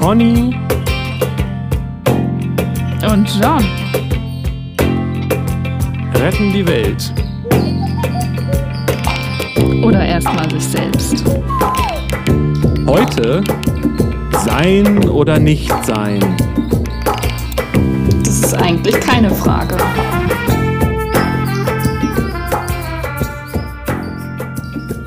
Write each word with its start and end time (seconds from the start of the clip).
Conny 0.00 0.56
und 3.12 3.28
John 3.38 3.62
retten 6.14 6.52
die 6.54 6.66
Welt. 6.66 7.12
Oder 9.84 10.06
erstmal 10.06 10.50
sich 10.50 10.64
selbst. 10.64 11.22
Heute 12.86 13.44
sein 14.46 15.06
oder 15.10 15.38
nicht 15.38 15.70
sein. 15.84 16.20
Das 18.24 18.40
ist 18.40 18.54
eigentlich 18.54 18.98
keine 19.00 19.30
Frage. 19.30 19.76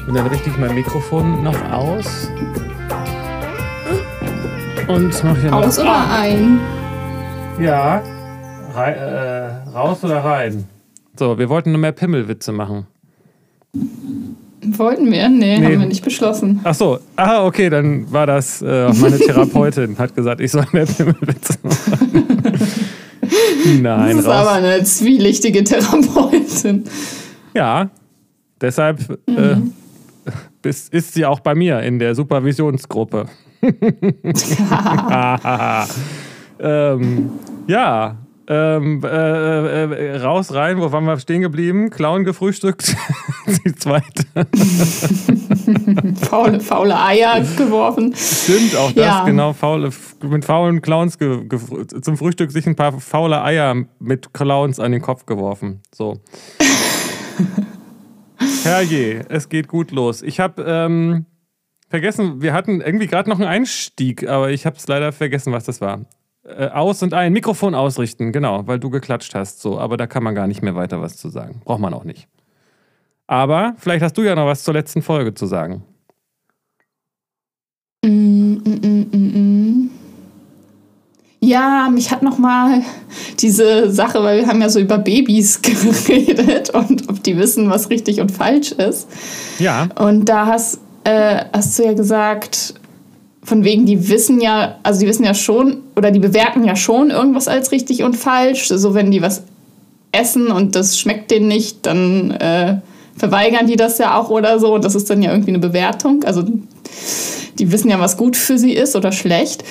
Und 0.08 0.14
dann 0.14 0.28
richte 0.28 0.52
ich 0.52 0.58
mein 0.60 0.76
Mikrofon 0.76 1.42
noch 1.44 1.72
aus. 1.72 2.30
Und 4.88 5.24
mach 5.24 5.38
hier 5.40 5.52
noch 5.52 5.66
Aus 5.66 5.80
oder 5.80 6.10
ein? 6.12 6.60
Ja. 7.60 8.02
Rei 8.74 8.92
äh, 8.92 9.70
raus 9.70 10.04
oder 10.04 10.18
rein? 10.24 10.66
So, 11.18 11.38
wir 11.38 11.48
wollten 11.50 11.72
nur 11.72 11.80
mehr 11.80 11.92
Pimmelwitze 11.92 12.52
machen. 12.52 12.88
Wollten 14.66 15.12
wir? 15.12 15.30
Nee, 15.30 15.60
Nee. 15.60 15.66
haben 15.66 15.80
wir 15.82 15.88
nicht 15.88 16.04
beschlossen. 16.04 16.62
Ach 16.64 16.74
so, 16.74 17.00
ah, 17.16 17.46
okay, 17.46 17.70
dann 17.70 18.12
war 18.12 18.26
das 18.26 18.62
äh, 18.62 18.92
meine 18.94 19.18
Therapeutin, 19.20 19.98
hat 20.00 20.16
gesagt, 20.16 20.42
ich 20.42 20.52
soll 20.52 20.66
mehr 20.72 20.86
Pimmelwitze 20.86 21.58
machen. 21.62 22.42
Nein, 23.82 24.10
das 24.18 24.26
ist 24.26 24.28
raus. 24.28 24.48
aber 24.48 24.52
eine 24.54 24.84
zwielichtige 24.84 25.64
Therapeutin. 25.64 26.84
Ja, 27.54 27.90
deshalb 28.60 29.00
Mhm. 29.28 29.74
äh, 30.66 30.70
ist 30.70 31.14
sie 31.14 31.26
auch 31.26 31.40
bei 31.42 31.54
mir 31.56 31.82
in 31.82 32.00
der 32.00 32.16
Supervisionsgruppe. 32.16 33.26
ähm, 36.60 37.30
ja, 37.68 38.18
ähm, 38.46 39.02
äh, 39.04 39.84
äh, 39.86 40.18
raus, 40.18 40.54
rein, 40.54 40.78
wo 40.80 40.92
waren 40.92 41.06
wir 41.06 41.18
stehen 41.18 41.42
geblieben? 41.42 41.90
Clown 41.90 42.26
gefrühstückt. 42.26 42.94
Die 43.66 43.74
zweite. 43.76 44.26
faule, 46.30 46.60
faule 46.60 47.00
Eier 47.00 47.40
geworfen. 47.58 48.14
Stimmt, 48.16 48.76
auch 48.76 48.92
das, 48.92 49.06
Ja. 49.06 49.24
genau. 49.24 49.54
Faule, 49.54 49.92
mit 50.24 50.44
faulen 50.44 50.82
Clowns 50.82 51.18
ge, 51.18 51.46
ge, 51.48 51.60
zum 52.02 52.18
Frühstück 52.18 52.52
sich 52.52 52.68
ein 52.68 52.76
paar 52.76 53.00
faule 53.00 53.42
Eier 53.44 53.76
mit 54.00 54.34
Clowns 54.34 54.78
an 54.80 54.92
den 54.92 55.02
Kopf 55.02 55.26
geworfen. 55.26 55.82
So. 55.96 56.20
Herrje, 58.64 59.26
es 59.30 59.48
geht 59.48 59.70
gut 59.70 59.92
los. 59.92 60.22
Ich 60.22 60.42
habe 60.42 60.64
ähm, 60.68 61.26
vergessen, 61.94 62.42
wir 62.42 62.54
hatten 62.54 62.82
irgendwie 62.82 63.06
gerade 63.06 63.30
noch 63.30 63.40
einen 63.40 63.48
Einstieg, 63.48 64.28
aber 64.28 64.50
ich 64.50 64.66
habe 64.66 64.76
es 64.78 64.88
leider 64.88 65.12
vergessen, 65.12 65.54
was 65.54 65.66
das 65.66 65.80
war. 65.80 66.06
Äh, 66.44 66.70
aus 66.70 67.04
und 67.04 67.14
ein, 67.14 67.32
Mikrofon 67.32 67.76
ausrichten, 67.76 68.32
genau, 68.32 68.66
weil 68.66 68.80
du 68.80 68.90
geklatscht 68.90 69.36
hast. 69.36 69.62
So, 69.62 69.78
aber 69.78 69.96
da 69.96 70.08
kann 70.08 70.24
man 70.24 70.34
gar 70.34 70.48
nicht 70.48 70.64
mehr 70.64 70.74
weiter 70.74 71.02
was 71.02 71.18
zu 71.18 71.30
sagen. 71.30 71.62
Braucht 71.64 71.82
man 71.82 71.94
auch 71.94 72.04
nicht. 72.04 72.28
Aber 73.28 73.76
vielleicht 73.78 74.02
hast 74.02 74.18
du 74.18 74.24
ja 74.24 74.34
noch 74.34 74.48
was 74.48 74.64
zur 74.64 74.74
letzten 74.74 75.04
Folge 75.04 75.36
zu 75.36 75.46
sagen. 75.46 75.84
Mm, 78.04 78.56
mm, 78.56 79.08
mm. 79.12 79.90
Ja, 81.42 81.90
mich 81.94 82.10
hat 82.10 82.24
noch 82.24 82.38
mal 82.38 82.82
diese 83.40 83.92
Sache, 83.92 84.24
weil 84.24 84.40
wir 84.40 84.48
haben 84.48 84.62
ja 84.62 84.70
so 84.70 84.80
über 84.80 84.98
Babys 84.98 85.62
geredet 86.06 86.72
und 86.72 87.10
ob 87.10 87.22
die 87.22 87.38
wissen, 87.38 87.70
was 87.70 87.90
richtig 87.90 88.22
und 88.22 88.32
falsch 88.32 88.72
ist. 88.72 89.08
Ja, 89.60 89.90
Und 90.00 90.26
da 90.26 90.46
hast, 90.46 90.80
äh, 91.04 91.46
hast 91.54 91.78
du 91.78 91.84
ja 91.84 91.94
gesagt, 91.94 92.76
von 93.44 93.64
wegen, 93.64 93.86
die 93.86 94.10
wissen 94.10 94.40
ja, 94.40 94.80
also 94.84 95.02
die 95.02 95.08
wissen 95.08 95.26
ja 95.26 95.34
schon, 95.34 95.84
oder 95.96 96.12
die 96.12 96.20
bewerten 96.20 96.64
ja 96.64 96.76
schon 96.76 97.10
irgendwas 97.10 97.48
als 97.48 97.72
richtig 97.72 98.04
und 98.04 98.16
falsch. 98.16 98.68
So, 98.68 98.94
wenn 98.94 99.12
die 99.12 99.22
was 99.22 99.44
essen 100.12 100.48
und 100.48 100.76
das 100.76 100.98
schmeckt 100.98 101.32
denen 101.32 101.48
nicht, 101.48 101.86
dann 101.86 102.32
äh, 102.32 102.78
verweigern 103.18 103.68
die 103.68 103.76
das 103.76 103.98
ja 103.98 104.18
auch 104.18 104.30
oder 104.30 104.60
so. 104.60 104.74
Und 104.74 104.86
das 104.86 104.96
ist 104.96 105.10
dann 105.10 105.22
ja 105.22 105.32
irgendwie 105.32 105.52
eine 105.52 105.60
Bewertung. 105.60 106.24
Also 106.24 106.44
die 107.60 107.72
wissen 107.72 107.90
ja, 107.90 108.00
was 108.00 108.18
gut 108.18 108.38
für 108.38 108.58
sie 108.58 108.72
ist 108.72 108.96
oder 108.96 109.12
schlecht. 109.12 109.64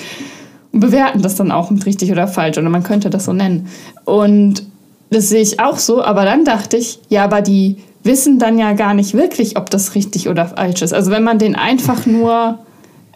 Und 0.71 0.79
bewerten 0.79 1.21
das 1.21 1.35
dann 1.35 1.51
auch 1.51 1.71
mit 1.71 1.85
richtig 1.85 2.11
oder 2.11 2.27
falsch. 2.27 2.57
Oder 2.57 2.69
man 2.69 2.83
könnte 2.83 3.09
das 3.09 3.25
so 3.25 3.33
nennen. 3.33 3.67
Und 4.05 4.63
das 5.09 5.29
sehe 5.29 5.41
ich 5.41 5.59
auch 5.59 5.77
so, 5.77 6.03
aber 6.03 6.25
dann 6.25 6.43
dachte 6.43 6.77
ich, 6.77 6.99
ja, 7.09 7.23
aber 7.23 7.41
die 7.41 7.77
wissen 8.03 8.39
dann 8.39 8.57
ja 8.59 8.73
gar 8.73 8.93
nicht 8.93 9.13
wirklich, 9.13 9.57
ob 9.57 9.69
das 9.69 9.95
richtig 9.95 10.27
oder 10.29 10.45
falsch 10.47 10.81
ist. 10.81 10.93
Also 10.93 11.11
wenn 11.11 11.23
man 11.23 11.39
denen 11.39 11.55
einfach 11.55 12.05
nur 12.05 12.59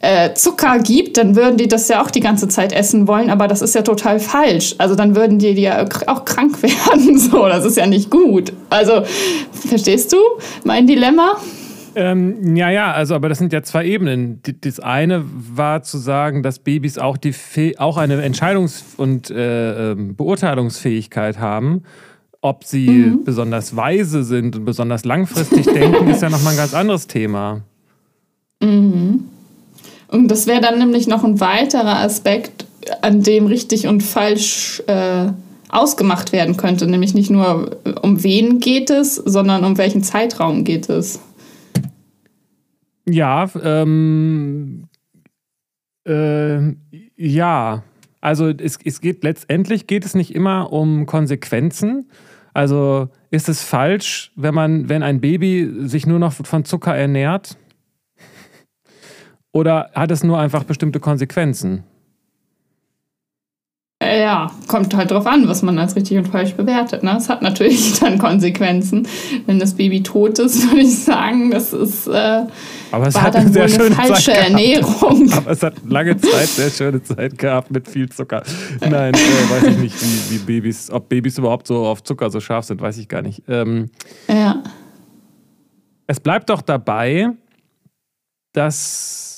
äh, 0.01 0.33
Zucker 0.35 0.77
gibt, 0.79 1.17
dann 1.17 1.35
würden 1.35 1.57
die 1.57 1.67
das 1.67 1.87
ja 1.87 2.01
auch 2.03 2.11
die 2.11 2.19
ganze 2.19 2.47
Zeit 2.47 2.71
essen 2.71 3.07
wollen, 3.07 3.29
aber 3.31 3.47
das 3.47 3.61
ist 3.63 3.73
ja 3.73 3.81
total 3.81 4.19
falsch. 4.19 4.75
Also 4.77 4.93
dann 4.95 5.15
würden 5.15 5.39
die 5.39 5.49
ja 5.53 5.83
auch 6.05 6.23
krank 6.23 6.61
werden. 6.63 7.17
So, 7.17 7.47
das 7.47 7.65
ist 7.65 7.77
ja 7.77 7.87
nicht 7.87 8.11
gut. 8.11 8.53
Also, 8.69 9.01
verstehst 9.51 10.13
du 10.13 10.17
mein 10.63 10.85
Dilemma? 10.87 11.37
Ähm, 11.95 12.55
ja, 12.55 12.69
ja, 12.69 12.91
also 12.91 13.15
aber 13.15 13.27
das 13.27 13.39
sind 13.39 13.51
ja 13.53 13.63
zwei 13.63 13.83
Ebenen. 13.85 14.39
Die- 14.43 14.61
Das 14.61 14.79
eine 14.79 15.23
war 15.25 15.81
zu 15.81 15.97
sagen, 15.97 16.43
dass 16.43 16.59
Babys 16.59 16.99
auch, 16.99 17.17
die 17.17 17.33
auch 17.79 17.97
eine 17.97 18.21
Entscheidungs- 18.23 18.83
und 18.97 19.31
äh, 19.31 19.93
ähm, 19.93 20.15
Beurteilungsfähigkeit 20.15 21.39
haben. 21.39 21.81
Ob 22.41 22.63
sie 22.63 23.13
besonders 23.25 23.75
weise 23.75 24.23
sind 24.23 24.55
und 24.55 24.65
besonders 24.65 25.05
langfristig 25.05 25.65
denken, 25.73 26.09
ist 26.09 26.21
ja 26.21 26.29
nochmal 26.29 26.53
ein 26.53 26.57
ganz 26.57 26.73
anderes 26.73 27.07
Thema. 27.07 27.63
Und 30.07 30.27
das 30.29 30.47
wäre 30.47 30.61
dann 30.61 30.79
nämlich 30.79 31.07
noch 31.07 31.23
ein 31.23 31.39
weiterer 31.39 31.99
Aspekt, 31.99 32.65
an 33.01 33.21
dem 33.21 33.47
richtig 33.47 33.87
und 33.87 34.01
falsch 34.01 34.81
äh, 34.87 35.27
ausgemacht 35.69 36.31
werden 36.31 36.57
könnte. 36.57 36.87
Nämlich 36.87 37.13
nicht 37.13 37.29
nur, 37.29 37.77
äh, 37.83 37.91
um 38.01 38.23
wen 38.23 38.59
geht 38.59 38.89
es, 38.89 39.15
sondern 39.15 39.65
um 39.65 39.77
welchen 39.77 40.03
Zeitraum 40.03 40.63
geht 40.63 40.89
es. 40.89 41.19
Ja, 43.05 43.49
ähm, 43.63 44.87
äh, 46.07 46.73
ja. 47.15 47.83
Also 48.21 48.49
es, 48.49 48.79
es 48.83 49.01
geht 49.01 49.23
letztendlich 49.23 49.87
geht 49.87 50.05
es 50.05 50.15
nicht 50.15 50.33
immer 50.33 50.71
um 50.71 51.05
Konsequenzen. 51.05 52.09
Also 52.53 53.09
ist 53.29 53.49
es 53.49 53.63
falsch, 53.63 54.31
wenn 54.35 54.55
man, 54.55 54.89
wenn 54.89 55.03
ein 55.03 55.21
Baby 55.21 55.87
sich 55.87 56.07
nur 56.07 56.19
noch 56.19 56.33
von 56.33 56.65
Zucker 56.65 56.95
ernährt? 56.95 57.57
Oder 59.51 59.91
hat 59.93 60.11
es 60.11 60.23
nur 60.23 60.39
einfach 60.39 60.63
bestimmte 60.63 60.99
Konsequenzen? 60.99 61.83
Äh, 64.07 64.21
ja, 64.21 64.51
kommt 64.67 64.95
halt 64.95 65.11
drauf 65.11 65.27
an, 65.27 65.47
was 65.47 65.61
man 65.63 65.77
als 65.79 65.95
richtig 65.95 66.17
und 66.17 66.27
falsch 66.27 66.53
bewertet. 66.53 67.03
Ne? 67.03 67.15
Es 67.17 67.27
hat 67.29 67.41
natürlich 67.41 67.99
dann 67.99 68.17
Konsequenzen. 68.17 69.07
Wenn 69.45 69.59
das 69.59 69.73
Baby 69.75 70.01
tot 70.03 70.39
ist, 70.39 70.63
würde 70.69 70.81
ich 70.81 70.97
sagen, 70.99 71.51
das 71.51 71.73
ist, 71.73 72.07
äh, 72.07 72.45
Aber 72.91 73.07
es 73.07 73.15
war 73.15 73.23
hat 73.23 73.35
dann 73.35 73.47
eine 73.47 73.49
wohl 73.49 73.53
sehr 73.53 73.63
eine 73.63 73.73
schöne 73.73 73.95
falsche 73.95 74.31
Zeit 74.31 74.35
gehabt. 74.35 74.49
Ernährung. 74.49 75.31
Aber 75.37 75.51
es 75.51 75.63
hat 75.63 75.73
lange 75.87 76.17
Zeit 76.17 76.47
sehr 76.47 76.69
schöne 76.69 77.03
Zeit 77.03 77.37
gehabt 77.37 77.69
mit 77.71 77.87
viel 77.87 78.07
Zucker. 78.09 78.43
Nein, 78.81 79.13
äh, 79.13 79.17
weiß 79.17 79.63
ich 79.71 79.77
nicht, 79.77 79.95
wie, 80.01 80.35
wie 80.35 80.37
Babys, 80.39 80.89
ob 80.91 81.09
Babys 81.09 81.37
überhaupt 81.37 81.67
so 81.67 81.85
auf 81.85 82.01
Zucker 82.03 82.29
so 82.29 82.39
scharf 82.39 82.65
sind, 82.65 82.81
weiß 82.81 82.97
ich 82.97 83.07
gar 83.07 83.21
nicht. 83.21 83.43
Ähm, 83.47 83.89
Ja. 84.27 84.63
es 86.07 86.19
bleibt 86.19 86.49
doch 86.49 86.61
dabei, 86.61 87.29
dass 88.53 89.36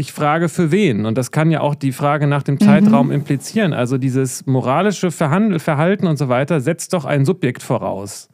ich 0.00 0.12
frage, 0.12 0.48
für 0.48 0.70
wen? 0.72 1.06
Und 1.06 1.16
das 1.16 1.30
kann 1.30 1.50
ja 1.50 1.60
auch 1.60 1.74
die 1.74 1.92
Frage 1.92 2.26
nach 2.26 2.42
dem 2.42 2.58
Zeitraum 2.60 3.10
implizieren. 3.10 3.72
Also 3.72 3.98
dieses 3.98 4.46
moralische 4.46 5.10
Verhandel, 5.10 5.58
Verhalten 5.58 6.06
und 6.06 6.16
so 6.18 6.28
weiter 6.28 6.60
setzt 6.60 6.92
doch 6.92 7.04
ein 7.04 7.24
Subjekt 7.24 7.62
voraus. 7.62 8.28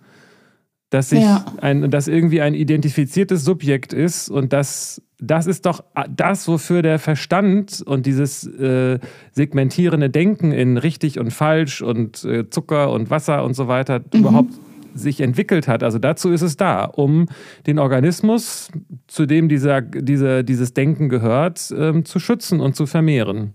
Dass, 0.90 1.10
sich 1.10 1.22
Ja. 1.24 1.44
ein, 1.60 1.90
dass 1.90 2.06
irgendwie 2.06 2.40
ein 2.40 2.54
identifiziertes 2.54 3.44
Subjekt 3.44 3.92
ist 3.92 4.28
und 4.28 4.52
das, 4.52 5.02
das 5.20 5.46
ist 5.48 5.66
doch 5.66 5.82
das, 6.08 6.46
wofür 6.46 6.80
der 6.82 7.00
Verstand 7.00 7.82
und 7.84 8.06
dieses 8.06 8.46
äh, 8.46 9.00
segmentierende 9.32 10.10
Denken 10.10 10.52
in 10.52 10.76
richtig 10.76 11.18
und 11.18 11.32
falsch 11.32 11.82
und 11.82 12.22
äh, 12.24 12.48
Zucker 12.50 12.92
und 12.92 13.10
Wasser 13.10 13.42
und 13.44 13.54
so 13.54 13.66
weiter 13.66 14.00
überhaupt 14.14 14.54
sich 14.96 15.20
entwickelt 15.20 15.68
hat. 15.68 15.82
Also 15.82 15.98
dazu 15.98 16.30
ist 16.30 16.42
es 16.42 16.56
da, 16.56 16.84
um 16.84 17.26
den 17.66 17.78
Organismus, 17.78 18.70
zu 19.06 19.26
dem 19.26 19.48
dieser, 19.48 19.80
diese, 19.80 20.42
dieses 20.44 20.74
Denken 20.74 21.08
gehört, 21.08 21.72
ähm, 21.76 22.04
zu 22.04 22.18
schützen 22.18 22.60
und 22.60 22.76
zu 22.76 22.86
vermehren. 22.86 23.54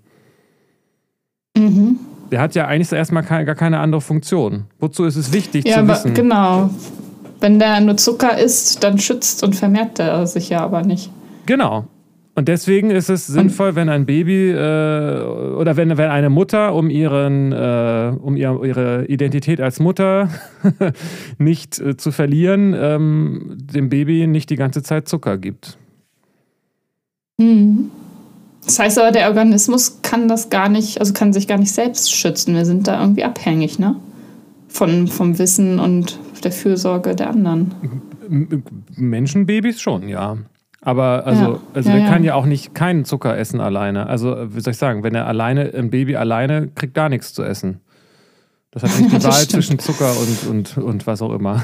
Mhm. 1.58 2.00
Der 2.32 2.40
hat 2.40 2.56
ja 2.56 2.66
eigentlich 2.68 2.92
erstmal 2.92 3.24
gar 3.24 3.56
keine 3.56 3.80
andere 3.80 4.02
Funktion. 4.02 4.66
Wozu 4.80 5.04
ist 5.04 5.18
es 5.18 5.34
wichtig 5.34 5.68
Ja, 5.68 5.80
zu 5.82 5.88
wissen? 5.88 6.14
genau. 6.14 6.70
Wenn 7.42 7.60
der 7.60 7.82
nur 7.82 7.98
Zucker 7.98 8.38
isst, 8.38 8.84
dann 8.84 9.00
schützt 9.00 9.44
und 9.44 9.56
vermehrt 9.56 10.00
er 10.00 10.26
sich 10.28 10.50
ja 10.50 10.62
aber 10.62 10.84
nicht. 10.84 11.12
Genau. 11.46 11.86
Und 12.34 12.48
deswegen 12.48 12.92
ist 12.92 13.10
es 13.10 13.28
sinnvoll, 13.28 13.76
wenn 13.76 13.90
ein 13.90 14.06
Baby 14.06 14.52
äh, 14.52 14.54
oder 14.54 15.76
wenn, 15.76 15.98
wenn 15.98 16.10
eine 16.10 16.30
Mutter, 16.30 16.74
um, 16.74 16.90
ihren, 16.90 17.52
äh, 17.52 18.14
um 18.22 18.38
ihr, 18.38 18.58
ihre 18.64 19.06
Identität 19.08 19.60
als 19.60 19.82
Mutter 19.82 20.30
nicht 21.38 21.80
äh, 21.80 21.98
zu 21.98 22.12
verlieren, 22.12 22.74
ähm, 22.78 23.58
dem 23.60 23.90
Baby 23.90 24.28
nicht 24.28 24.50
die 24.50 24.56
ganze 24.56 24.82
Zeit 24.82 25.10
Zucker 25.10 25.38
gibt. 25.38 25.78
Mhm. 27.38 27.92
Das 28.64 28.80
heißt 28.80 29.00
aber, 29.00 29.12
der 29.12 29.28
Organismus 29.28 30.02
kann 30.02 30.28
das 30.28 30.50
gar 30.50 30.70
nicht, 30.70 31.00
also 31.00 31.14
kann 31.14 31.34
sich 31.34 31.48
gar 31.48 31.58
nicht 31.58 31.72
selbst 31.72 32.14
schützen. 32.14 32.56
Wir 32.56 32.66
sind 32.66 32.88
da 32.88 33.02
irgendwie 33.02 33.24
abhängig, 33.24 33.80
ne? 33.80 33.96
Von, 34.70 35.08
vom 35.08 35.38
Wissen 35.38 35.80
und 35.80 36.18
der 36.46 36.54
Fürsorge 36.54 37.14
der 37.14 37.30
anderen. 37.32 37.74
Menschenbabys 38.96 39.82
schon, 39.82 40.08
ja. 40.08 40.38
Aber 40.82 41.28
also, 41.28 41.44
ja. 41.44 41.60
also 41.74 41.90
ja, 41.90 41.96
der 41.96 42.06
ja. 42.06 42.12
kann 42.12 42.24
ja 42.24 42.34
auch 42.34 42.46
nicht 42.46 42.74
keinen 42.74 43.06
Zucker 43.06 43.38
essen 43.38 43.62
alleine. 43.62 44.08
Also, 44.08 44.36
wie 44.56 44.62
soll 44.62 44.72
ich 44.72 44.78
sagen, 44.78 45.04
wenn 45.04 45.14
er 45.14 45.28
alleine, 45.28 45.72
ein 45.76 45.92
Baby 45.92 46.16
alleine 46.16 46.70
kriegt 46.74 46.96
gar 46.96 47.08
nichts 47.08 47.34
zu 47.34 47.44
essen. 47.44 47.82
Das 48.72 48.84
hat 48.84 48.92
nicht 49.00 49.12
die 49.12 49.24
Wahl 49.24 49.48
zwischen 49.48 49.78
Zucker 49.78 50.12
und, 50.20 50.48
und, 50.50 50.78
und 50.78 51.08
was 51.08 51.22
auch 51.22 51.34
immer. 51.34 51.64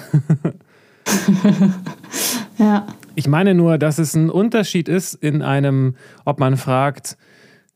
ja. 2.60 2.86
Ich 3.16 3.28
meine 3.28 3.56
nur, 3.56 3.80
dass 3.80 3.98
es 3.98 4.14
ein 4.14 4.30
Unterschied 4.30 4.88
ist 4.88 5.16
in 5.16 5.42
einem, 5.42 5.96
ob 6.24 6.40
man 6.40 6.56
fragt, 6.56 7.18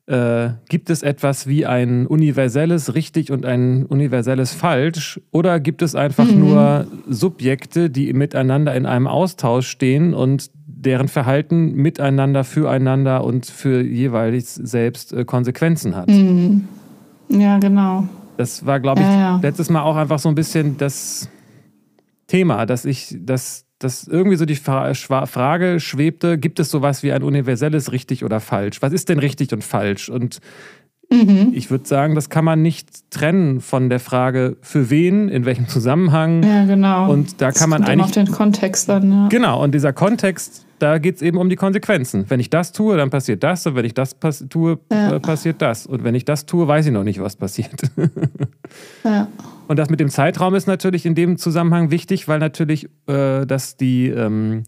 äh, 0.06 0.50
gibt 0.70 0.90
es 0.90 1.02
etwas 1.02 1.48
wie 1.48 1.66
ein 1.66 2.06
universelles 2.06 2.94
richtig 2.94 3.32
und 3.32 3.46
ein 3.46 3.86
universelles 3.86 4.54
falsch 4.54 5.22
oder 5.32 5.60
gibt 5.60 5.82
es 5.82 5.96
einfach 5.96 6.26
mhm. 6.26 6.40
nur 6.40 6.88
Subjekte, 7.08 7.90
die 7.90 8.12
miteinander 8.14 8.76
in 8.76 8.86
einem 8.86 9.08
Austausch 9.08 9.68
stehen 9.68 10.14
und 10.14 10.52
deren 10.81 11.07
Verhalten 11.07 11.74
miteinander, 11.74 12.44
füreinander 12.44 13.24
und 13.24 13.45
für 13.45 13.81
jeweils 13.81 14.56
selbst 14.56 15.13
äh, 15.13 15.25
Konsequenzen 15.25 15.95
hat? 15.95 16.10
Mhm. 16.10 16.68
Ja, 17.30 17.60
genau. 17.60 18.07
Das 18.38 18.66
war, 18.66 18.80
glaube 18.80 19.01
ich, 19.01 19.07
ja, 19.07 19.19
ja. 19.19 19.39
letztes 19.42 19.69
Mal 19.69 19.83
auch 19.83 19.95
einfach 19.95 20.19
so 20.19 20.30
ein 20.30 20.36
bisschen 20.36 20.78
das 20.78 21.30
Thema, 22.28 22.66
dass 22.66 22.86
ich, 22.86 23.16
dass, 23.19 23.66
dass 23.78 24.07
irgendwie 24.07 24.38
so 24.38 24.45
die 24.45 24.56
Frage 24.56 25.80
schwebte, 25.80 26.38
gibt 26.38 26.60
es 26.60 26.72
sowas 26.72 27.04
wie 27.04 27.12
ein 27.12 27.24
universelles 27.24 27.92
richtig 27.92 28.24
oder 28.24 28.39
falsch? 28.39 28.81
Was 28.81 28.94
ist 28.94 29.10
denn 29.10 29.19
richtig 29.19 29.54
und 29.54 29.63
falsch? 29.63 30.10
Und 30.10 30.39
mhm. 31.12 31.52
ich 31.54 31.69
würde 31.69 31.88
sagen, 31.88 32.16
das 32.16 32.30
kann 32.30 32.46
man 32.46 32.62
nicht 32.62 33.12
trennen 33.12 33.62
von 33.62 33.90
der 33.90 34.00
Frage, 34.00 34.58
für 34.62 34.90
wen, 34.90 35.30
in 35.30 35.46
welchem 35.46 35.68
Zusammenhang. 35.68 36.44
Ja, 36.44 36.66
genau. 36.66 37.12
Und 37.12 37.42
da 37.42 37.48
das 37.48 37.60
kann 37.60 37.69
man 37.69 37.84
eigentlich. 37.84 38.06
Auf 38.06 38.12
den 38.12 38.31
Kontext 38.31 38.90
dann, 38.90 39.12
ja. 39.12 39.28
Genau, 39.30 39.63
und 39.63 39.74
dieser 39.74 39.94
Kontext 39.94 40.66
da 40.81 40.98
geht 40.98 41.18
es 41.18 41.22
eben 41.22 41.38
um 41.38 41.48
die 41.48 41.56
Konsequenzen. 41.56 42.25
Wenn 42.28 42.40
ich 42.40 42.50
das 42.50 42.72
tue, 42.72 42.98
dann 42.98 43.12
passiert 43.12 43.44
das. 43.44 43.68
Und 43.68 43.75
wenn 43.75 43.86
ich 43.86 43.94
das 43.94 44.16
pass 44.16 44.44
tue, 44.50 44.80
ja. 44.92 45.16
Äh, 45.16 45.19
passiert 45.19 45.62
das. 45.62 45.86
Und 45.86 46.04
wenn 46.04 46.16
ich 46.16 46.25
das 46.25 46.48
tue, 46.48 46.68
weiß 46.68 46.88
ich 46.88 46.92
noch 46.92 47.04
nicht, 47.04 47.22
was 47.22 47.36
passiert. 47.36 47.84
ja. 49.04 49.28
Und 49.68 49.78
das 49.78 49.92
mit 49.92 50.00
dem 50.00 50.10
Zeitraum 50.10 50.56
ist 50.56 50.68
natürlich 50.68 51.06
in 51.06 51.14
dem 51.14 51.38
Zusammenhang 51.38 51.92
wichtig, 51.92 52.28
weil 52.28 52.40
natürlich, 52.40 52.90
äh, 53.06 53.46
dass 53.46 53.78
die, 53.78 54.07
ähm, 54.07 54.64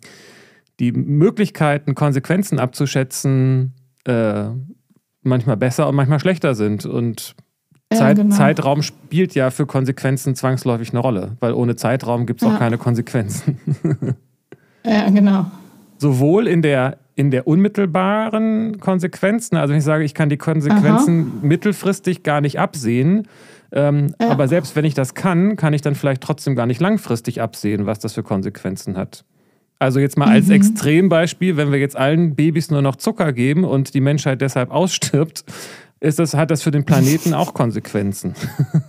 die 0.80 0.92
Möglichkeiten, 0.92 1.96
Konsequenzen 1.96 2.60
abzuschätzen, 2.60 3.74
äh, 4.06 4.46
manchmal 5.24 5.58
besser 5.58 5.88
und 5.88 5.96
manchmal 5.96 6.20
schlechter 6.20 6.56
sind. 6.56 6.86
Und 6.86 7.36
ja, 7.92 8.00
Zeit, 8.00 8.18
genau. 8.18 8.36
Zeitraum 8.36 8.82
spielt 8.82 9.36
ja 9.36 9.52
für 9.52 9.66
Konsequenzen 9.66 10.36
zwangsläufig 10.36 10.92
eine 10.92 11.00
Rolle, 11.00 11.38
weil 11.40 11.54
ohne 11.54 11.76
Zeitraum 11.76 12.26
gibt 12.26 12.42
es 12.42 12.48
auch 12.48 12.58
keine 12.58 12.78
Konsequenzen. 12.78 13.60
ja, 14.86 15.10
genau 15.10 15.46
sowohl 16.04 16.48
in 16.48 16.62
der, 16.62 16.98
in 17.16 17.32
der 17.32 17.48
unmittelbaren 17.48 18.80
Konsequenzen, 18.80 19.58
also 19.58 19.72
wenn 19.72 19.80
ich 19.80 19.86
sage, 19.86 20.04
ich 20.04 20.14
kann 20.14 20.30
die 20.30 20.38
Konsequenzen 20.38 21.32
Aha. 21.40 21.48
mittelfristig 21.48 22.22
gar 22.24 22.42
nicht 22.42 22.60
absehen, 22.60 23.28
ähm, 23.72 24.14
ja. 24.22 24.30
aber 24.30 24.48
selbst 24.48 24.76
wenn 24.76 24.86
ich 24.86 24.94
das 24.94 25.16
kann, 25.16 25.56
kann 25.56 25.74
ich 25.74 25.82
dann 25.82 25.96
vielleicht 25.96 26.22
trotzdem 26.22 26.56
gar 26.56 26.68
nicht 26.68 26.80
langfristig 26.80 27.42
absehen, 27.42 27.88
was 27.88 27.98
das 27.98 28.14
für 28.14 28.22
Konsequenzen 28.22 28.98
hat. 28.98 29.26
Also 29.80 30.00
jetzt 30.00 30.18
mal 30.18 30.30
als 30.30 30.48
mhm. 30.48 30.54
Extrembeispiel, 30.54 31.58
wenn 31.58 31.72
wir 31.72 31.80
jetzt 31.80 31.98
allen 31.98 32.36
Babys 32.36 32.72
nur 32.72 32.82
noch 32.82 32.96
Zucker 32.96 33.34
geben 33.34 33.64
und 33.64 33.94
die 33.94 34.02
Menschheit 34.02 34.42
deshalb 34.42 34.72
ausstirbt, 34.72 35.44
ist 36.00 36.20
das, 36.20 36.34
hat 36.34 36.52
das 36.52 36.64
für 36.64 36.72
den 36.72 36.86
Planeten 36.86 37.34
auch 37.34 37.54
Konsequenzen, 37.54 38.36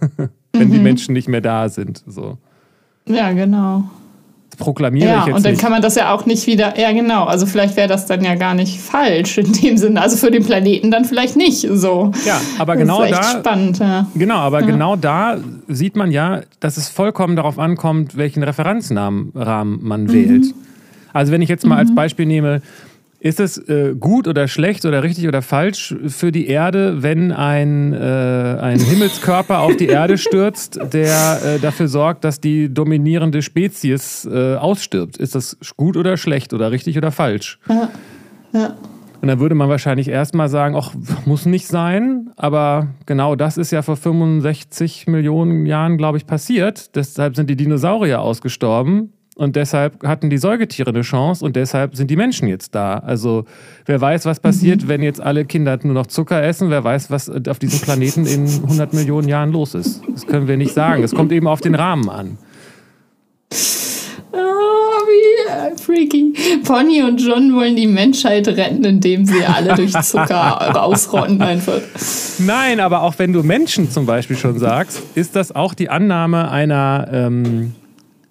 wenn 0.52 0.68
mhm. 0.68 0.72
die 0.72 0.78
Menschen 0.78 1.12
nicht 1.12 1.28
mehr 1.28 1.40
da 1.40 1.68
sind. 1.68 2.02
So. 2.06 2.38
Ja, 3.06 3.32
genau 3.32 3.84
proklamiere 4.56 5.08
ja, 5.08 5.20
ich 5.20 5.26
jetzt 5.26 5.36
und 5.36 5.44
dann 5.44 5.52
nicht. 5.52 5.60
kann 5.60 5.70
man 5.70 5.82
das 5.82 5.94
ja 5.94 6.12
auch 6.12 6.26
nicht 6.26 6.46
wieder, 6.46 6.78
ja 6.78 6.92
genau, 6.92 7.24
also 7.24 7.46
vielleicht 7.46 7.76
wäre 7.76 7.88
das 7.88 8.06
dann 8.06 8.22
ja 8.24 8.34
gar 8.34 8.54
nicht 8.54 8.80
falsch 8.80 9.38
in 9.38 9.52
dem 9.52 9.76
Sinne, 9.76 10.00
also 10.00 10.16
für 10.16 10.30
den 10.30 10.44
Planeten 10.44 10.90
dann 10.90 11.04
vielleicht 11.04 11.36
nicht 11.36 11.66
so. 11.70 12.12
Ja, 12.24 12.40
aber 12.58 12.76
genau 12.76 13.00
das 13.00 13.10
ist 13.10 13.18
da, 13.18 13.38
spannend, 13.40 13.78
ja. 13.78 14.06
genau, 14.14 14.36
aber 14.36 14.60
ja. 14.60 14.66
genau 14.66 14.96
da 14.96 15.38
sieht 15.68 15.96
man 15.96 16.10
ja, 16.10 16.42
dass 16.60 16.76
es 16.76 16.88
vollkommen 16.88 17.36
darauf 17.36 17.58
ankommt, 17.58 18.16
welchen 18.16 18.42
Referenzrahmen 18.42 19.32
man 19.34 20.04
mhm. 20.04 20.12
wählt. 20.12 20.54
Also 21.14 21.32
wenn 21.32 21.40
ich 21.40 21.48
jetzt 21.48 21.64
mal 21.64 21.76
mhm. 21.76 21.80
als 21.80 21.94
Beispiel 21.94 22.26
nehme, 22.26 22.60
ist 23.24 23.40
es 23.40 23.56
äh, 23.56 23.94
gut 23.98 24.28
oder 24.28 24.48
schlecht 24.48 24.84
oder 24.84 25.02
richtig 25.02 25.26
oder 25.26 25.40
falsch 25.40 25.94
für 26.08 26.30
die 26.30 26.46
Erde, 26.46 27.02
wenn 27.02 27.32
ein, 27.32 27.94
äh, 27.94 27.96
ein 27.96 28.78
Himmelskörper 28.78 29.60
auf 29.60 29.76
die 29.76 29.86
Erde 29.86 30.18
stürzt, 30.18 30.78
der 30.92 31.40
äh, 31.42 31.58
dafür 31.58 31.88
sorgt, 31.88 32.24
dass 32.24 32.38
die 32.38 32.68
dominierende 32.68 33.40
Spezies 33.40 34.28
äh, 34.30 34.56
ausstirbt? 34.56 35.16
Ist 35.16 35.34
das 35.34 35.56
gut 35.78 35.96
oder 35.96 36.18
schlecht 36.18 36.52
oder 36.52 36.70
richtig 36.70 36.98
oder 36.98 37.10
falsch? 37.10 37.58
Ja. 37.66 37.88
ja. 38.52 38.74
Und 39.22 39.28
dann 39.28 39.40
würde 39.40 39.54
man 39.54 39.70
wahrscheinlich 39.70 40.08
erstmal 40.08 40.50
sagen, 40.50 40.76
ach, 40.76 40.92
muss 41.24 41.46
nicht 41.46 41.66
sein, 41.66 42.30
aber 42.36 42.88
genau 43.06 43.36
das 43.36 43.56
ist 43.56 43.70
ja 43.70 43.80
vor 43.80 43.96
65 43.96 45.06
Millionen 45.06 45.64
Jahren, 45.64 45.96
glaube 45.96 46.18
ich, 46.18 46.26
passiert. 46.26 46.94
Deshalb 46.94 47.36
sind 47.36 47.48
die 47.48 47.56
Dinosaurier 47.56 48.20
ausgestorben 48.20 49.13
und 49.36 49.56
deshalb 49.56 50.04
hatten 50.06 50.30
die 50.30 50.38
Säugetiere 50.38 50.90
eine 50.90 51.02
Chance 51.02 51.44
und 51.44 51.56
deshalb 51.56 51.96
sind 51.96 52.08
die 52.08 52.16
Menschen 52.16 52.46
jetzt 52.46 52.74
da. 52.74 52.98
Also 52.98 53.44
wer 53.84 54.00
weiß, 54.00 54.26
was 54.26 54.38
passiert, 54.38 54.84
mhm. 54.84 54.88
wenn 54.88 55.02
jetzt 55.02 55.20
alle 55.20 55.44
Kinder 55.44 55.76
nur 55.82 55.94
noch 55.94 56.06
Zucker 56.06 56.42
essen. 56.42 56.70
Wer 56.70 56.84
weiß, 56.84 57.10
was 57.10 57.28
auf 57.48 57.58
diesem 57.58 57.80
Planeten 57.80 58.26
in 58.26 58.46
100 58.46 58.94
Millionen 58.94 59.28
Jahren 59.28 59.50
los 59.50 59.74
ist. 59.74 60.02
Das 60.08 60.26
können 60.26 60.46
wir 60.46 60.56
nicht 60.56 60.72
sagen. 60.72 61.02
Es 61.02 61.14
kommt 61.14 61.32
eben 61.32 61.48
auf 61.48 61.60
den 61.60 61.74
Rahmen 61.74 62.08
an. 62.08 62.38
Oh, 64.30 64.36
wie 64.36 65.50
äh, 65.50 65.76
freaky. 65.78 66.34
Pony 66.64 67.02
und 67.02 67.20
John 67.20 67.54
wollen 67.54 67.74
die 67.74 67.88
Menschheit 67.88 68.46
retten, 68.46 68.84
indem 68.84 69.26
sie 69.26 69.44
alle 69.44 69.74
durch 69.74 69.92
Zucker 70.00 70.80
ausrotten 70.82 71.42
einfach. 71.42 71.80
Nein, 72.38 72.78
aber 72.78 73.02
auch 73.02 73.18
wenn 73.18 73.32
du 73.32 73.42
Menschen 73.42 73.90
zum 73.90 74.06
Beispiel 74.06 74.36
schon 74.36 74.60
sagst, 74.60 75.02
ist 75.16 75.34
das 75.34 75.50
auch 75.50 75.74
die 75.74 75.88
Annahme 75.88 76.52
einer... 76.52 77.08
Ähm, 77.12 77.74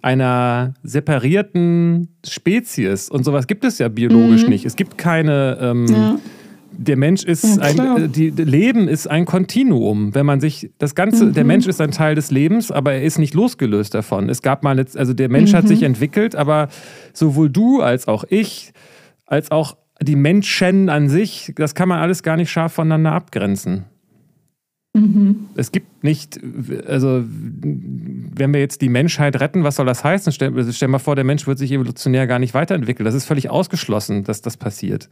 einer 0.04 0.74
separierten 0.84 2.10
Spezies. 2.28 3.10
Und 3.10 3.24
sowas 3.24 3.48
gibt 3.48 3.64
es 3.64 3.80
ja 3.80 3.88
biologisch 3.88 4.44
mhm. 4.44 4.50
nicht. 4.50 4.66
Es 4.66 4.76
gibt 4.76 4.98
keine. 4.98 5.58
Ähm, 5.60 5.88
ja. 5.88 6.20
Der 6.76 6.98
Mensch 6.98 7.24
ist 7.24 7.58
ja, 7.58 7.62
ein, 7.62 8.06
äh, 8.06 8.10
die, 8.10 8.32
Leben 8.32 8.88
ist 8.88 9.06
ein 9.06 9.26
Kontinuum. 9.26 10.16
Wenn 10.16 10.26
man 10.26 10.42
sich 10.42 10.72
das 10.80 10.96
Ganze, 10.96 11.26
mhm. 11.26 11.34
der 11.34 11.44
Mensch 11.44 11.68
ist 11.68 11.80
ein 11.80 11.92
Teil 11.92 12.16
des 12.16 12.32
Lebens, 12.32 12.72
aber 12.72 12.94
er 12.94 13.04
ist 13.04 13.20
nicht 13.20 13.36
losgelöst 13.36 13.94
davon. 13.94 14.28
Es 14.28 14.42
gab 14.42 14.64
mal, 14.64 14.80
jetzt, 14.80 14.98
also 14.98 15.14
der 15.14 15.30
Mensch 15.30 15.52
mhm. 15.52 15.58
hat 15.58 15.68
sich 15.68 15.84
entwickelt, 15.84 16.36
aber 16.36 16.70
sowohl 17.14 17.52
du 17.52 17.82
als 17.82 18.08
auch 18.08 18.24
ich, 18.28 18.74
als 19.28 19.52
auch 19.52 19.78
die 20.02 20.16
Menschen 20.16 20.90
an 20.90 21.10
sich, 21.10 21.54
das 21.56 21.76
kann 21.76 21.90
man 21.90 22.00
alles 22.00 22.24
gar 22.24 22.38
nicht 22.38 22.50
scharf 22.50 22.74
voneinander 22.74 23.12
abgrenzen. 23.12 23.86
Mhm. 24.94 25.48
Es 25.56 25.72
gibt 25.72 26.04
nicht, 26.04 26.40
also 26.88 27.24
wenn 27.26 28.54
wir 28.54 28.60
jetzt 28.60 28.82
die 28.82 28.90
Menschheit 28.90 29.40
retten, 29.40 29.64
was 29.64 29.78
soll 29.78 29.88
das 29.88 30.04
heißen? 30.04 30.32
Stell, 30.32 30.72
stell 30.72 30.88
mal 30.88 31.00
vor, 31.00 31.16
der 31.16 31.24
Mensch 31.24 31.48
wird 31.48 31.58
sich 31.58 31.72
evolutionär 31.72 32.28
gar 32.28 32.40
nicht 32.40 32.54
weiterentwickeln. 32.54 33.06
Das 33.06 33.16
ist 33.16 33.26
völlig 33.26 33.50
ausgeschlossen, 33.50 34.24
dass 34.24 34.42
das 34.42 34.56
passiert. 34.58 35.10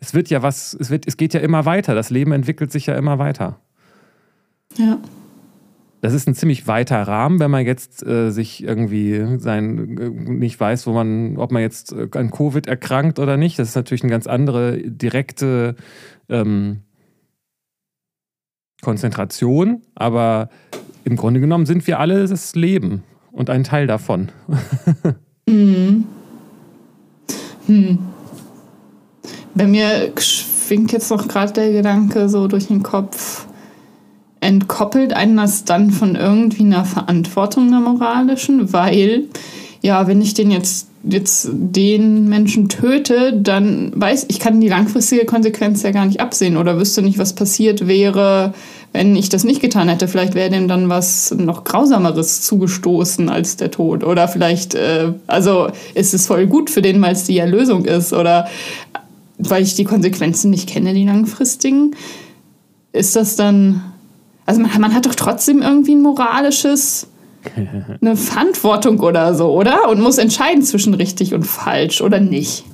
Es 0.00 0.12
wird 0.12 0.28
ja 0.28 0.42
was, 0.42 0.76
es, 0.78 0.90
wird, 0.90 1.06
es 1.06 1.16
geht 1.16 1.32
ja 1.32 1.40
immer 1.40 1.64
weiter. 1.64 1.94
Das 1.94 2.10
Leben 2.10 2.32
entwickelt 2.32 2.70
sich 2.70 2.86
ja 2.86 2.96
immer 2.96 3.18
weiter. 3.18 3.60
Ja. 4.76 4.98
Das 6.02 6.12
ist 6.12 6.28
ein 6.28 6.34
ziemlich 6.34 6.66
weiter 6.66 7.00
Rahmen, 7.00 7.40
wenn 7.40 7.50
man 7.50 7.64
jetzt 7.64 8.06
äh, 8.06 8.30
sich 8.30 8.62
irgendwie 8.62 9.38
sein 9.38 9.96
äh, 9.96 10.10
nicht 10.10 10.60
weiß, 10.60 10.86
wo 10.86 10.92
man, 10.92 11.38
ob 11.38 11.50
man 11.50 11.62
jetzt 11.62 11.92
äh, 11.92 12.08
an 12.12 12.30
Covid 12.30 12.66
erkrankt 12.66 13.18
oder 13.18 13.38
nicht. 13.38 13.58
Das 13.58 13.70
ist 13.70 13.74
natürlich 13.74 14.02
eine 14.02 14.10
ganz 14.10 14.26
andere 14.26 14.76
direkte 14.84 15.76
ähm, 16.28 16.80
Konzentration, 18.84 19.82
aber 19.94 20.48
im 21.04 21.16
Grunde 21.16 21.40
genommen 21.40 21.66
sind 21.66 21.86
wir 21.86 21.98
alle 21.98 22.26
das 22.26 22.54
Leben 22.54 23.02
und 23.32 23.50
ein 23.50 23.64
Teil 23.64 23.86
davon. 23.86 24.30
mhm. 25.46 26.04
hm. 27.66 27.98
Bei 29.54 29.66
mir 29.66 30.12
schwingt 30.18 30.92
jetzt 30.92 31.10
noch 31.10 31.28
gerade 31.28 31.52
der 31.52 31.72
Gedanke 31.72 32.28
so 32.28 32.48
durch 32.48 32.66
den 32.66 32.82
Kopf, 32.82 33.46
entkoppelt 34.40 35.12
einen 35.12 35.36
das 35.36 35.64
dann 35.64 35.90
von 35.90 36.16
irgendwie 36.16 36.64
einer 36.64 36.84
Verantwortung 36.84 37.68
einer 37.68 37.80
moralischen, 37.80 38.72
weil 38.72 39.28
ja, 39.80 40.06
wenn 40.06 40.20
ich 40.20 40.34
den 40.34 40.50
jetzt 40.50 40.88
jetzt 41.08 41.48
den 41.52 42.28
Menschen 42.28 42.68
töte, 42.68 43.32
dann 43.34 43.92
weiß 43.94 44.26
ich, 44.28 44.40
kann 44.40 44.60
die 44.60 44.68
langfristige 44.68 45.26
Konsequenz 45.26 45.82
ja 45.82 45.90
gar 45.90 46.06
nicht 46.06 46.20
absehen 46.20 46.56
oder 46.56 46.78
wüsste 46.78 47.02
nicht, 47.02 47.18
was 47.18 47.34
passiert 47.34 47.86
wäre, 47.86 48.54
wenn 48.92 49.16
ich 49.16 49.28
das 49.28 49.44
nicht 49.44 49.60
getan 49.60 49.88
hätte. 49.88 50.08
Vielleicht 50.08 50.34
wäre 50.34 50.50
dem 50.50 50.68
dann 50.68 50.88
was 50.88 51.34
noch 51.36 51.64
Grausameres 51.64 52.42
zugestoßen 52.42 53.28
als 53.28 53.56
der 53.56 53.70
Tod. 53.70 54.04
Oder 54.04 54.28
vielleicht, 54.28 54.74
äh, 54.74 55.12
also 55.26 55.68
ist 55.94 56.14
es 56.14 56.26
voll 56.26 56.46
gut 56.46 56.70
für 56.70 56.80
den, 56.80 57.02
weil 57.02 57.12
es 57.12 57.24
die 57.24 57.38
Erlösung 57.38 57.84
ist. 57.84 58.12
Oder 58.12 58.46
weil 59.38 59.62
ich 59.64 59.74
die 59.74 59.84
Konsequenzen 59.84 60.50
nicht 60.50 60.68
kenne, 60.68 60.94
die 60.94 61.04
langfristigen, 61.04 61.96
ist 62.92 63.16
das 63.16 63.36
dann. 63.36 63.82
Also 64.46 64.60
man, 64.60 64.70
man 64.80 64.94
hat 64.94 65.06
doch 65.06 65.14
trotzdem 65.14 65.60
irgendwie 65.60 65.94
ein 65.94 66.02
moralisches, 66.02 67.08
eine 68.00 68.16
Verantwortung 68.16 69.00
oder 69.00 69.34
so, 69.34 69.52
oder? 69.52 69.88
Und 69.88 70.00
muss 70.00 70.18
entscheiden 70.18 70.62
zwischen 70.62 70.94
richtig 70.94 71.34
und 71.34 71.44
falsch 71.44 72.00
oder 72.00 72.20
nicht. 72.20 72.64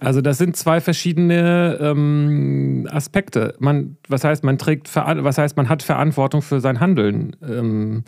Also 0.00 0.20
das 0.20 0.38
sind 0.38 0.56
zwei 0.56 0.80
verschiedene 0.80 1.78
ähm, 1.80 2.88
Aspekte. 2.90 3.54
Man, 3.60 3.96
was 4.08 4.24
heißt, 4.24 4.42
man 4.42 4.58
trägt, 4.58 4.94
was 4.94 5.38
heißt, 5.38 5.56
man 5.56 5.68
hat 5.68 5.82
Verantwortung 5.82 6.42
für 6.42 6.60
sein 6.60 6.80
Handeln. 6.80 7.36
Ähm, 7.42 8.04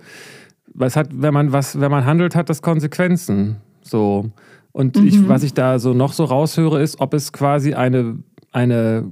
was 0.72 0.96
hat, 0.96 1.08
wenn 1.12 1.32
man 1.32 1.52
was, 1.52 1.80
wenn 1.80 1.90
man 1.90 2.04
handelt, 2.04 2.34
hat 2.34 2.50
das 2.50 2.62
Konsequenzen. 2.62 3.56
So 3.82 4.30
und 4.72 4.96
mhm. 4.96 5.06
ich, 5.06 5.28
was 5.28 5.44
ich 5.44 5.54
da 5.54 5.78
so 5.78 5.94
noch 5.94 6.12
so 6.12 6.24
raushöre, 6.24 6.82
ist, 6.82 7.00
ob 7.00 7.14
es 7.14 7.32
quasi 7.32 7.74
eine 7.74 8.18
eine 8.50 9.10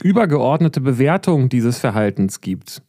übergeordnete 0.00 0.80
Bewertung 0.80 1.48
dieses 1.48 1.78
Verhaltens 1.78 2.40
gibt. 2.40 2.82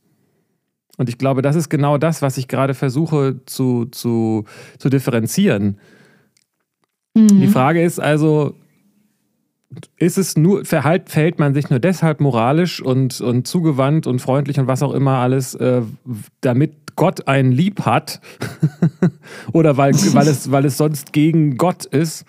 Und 0.99 1.07
ich 1.07 1.17
glaube, 1.17 1.41
das 1.41 1.55
ist 1.55 1.69
genau 1.69 1.97
das, 1.97 2.21
was 2.21 2.37
ich 2.37 2.49
gerade 2.49 2.73
versuche 2.73 3.39
zu, 3.45 3.85
zu, 3.85 4.43
zu 4.77 4.89
differenzieren. 4.89 5.79
Mhm. 7.15 7.39
Die 7.39 7.47
Frage 7.47 7.81
ist 7.81 8.01
also, 8.01 8.53
ist 9.95 10.17
es 10.17 10.35
nur, 10.35 10.65
verhält, 10.65 11.09
verhält 11.09 11.39
man 11.39 11.53
sich 11.53 11.69
nur 11.69 11.79
deshalb 11.79 12.19
moralisch 12.19 12.81
und, 12.81 13.21
und 13.21 13.47
zugewandt 13.47 14.07
und 14.07 14.19
freundlich 14.19 14.59
und 14.59 14.67
was 14.67 14.83
auch 14.83 14.93
immer 14.93 15.19
alles, 15.19 15.55
äh, 15.55 15.83
damit 16.41 16.97
Gott 16.97 17.29
einen 17.29 17.53
lieb 17.53 17.85
hat? 17.85 18.19
oder 19.53 19.77
weil, 19.77 19.93
weil, 19.93 20.27
es, 20.27 20.51
weil 20.51 20.65
es 20.65 20.75
sonst 20.75 21.13
gegen 21.13 21.55
Gott 21.55 21.85
ist? 21.85 22.25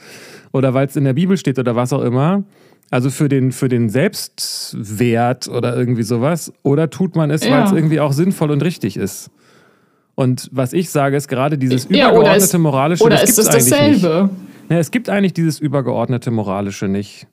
Oder 0.52 0.74
weil 0.74 0.86
es 0.86 0.94
in 0.94 1.02
der 1.02 1.14
Bibel 1.14 1.36
steht 1.36 1.58
oder 1.58 1.74
was 1.74 1.92
auch 1.92 2.02
immer? 2.02 2.44
Also 2.90 3.08
für 3.10 3.28
den, 3.28 3.52
für 3.52 3.68
den 3.68 3.88
Selbstwert 3.88 5.46
oder 5.46 5.76
irgendwie 5.76 6.02
sowas? 6.02 6.52
Oder 6.62 6.90
tut 6.90 7.14
man 7.14 7.30
es, 7.30 7.44
ja. 7.44 7.52
weil 7.52 7.64
es 7.64 7.72
irgendwie 7.72 8.00
auch 8.00 8.12
sinnvoll 8.12 8.50
und 8.50 8.62
richtig 8.62 8.96
ist? 8.96 9.30
Und 10.16 10.48
was 10.52 10.72
ich 10.72 10.90
sage, 10.90 11.16
ist 11.16 11.28
gerade 11.28 11.56
dieses 11.56 11.84
ja, 11.88 12.08
übergeordnete 12.08 12.44
ist, 12.44 12.58
moralische. 12.58 13.04
Oder 13.04 13.22
ist 13.22 13.38
es 13.38 13.46
dasselbe? 13.46 14.30
Ja, 14.68 14.78
es 14.78 14.90
gibt 14.90 15.08
eigentlich 15.08 15.32
dieses 15.32 15.60
übergeordnete 15.60 16.30
Moralische 16.30 16.88
nicht. 16.88 17.26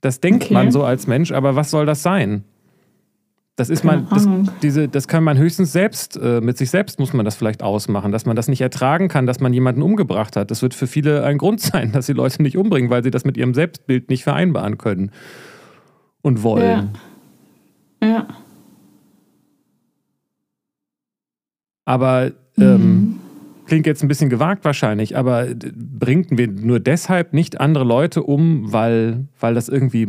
Das 0.00 0.20
denkt 0.20 0.44
okay. 0.44 0.54
man 0.54 0.70
so 0.70 0.84
als 0.84 1.06
Mensch, 1.06 1.32
aber 1.32 1.56
was 1.56 1.70
soll 1.70 1.86
das 1.86 2.02
sein? 2.02 2.44
Das 3.56 3.70
ist 3.70 3.84
man, 3.84 4.08
das, 4.10 4.26
diese, 4.62 4.88
das 4.88 5.06
kann 5.06 5.22
man 5.22 5.38
höchstens 5.38 5.70
selbst, 5.72 6.16
äh, 6.16 6.40
mit 6.40 6.58
sich 6.58 6.70
selbst 6.70 6.98
muss 6.98 7.12
man 7.12 7.24
das 7.24 7.36
vielleicht 7.36 7.62
ausmachen, 7.62 8.10
dass 8.10 8.26
man 8.26 8.34
das 8.34 8.48
nicht 8.48 8.60
ertragen 8.60 9.08
kann, 9.08 9.26
dass 9.26 9.38
man 9.38 9.52
jemanden 9.52 9.82
umgebracht 9.82 10.34
hat. 10.34 10.50
Das 10.50 10.60
wird 10.60 10.74
für 10.74 10.88
viele 10.88 11.24
ein 11.24 11.38
Grund 11.38 11.60
sein, 11.60 11.92
dass 11.92 12.06
sie 12.06 12.14
Leute 12.14 12.42
nicht 12.42 12.56
umbringen, 12.56 12.90
weil 12.90 13.04
sie 13.04 13.12
das 13.12 13.24
mit 13.24 13.36
ihrem 13.36 13.54
Selbstbild 13.54 14.10
nicht 14.10 14.24
vereinbaren 14.24 14.76
können 14.76 15.12
und 16.22 16.42
wollen. 16.42 16.98
Ja. 18.02 18.08
ja. 18.08 18.28
Aber 21.84 22.32
ähm, 22.58 22.76
mhm. 22.76 23.20
Klingt 23.66 23.86
jetzt 23.86 24.02
ein 24.02 24.08
bisschen 24.08 24.28
gewagt 24.28 24.64
wahrscheinlich, 24.64 25.16
aber 25.16 25.46
bringen 25.54 26.26
wir 26.30 26.48
nur 26.48 26.80
deshalb 26.80 27.32
nicht 27.32 27.60
andere 27.60 27.84
Leute 27.84 28.22
um, 28.22 28.72
weil, 28.72 29.26
weil 29.40 29.54
das 29.54 29.70
irgendwie 29.70 30.06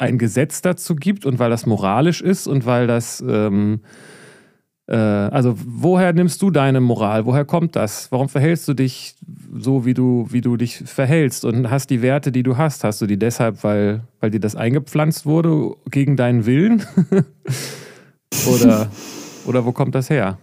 ein 0.00 0.18
Gesetz 0.18 0.62
dazu 0.62 0.96
gibt 0.96 1.26
und 1.26 1.38
weil 1.38 1.50
das 1.50 1.66
moralisch 1.66 2.20
ist 2.20 2.46
und 2.46 2.66
weil 2.66 2.86
das... 2.86 3.22
Ähm, 3.26 3.80
äh, 4.86 4.96
also 4.96 5.54
woher 5.56 6.12
nimmst 6.12 6.42
du 6.42 6.50
deine 6.50 6.80
Moral? 6.80 7.24
Woher 7.26 7.44
kommt 7.44 7.76
das? 7.76 8.10
Warum 8.10 8.28
verhältst 8.28 8.66
du 8.66 8.74
dich 8.74 9.14
so, 9.56 9.84
wie 9.84 9.94
du, 9.94 10.26
wie 10.30 10.40
du 10.40 10.56
dich 10.56 10.78
verhältst 10.78 11.44
und 11.44 11.70
hast 11.70 11.90
die 11.90 12.02
Werte, 12.02 12.32
die 12.32 12.42
du 12.42 12.56
hast? 12.56 12.82
Hast 12.82 13.00
du 13.00 13.06
die 13.06 13.18
deshalb, 13.18 13.62
weil, 13.62 14.02
weil 14.18 14.30
dir 14.30 14.40
das 14.40 14.56
eingepflanzt 14.56 15.26
wurde 15.26 15.76
gegen 15.90 16.16
deinen 16.16 16.44
Willen? 16.44 16.84
oder, 18.52 18.90
oder 19.46 19.64
wo 19.64 19.72
kommt 19.72 19.94
das 19.94 20.10
her? 20.10 20.38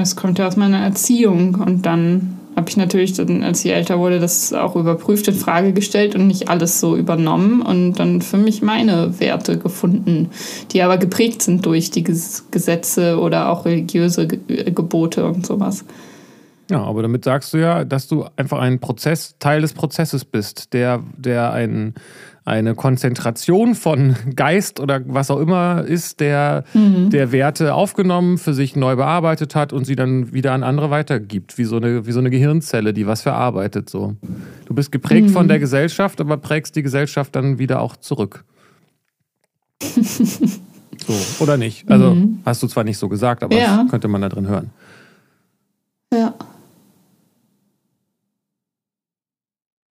Es 0.00 0.16
kommt 0.16 0.38
ja 0.38 0.46
aus 0.46 0.56
meiner 0.56 0.78
Erziehung 0.78 1.54
und 1.54 1.86
dann 1.86 2.35
habe 2.56 2.70
ich 2.70 2.76
natürlich, 2.78 3.12
dann, 3.12 3.42
als 3.42 3.64
ich 3.64 3.72
älter 3.72 3.98
wurde, 3.98 4.18
das 4.18 4.52
auch 4.54 4.76
überprüft, 4.76 5.28
in 5.28 5.34
Frage 5.34 5.74
gestellt 5.74 6.14
und 6.14 6.26
nicht 6.26 6.48
alles 6.48 6.80
so 6.80 6.96
übernommen 6.96 7.60
und 7.60 7.94
dann 7.94 8.22
für 8.22 8.38
mich 8.38 8.62
meine 8.62 9.20
Werte 9.20 9.58
gefunden, 9.58 10.30
die 10.72 10.82
aber 10.82 10.96
geprägt 10.96 11.42
sind 11.42 11.66
durch 11.66 11.90
die 11.90 12.02
Gesetze 12.02 13.20
oder 13.20 13.50
auch 13.50 13.66
religiöse 13.66 14.26
Gebote 14.26 15.26
und 15.26 15.46
sowas. 15.46 15.84
Ja, 16.70 16.82
aber 16.82 17.02
damit 17.02 17.24
sagst 17.24 17.52
du 17.52 17.58
ja, 17.58 17.84
dass 17.84 18.08
du 18.08 18.24
einfach 18.36 18.58
ein 18.58 18.80
Prozess, 18.80 19.36
Teil 19.38 19.60
des 19.60 19.72
Prozesses 19.72 20.24
bist, 20.24 20.72
der, 20.72 21.02
der 21.16 21.52
ein, 21.52 21.94
eine 22.46 22.76
Konzentration 22.76 23.74
von 23.74 24.14
Geist 24.36 24.78
oder 24.78 25.02
was 25.04 25.32
auch 25.32 25.40
immer 25.40 25.84
ist, 25.84 26.20
der, 26.20 26.62
mhm. 26.74 27.10
der 27.10 27.32
Werte 27.32 27.74
aufgenommen, 27.74 28.38
für 28.38 28.54
sich 28.54 28.76
neu 28.76 28.94
bearbeitet 28.94 29.56
hat 29.56 29.72
und 29.72 29.84
sie 29.84 29.96
dann 29.96 30.32
wieder 30.32 30.52
an 30.52 30.62
andere 30.62 30.88
weitergibt, 30.90 31.58
wie 31.58 31.64
so 31.64 31.76
eine, 31.76 32.06
wie 32.06 32.12
so 32.12 32.20
eine 32.20 32.30
Gehirnzelle, 32.30 32.94
die 32.94 33.06
was 33.06 33.22
verarbeitet. 33.22 33.90
So. 33.90 34.14
Du 34.64 34.74
bist 34.74 34.92
geprägt 34.92 35.28
mhm. 35.28 35.32
von 35.32 35.48
der 35.48 35.58
Gesellschaft, 35.58 36.20
aber 36.20 36.36
prägst 36.36 36.76
die 36.76 36.84
Gesellschaft 36.84 37.34
dann 37.34 37.58
wieder 37.58 37.80
auch 37.80 37.96
zurück. 37.96 38.44
so, 39.82 41.12
oder 41.40 41.56
nicht? 41.56 41.90
Also 41.90 42.14
mhm. 42.14 42.38
hast 42.46 42.62
du 42.62 42.68
zwar 42.68 42.84
nicht 42.84 42.98
so 42.98 43.08
gesagt, 43.08 43.42
aber 43.42 43.56
ja. 43.56 43.82
das 43.82 43.90
könnte 43.90 44.06
man 44.06 44.20
da 44.20 44.28
drin 44.28 44.46
hören. 44.46 44.70
Ja. 46.14 46.32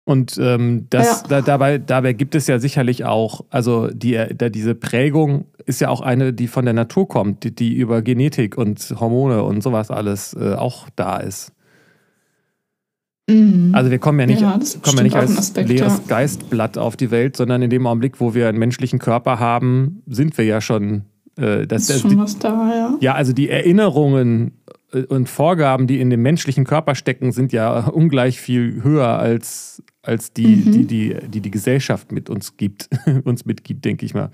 Und 0.07 0.37
ähm, 0.41 0.87
das, 0.89 1.23
ja. 1.23 1.27
da, 1.27 1.41
dabei, 1.41 1.79
dabei 1.79 2.13
gibt 2.13 2.33
es 2.33 2.47
ja 2.47 2.59
sicherlich 2.59 3.03
auch, 3.03 3.43
also 3.49 3.87
die, 3.87 4.17
da, 4.37 4.47
diese 4.47 4.73
Prägung 4.73 5.47
ist 5.65 5.81
ja 5.81 5.89
auch 5.89 5.99
eine, 5.99 6.31
die 6.31 6.47
von 6.47 6.63
der 6.63 6.73
Natur 6.73 7.09
kommt, 7.09 7.43
die, 7.43 7.53
die 7.53 7.75
über 7.75 8.01
Genetik 8.01 8.57
und 8.57 8.79
Hormone 8.97 9.43
und 9.43 9.61
sowas 9.61 9.91
alles 9.91 10.33
äh, 10.33 10.53
auch 10.53 10.87
da 10.95 11.17
ist. 11.17 11.51
Mhm. 13.29 13.71
Also 13.73 13.91
wir 13.91 13.99
kommen 13.99 14.21
ja 14.21 14.27
nicht, 14.27 14.39
ja, 14.39 14.57
kommen 14.81 14.97
ja 14.99 15.03
nicht 15.03 15.15
als 15.17 15.37
Aspekt, 15.37 15.67
leeres 15.67 15.97
ja. 15.97 16.03
Geistblatt 16.07 16.77
auf 16.77 16.95
die 16.95 17.11
Welt, 17.11 17.35
sondern 17.35 17.61
in 17.61 17.69
dem 17.69 17.85
Augenblick, 17.85 18.21
wo 18.21 18.33
wir 18.33 18.47
einen 18.47 18.59
menschlichen 18.59 18.99
Körper 18.99 19.41
haben, 19.41 20.03
sind 20.07 20.37
wir 20.37 20.45
ja 20.45 20.61
schon. 20.61 21.01
Äh, 21.35 21.67
das, 21.67 21.89
ist 21.89 21.99
schon 21.99 22.11
die, 22.11 22.17
was 22.17 22.39
da, 22.39 22.69
ja. 22.73 22.97
Ja, 23.01 23.13
also 23.15 23.33
die 23.33 23.49
Erinnerungen 23.49 24.53
äh, 24.93 25.01
und 25.01 25.27
Vorgaben, 25.27 25.85
die 25.85 25.99
in 25.99 26.09
dem 26.09 26.21
menschlichen 26.21 26.63
Körper 26.63 26.95
stecken, 26.95 27.33
sind 27.33 27.51
ja 27.51 27.87
ungleich 27.89 28.39
viel 28.39 28.83
höher 28.83 29.19
als 29.19 29.83
als 30.07 30.31
die, 30.31 30.47
mhm. 30.47 30.71
die, 30.71 30.85
die, 30.85 31.15
die 31.27 31.41
die 31.41 31.51
Gesellschaft 31.51 32.11
mit 32.11 32.29
uns 32.29 32.55
gibt, 32.57 32.89
uns 33.25 33.45
mitgibt, 33.45 33.83
denke 33.83 34.05
ich 34.05 34.13
mal. 34.13 34.29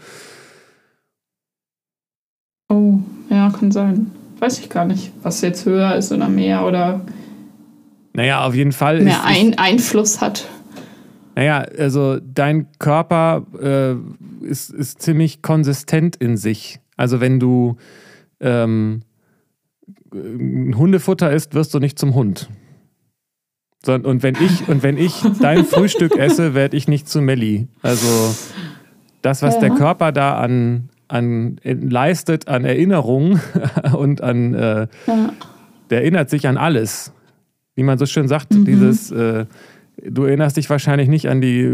Oh, 2.69 2.99
ja, 3.29 3.49
kann 3.49 3.71
sein. 3.71 4.11
Weiß 4.39 4.59
ich 4.59 4.69
gar 4.69 4.85
nicht, 4.85 5.11
was 5.21 5.41
jetzt 5.41 5.65
höher 5.65 5.95
ist 5.95 6.11
oder 6.11 6.29
mehr 6.29 6.65
oder. 6.65 7.01
Naja, 8.13 8.45
auf 8.45 8.53
jeden 8.53 8.71
Fall. 8.71 9.01
Mehr 9.01 9.15
ist, 9.15 9.25
ein, 9.25 9.57
Einfluss 9.57 10.21
hat. 10.21 10.47
Naja, 11.35 11.65
also 11.77 12.19
dein 12.19 12.67
Körper 12.77 13.45
äh, 13.59 14.45
ist, 14.45 14.69
ist 14.69 15.01
ziemlich 15.01 15.41
konsistent 15.41 16.15
in 16.17 16.37
sich. 16.37 16.79
Also 16.95 17.21
wenn 17.21 17.39
du 17.39 17.77
ähm, 18.39 19.01
Hundefutter 20.13 21.31
isst, 21.31 21.55
wirst 21.55 21.73
du 21.73 21.79
nicht 21.79 21.97
zum 21.97 22.13
Hund. 22.13 22.49
Und 23.85 24.23
wenn 24.23 24.35
ich, 24.35 24.67
und 24.69 24.81
wenn 24.83 24.97
ich 24.97 25.23
dein 25.41 25.65
Frühstück 25.65 26.17
esse, 26.17 26.53
werde 26.53 26.77
ich 26.77 26.87
nicht 26.87 27.09
zu 27.09 27.21
Melli. 27.21 27.67
Also 27.81 28.33
das, 29.21 29.41
was 29.41 29.55
ja. 29.55 29.61
der 29.61 29.69
Körper 29.71 30.11
da 30.11 30.37
an, 30.37 30.89
an 31.07 31.59
leistet, 31.63 32.47
an 32.47 32.65
Erinnerungen 32.65 33.41
und 33.97 34.21
an 34.21 34.53
äh, 34.53 34.87
ja. 35.07 35.33
der 35.89 36.01
erinnert 36.01 36.29
sich 36.29 36.47
an 36.47 36.57
alles. 36.57 37.11
Wie 37.75 37.83
man 37.83 37.97
so 37.97 38.05
schön 38.05 38.27
sagt, 38.27 38.53
mhm. 38.53 38.65
dieses 38.65 39.11
äh, 39.11 39.45
Du 40.01 40.23
erinnerst 40.23 40.57
dich 40.57 40.69
wahrscheinlich 40.69 41.07
nicht 41.07 41.29
an 41.29 41.39
die 41.39 41.69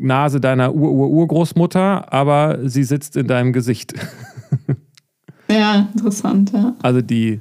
Nase 0.00 0.40
deiner 0.40 0.74
Ur-Ur-Urgroßmutter, 0.74 2.12
aber 2.12 2.58
sie 2.64 2.82
sitzt 2.82 3.16
in 3.16 3.26
deinem 3.26 3.52
Gesicht. 3.52 3.94
Ja, 5.50 5.88
interessant, 5.94 6.52
ja. 6.52 6.74
Also 6.82 7.00
die, 7.00 7.40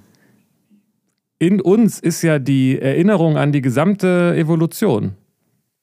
in 1.39 1.61
uns 1.61 1.99
ist 1.99 2.21
ja 2.21 2.39
die 2.39 2.79
Erinnerung 2.79 3.37
an 3.37 3.51
die 3.51 3.61
gesamte 3.61 4.35
Evolution. 4.35 5.13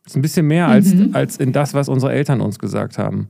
Das 0.03 0.13
ist 0.13 0.17
ein 0.17 0.23
bisschen 0.23 0.47
mehr 0.47 0.69
als, 0.69 0.95
mhm. 0.95 1.11
als 1.13 1.37
in 1.37 1.53
das, 1.53 1.75
was 1.75 1.89
unsere 1.89 2.13
Eltern 2.13 2.41
uns 2.41 2.59
gesagt 2.59 2.99
haben. 2.99 3.29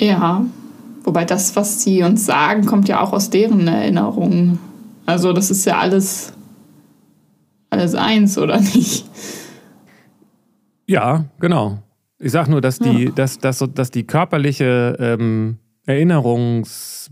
Ja, 0.00 0.44
wobei 1.04 1.24
das, 1.24 1.56
was 1.56 1.82
sie 1.82 2.02
uns 2.02 2.24
sagen, 2.24 2.66
kommt 2.66 2.88
ja 2.88 3.00
auch 3.00 3.12
aus 3.12 3.30
deren 3.30 3.66
Erinnerungen. 3.66 4.58
Also 5.04 5.32
das 5.32 5.50
ist 5.50 5.64
ja 5.64 5.78
alles, 5.78 6.32
alles 7.70 7.94
eins, 7.94 8.38
oder 8.38 8.60
nicht? 8.60 9.06
Ja, 10.86 11.24
genau. 11.40 11.78
Ich 12.18 12.32
sage 12.32 12.50
nur, 12.50 12.60
dass 12.60 12.78
die, 12.78 13.04
ja. 13.04 13.10
dass, 13.10 13.38
dass, 13.38 13.64
dass 13.74 13.90
die 13.90 14.04
körperliche 14.04 14.96
ähm, 14.98 15.58
Erinnerungs 15.84 17.10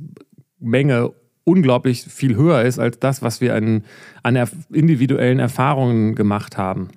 Menge 0.64 1.12
unglaublich 1.44 2.02
viel 2.02 2.37
höher 2.37 2.62
ist 2.62 2.78
als 2.78 2.99
das, 2.99 3.23
was 3.23 3.40
wir 3.40 3.54
an, 3.54 3.85
an 4.23 4.49
individuellen 4.73 5.38
Erfahrungen 5.38 6.14
gemacht 6.14 6.56
haben. 6.56 6.88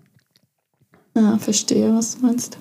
Ja, 1.15 1.37
verstehe, 1.37 1.93
was 1.93 2.17
du 2.17 2.25
meinst. 2.25 2.57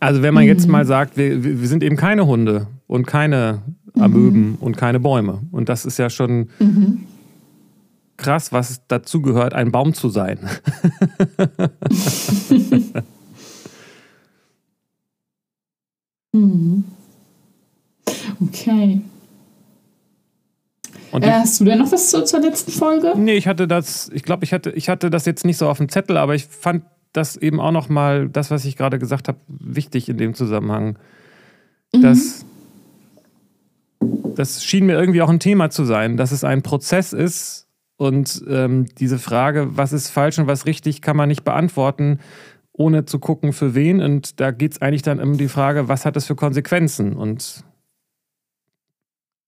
Also 0.00 0.22
wenn 0.22 0.34
man 0.34 0.44
mhm. 0.44 0.48
jetzt 0.48 0.68
mal 0.68 0.86
sagt, 0.86 1.16
wir, 1.16 1.42
wir 1.42 1.68
sind 1.68 1.82
eben 1.82 1.96
keine 1.96 2.26
Hunde 2.26 2.68
und 2.86 3.06
keine 3.06 3.62
Amöben 3.98 4.50
mhm. 4.50 4.56
und 4.56 4.76
keine 4.76 5.00
Bäume. 5.00 5.40
Und 5.50 5.68
das 5.68 5.84
ist 5.84 5.98
ja 5.98 6.08
schon 6.08 6.50
mhm. 6.58 7.04
krass, 8.16 8.52
was 8.52 8.82
dazu 8.86 9.22
gehört, 9.22 9.54
ein 9.54 9.72
Baum 9.72 9.94
zu 9.94 10.08
sein. 10.08 10.38
mhm. 16.32 16.84
Okay. 18.40 19.00
Und 21.10 21.24
äh, 21.24 21.30
hast 21.30 21.60
du 21.60 21.64
denn 21.64 21.78
noch 21.78 21.90
was 21.90 22.10
zur, 22.10 22.24
zur 22.24 22.40
letzten 22.40 22.70
Folge? 22.72 23.14
Nee, 23.16 23.36
ich 23.36 23.46
hatte 23.46 23.66
das, 23.66 24.10
ich 24.12 24.22
glaube, 24.22 24.44
ich 24.44 24.52
hatte, 24.52 24.70
ich 24.70 24.88
hatte 24.88 25.10
das 25.10 25.24
jetzt 25.26 25.44
nicht 25.44 25.56
so 25.56 25.68
auf 25.68 25.78
dem 25.78 25.88
Zettel, 25.88 26.16
aber 26.16 26.34
ich 26.34 26.46
fand 26.46 26.84
das 27.12 27.36
eben 27.36 27.60
auch 27.60 27.72
noch 27.72 27.88
mal, 27.88 28.28
das, 28.28 28.50
was 28.50 28.64
ich 28.64 28.76
gerade 28.76 28.98
gesagt 28.98 29.28
habe, 29.28 29.38
wichtig 29.48 30.08
in 30.08 30.18
dem 30.18 30.34
Zusammenhang. 30.34 30.98
Mhm. 31.94 32.02
Dass 32.02 32.44
das 34.34 34.64
schien 34.64 34.86
mir 34.86 34.98
irgendwie 34.98 35.22
auch 35.22 35.30
ein 35.30 35.40
Thema 35.40 35.70
zu 35.70 35.84
sein, 35.84 36.16
dass 36.16 36.30
es 36.30 36.44
ein 36.44 36.62
Prozess 36.62 37.12
ist 37.12 37.66
und 37.96 38.44
ähm, 38.48 38.86
diese 38.98 39.18
Frage, 39.18 39.76
was 39.76 39.92
ist 39.92 40.08
falsch 40.10 40.38
und 40.38 40.46
was 40.46 40.66
richtig, 40.66 41.02
kann 41.02 41.16
man 41.16 41.28
nicht 41.28 41.42
beantworten, 41.42 42.20
ohne 42.72 43.04
zu 43.04 43.18
gucken, 43.18 43.52
für 43.52 43.74
wen. 43.74 44.00
Und 44.00 44.38
da 44.38 44.52
geht 44.52 44.72
es 44.72 44.80
eigentlich 44.80 45.02
dann 45.02 45.18
um 45.18 45.36
die 45.36 45.48
Frage, 45.48 45.88
was 45.88 46.06
hat 46.06 46.16
es 46.16 46.26
für 46.26 46.36
Konsequenzen? 46.36 47.14
Und 47.14 47.64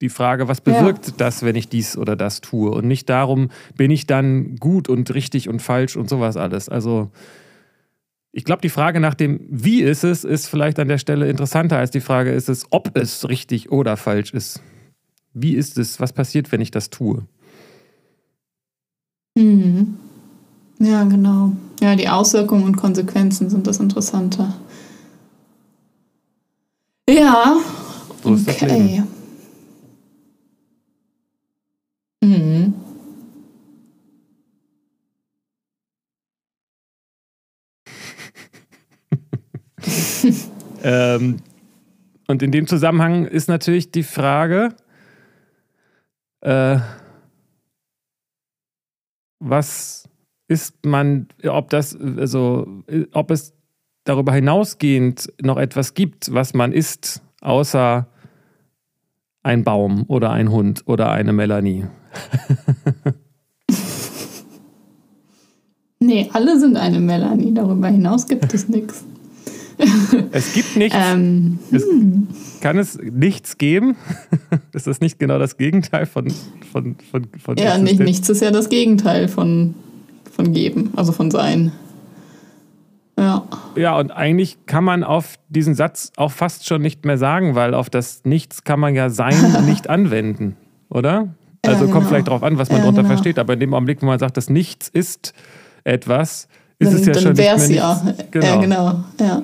die 0.01 0.09
Frage, 0.09 0.49
was 0.49 0.61
bewirkt 0.61 1.09
ja. 1.09 1.15
das, 1.17 1.43
wenn 1.43 1.57
ich 1.57 1.69
dies 1.69 1.97
oder 1.97 2.17
das 2.17 2.41
tue? 2.41 2.71
Und 2.71 2.87
nicht 2.87 3.09
darum, 3.09 3.51
bin 3.77 3.91
ich 3.91 4.07
dann 4.07 4.57
gut 4.57 4.89
und 4.89 5.13
richtig 5.15 5.49
und 5.49 5.61
falsch 5.61 5.97
und 5.97 6.09
sowas 6.09 6.37
alles. 6.37 6.69
Also 6.69 7.11
ich 8.33 8.45
glaube, 8.45 8.63
die 8.63 8.69
Frage 8.69 9.01
nach 9.01 9.15
dem 9.15 9.41
Wie 9.51 9.83
ist 9.83 10.05
es, 10.05 10.25
ist 10.25 10.47
vielleicht 10.47 10.79
an 10.79 10.89
der 10.89 10.99
Stelle 10.99 11.29
interessanter 11.29 11.79
als 11.79 11.91
die 11.91 12.01
Frage, 12.01 12.31
ist 12.31 12.49
es, 12.49 12.67
ob 12.71 12.97
es 12.97 13.29
richtig 13.29 13.73
oder 13.73 13.97
falsch 13.97 14.33
ist. 14.33 14.63
Wie 15.35 15.55
ist 15.55 15.79
es? 15.79 16.01
Was 16.01 16.13
passiert, 16.13 16.51
wenn 16.53 16.61
ich 16.61 16.71
das 16.71 16.91
tue? 16.91 17.27
Mhm. 19.37 19.97
Ja, 20.79 21.05
genau. 21.05 21.53
Ja, 21.81 21.95
die 21.95 22.09
Auswirkungen 22.09 22.65
und 22.65 22.77
Konsequenzen 22.77 23.51
sind 23.51 23.67
das 23.67 23.79
Interessante. 23.79 24.55
Ja, 27.09 27.57
so 28.23 28.31
okay. 28.31 29.03
Mhm. 32.23 32.75
ähm, 40.83 41.37
und 42.29 42.43
in 42.43 42.53
dem 42.53 42.67
Zusammenhang 42.67 43.25
ist 43.25 43.49
natürlich 43.49 43.91
die 43.91 44.03
Frage, 44.03 44.75
äh, 46.43 46.79
was 49.39 50.09
ist 50.47 50.85
man, 50.85 51.29
ob 51.45 51.71
das, 51.71 51.97
also, 51.97 52.83
ob 53.13 53.31
es 53.31 53.55
darüber 54.05 54.33
hinausgehend 54.33 55.33
noch 55.41 55.57
etwas 55.57 55.95
gibt, 55.95 56.33
was 56.35 56.55
man 56.55 56.73
isst, 56.73 57.23
außer 57.41 58.09
ein 59.43 59.65
Baum 59.65 60.05
oder 60.09 60.31
ein 60.33 60.51
Hund 60.51 60.83
oder 60.87 61.11
eine 61.13 61.33
Melanie. 61.33 61.87
nee, 66.01 66.29
alle 66.33 66.59
sind 66.59 66.77
eine 66.77 67.01
Melanie. 67.01 67.55
Darüber 67.55 67.89
hinaus 67.89 68.27
gibt 68.27 68.53
es 68.55 68.69
nichts. 68.69 69.05
Es 70.33 70.53
gibt 70.53 70.77
nichts. 70.77 70.97
Ähm, 70.99 71.59
es, 71.71 71.85
hm. 71.85 72.29
kann 72.61 72.79
es 72.79 72.99
nichts 72.99 73.59
geben? 73.59 73.97
ist 74.73 74.87
das 74.87 75.01
nicht 75.01 75.19
genau 75.19 75.39
das 75.39 75.57
Gegenteil 75.57 76.07
von, 76.07 76.27
von, 76.71 76.97
von, 77.11 77.27
von 77.43 77.57
Ja, 77.57 77.79
nicht, 77.79 78.01
nichts 78.01 78.29
ist 78.29 78.43
ja 78.43 78.51
das 78.51 78.69
Gegenteil 78.69 79.29
von, 79.29 79.75
von 80.31 80.53
geben, 80.53 80.91
also 80.97 81.13
von 81.13 81.31
sein. 81.31 81.73
Ja. 83.19 83.45
Ja, 83.77 83.99
und 83.99 84.13
eigentlich 84.13 84.59
kann 84.67 84.85
man 84.85 85.05
auf 85.05 85.35
diesen 85.49 85.75
Satz 85.75 86.13
auch 86.17 86.33
fast 86.33 86.67
schon 86.67 86.81
nicht 86.81 87.05
mehr 87.05 87.19
sagen, 87.19 87.55
weil 87.55 87.75
auf 87.75 87.91
das 87.91 88.25
Nichts 88.25 88.65
kann 88.65 88.81
man 88.81 88.95
ja 88.95 89.11
Sein 89.11 89.65
nicht 89.67 89.91
anwenden, 89.91 90.57
oder? 90.89 91.35
Also 91.63 91.81
ja, 91.81 91.81
genau. 91.81 91.93
kommt 91.93 92.09
vielleicht 92.09 92.27
darauf 92.27 92.43
an, 92.43 92.59
was 92.59 92.69
man 92.69 92.79
ja, 92.79 92.85
darunter 92.85 93.03
genau. 93.03 93.15
versteht, 93.15 93.39
aber 93.39 93.53
in 93.53 93.61
dem 93.61 93.75
Augenblick, 93.75 94.01
wo 94.03 94.07
man 94.07 94.19
sagt, 94.19 94.37
das 94.37 94.49
Nichts 94.49 94.89
ist 94.89 95.35
etwas, 95.85 96.49
ist 96.79 96.93
dann, 96.93 97.01
es 97.01 97.07
ja 97.07 97.15
schon 97.15 97.33
nicht 97.33 97.39
mehr 97.39 97.57
nichts. 97.57 97.75
Ja. 97.75 98.15
Genau. 98.31 98.47
ja, 98.47 98.57
genau. 98.57 99.05
Ja. 99.21 99.43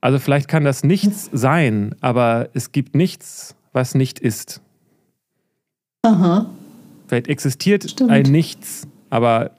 Also 0.00 0.18
vielleicht 0.18 0.48
kann 0.48 0.64
das 0.64 0.84
nichts 0.84 1.30
sein, 1.32 1.94
aber 2.00 2.50
es 2.52 2.72
gibt 2.72 2.94
nichts, 2.94 3.56
was 3.72 3.94
nicht 3.94 4.18
ist. 4.20 4.60
Aha. 6.02 6.50
Vielleicht 7.06 7.28
existiert 7.28 7.90
Stimmt. 7.90 8.10
ein 8.10 8.24
Nichts, 8.24 8.86
aber 9.10 9.52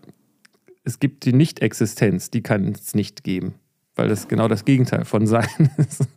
es 0.83 0.99
gibt 0.99 1.25
die 1.25 1.33
Nicht-Existenz, 1.33 2.29
die 2.29 2.41
kann 2.41 2.73
es 2.73 2.93
nicht 2.93 3.23
geben, 3.23 3.55
weil 3.95 4.07
das 4.07 4.27
genau 4.27 4.47
das 4.47 4.65
Gegenteil 4.65 5.03
von 5.03 5.25
Sein 5.25 5.47
ist. 5.77 6.07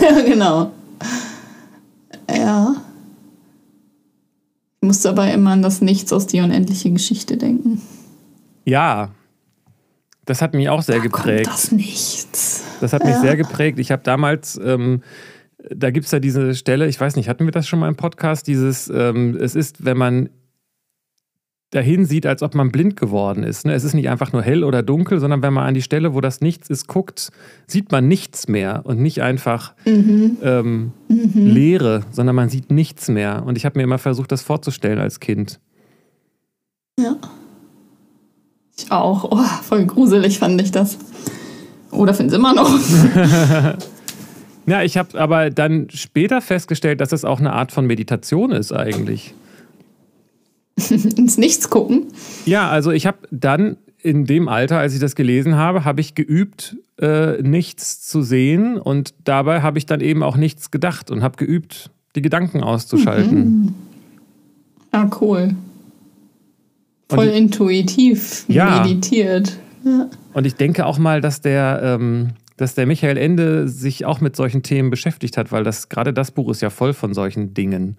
ja, 0.00 0.20
genau. 0.26 0.72
Ja. 2.30 2.74
Ich 4.84 4.86
muss 4.86 5.00
dabei 5.00 5.32
immer 5.32 5.52
an 5.52 5.62
das 5.62 5.80
Nichts 5.80 6.12
aus 6.12 6.26
die 6.26 6.42
unendliche 6.42 6.90
Geschichte 6.90 7.38
denken. 7.38 7.80
Ja, 8.66 9.12
das 10.26 10.42
hat 10.42 10.52
mich 10.52 10.68
auch 10.68 10.82
sehr 10.82 10.96
da 10.96 11.02
geprägt. 11.02 11.46
Das 11.46 11.72
Nichts. 11.72 12.62
Das 12.82 12.92
hat 12.92 13.02
mich 13.02 13.14
ja. 13.14 13.20
sehr 13.22 13.38
geprägt. 13.38 13.78
Ich 13.78 13.90
habe 13.90 14.02
damals, 14.02 14.60
ähm, 14.62 15.02
da 15.74 15.90
gibt 15.90 16.04
es 16.04 16.12
ja 16.12 16.20
diese 16.20 16.54
Stelle, 16.54 16.86
ich 16.86 17.00
weiß 17.00 17.16
nicht, 17.16 17.30
hatten 17.30 17.46
wir 17.46 17.50
das 17.50 17.66
schon 17.66 17.78
mal 17.78 17.88
im 17.88 17.96
Podcast, 17.96 18.46
dieses, 18.46 18.90
ähm, 18.90 19.38
es 19.40 19.54
ist, 19.54 19.86
wenn 19.86 19.96
man 19.96 20.28
dahin 21.74 22.04
sieht, 22.04 22.26
als 22.26 22.42
ob 22.42 22.54
man 22.54 22.70
blind 22.70 22.96
geworden 22.96 23.42
ist. 23.42 23.66
Ne? 23.66 23.74
Es 23.74 23.84
ist 23.84 23.94
nicht 23.94 24.08
einfach 24.08 24.32
nur 24.32 24.42
hell 24.42 24.64
oder 24.64 24.82
dunkel, 24.82 25.18
sondern 25.18 25.42
wenn 25.42 25.52
man 25.52 25.66
an 25.66 25.74
die 25.74 25.82
Stelle, 25.82 26.14
wo 26.14 26.20
das 26.20 26.40
Nichts 26.40 26.70
ist, 26.70 26.86
guckt, 26.86 27.30
sieht 27.66 27.90
man 27.90 28.06
nichts 28.06 28.48
mehr 28.48 28.82
und 28.84 29.00
nicht 29.00 29.22
einfach 29.22 29.74
mhm. 29.84 30.38
Ähm, 30.42 30.92
mhm. 31.08 31.30
Leere, 31.34 32.02
sondern 32.10 32.36
man 32.36 32.48
sieht 32.48 32.70
nichts 32.70 33.08
mehr. 33.08 33.42
Und 33.44 33.56
ich 33.56 33.64
habe 33.64 33.78
mir 33.78 33.82
immer 33.82 33.98
versucht, 33.98 34.30
das 34.30 34.42
vorzustellen 34.42 34.98
als 34.98 35.20
Kind. 35.20 35.60
Ja. 36.98 37.16
Ich 38.76 38.90
auch. 38.90 39.24
Oh, 39.30 39.62
voll 39.62 39.86
gruselig 39.86 40.38
fand 40.38 40.60
ich 40.60 40.70
das. 40.70 40.98
Oder 41.90 42.14
finde 42.14 42.32
es 42.32 42.38
immer 42.38 42.54
noch. 42.54 42.70
ja, 44.66 44.82
ich 44.82 44.96
habe 44.96 45.18
aber 45.18 45.50
dann 45.50 45.88
später 45.90 46.40
festgestellt, 46.40 47.00
dass 47.00 47.12
es 47.12 47.24
auch 47.24 47.38
eine 47.38 47.52
Art 47.52 47.72
von 47.72 47.86
Meditation 47.86 48.50
ist 48.50 48.72
eigentlich. 48.72 49.34
Ins 51.16 51.38
Nichts 51.38 51.70
gucken? 51.70 52.06
Ja, 52.46 52.68
also 52.68 52.90
ich 52.90 53.06
habe 53.06 53.18
dann 53.30 53.76
in 54.02 54.26
dem 54.26 54.48
Alter, 54.48 54.78
als 54.78 54.92
ich 54.92 55.00
das 55.00 55.14
gelesen 55.14 55.56
habe, 55.56 55.84
habe 55.84 56.00
ich 56.00 56.14
geübt, 56.14 56.76
äh, 57.00 57.42
nichts 57.42 58.02
zu 58.06 58.22
sehen 58.22 58.76
und 58.76 59.14
dabei 59.24 59.62
habe 59.62 59.78
ich 59.78 59.86
dann 59.86 60.00
eben 60.00 60.22
auch 60.22 60.36
nichts 60.36 60.70
gedacht 60.70 61.10
und 61.10 61.22
habe 61.22 61.36
geübt, 61.36 61.90
die 62.14 62.22
Gedanken 62.22 62.62
auszuschalten. 62.62 63.38
Mhm. 63.38 63.74
Ah, 64.92 65.10
cool. 65.20 65.54
Voll 67.08 67.28
ich, 67.28 67.36
intuitiv 67.36 68.44
ja. 68.48 68.82
meditiert. 68.82 69.58
Ja. 69.84 70.08
Und 70.34 70.46
ich 70.46 70.54
denke 70.54 70.86
auch 70.86 70.98
mal, 70.98 71.20
dass 71.20 71.40
der, 71.40 71.80
ähm, 71.82 72.30
dass 72.56 72.74
der 72.74 72.86
Michael 72.86 73.16
Ende 73.16 73.68
sich 73.68 74.04
auch 74.04 74.20
mit 74.20 74.36
solchen 74.36 74.62
Themen 74.62 74.90
beschäftigt 74.90 75.36
hat, 75.36 75.50
weil 75.50 75.64
das 75.64 75.88
gerade 75.88 76.12
das 76.12 76.30
Buch 76.30 76.50
ist 76.50 76.60
ja 76.60 76.70
voll 76.70 76.92
von 76.92 77.14
solchen 77.14 77.54
Dingen. 77.54 77.96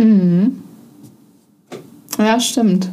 Mhm. 0.00 0.62
Ja, 2.18 2.38
stimmt. 2.40 2.90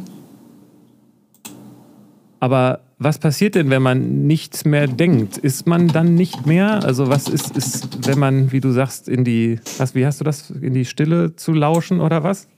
Aber 2.40 2.80
was 2.98 3.18
passiert 3.18 3.54
denn, 3.54 3.70
wenn 3.70 3.82
man 3.82 4.26
nichts 4.26 4.64
mehr 4.64 4.86
denkt? 4.86 5.38
Ist 5.38 5.66
man 5.66 5.88
dann 5.88 6.14
nicht 6.14 6.46
mehr? 6.46 6.84
Also 6.84 7.08
was 7.08 7.28
ist, 7.28 7.56
ist, 7.56 8.06
wenn 8.06 8.18
man, 8.18 8.52
wie 8.52 8.60
du 8.60 8.70
sagst, 8.70 9.08
in 9.08 9.24
die, 9.24 9.60
was, 9.78 9.94
wie 9.94 10.06
hast 10.06 10.20
du 10.20 10.24
das, 10.24 10.50
in 10.50 10.74
die 10.74 10.84
Stille 10.84 11.36
zu 11.36 11.52
lauschen 11.52 12.00
oder 12.00 12.22
was? 12.22 12.48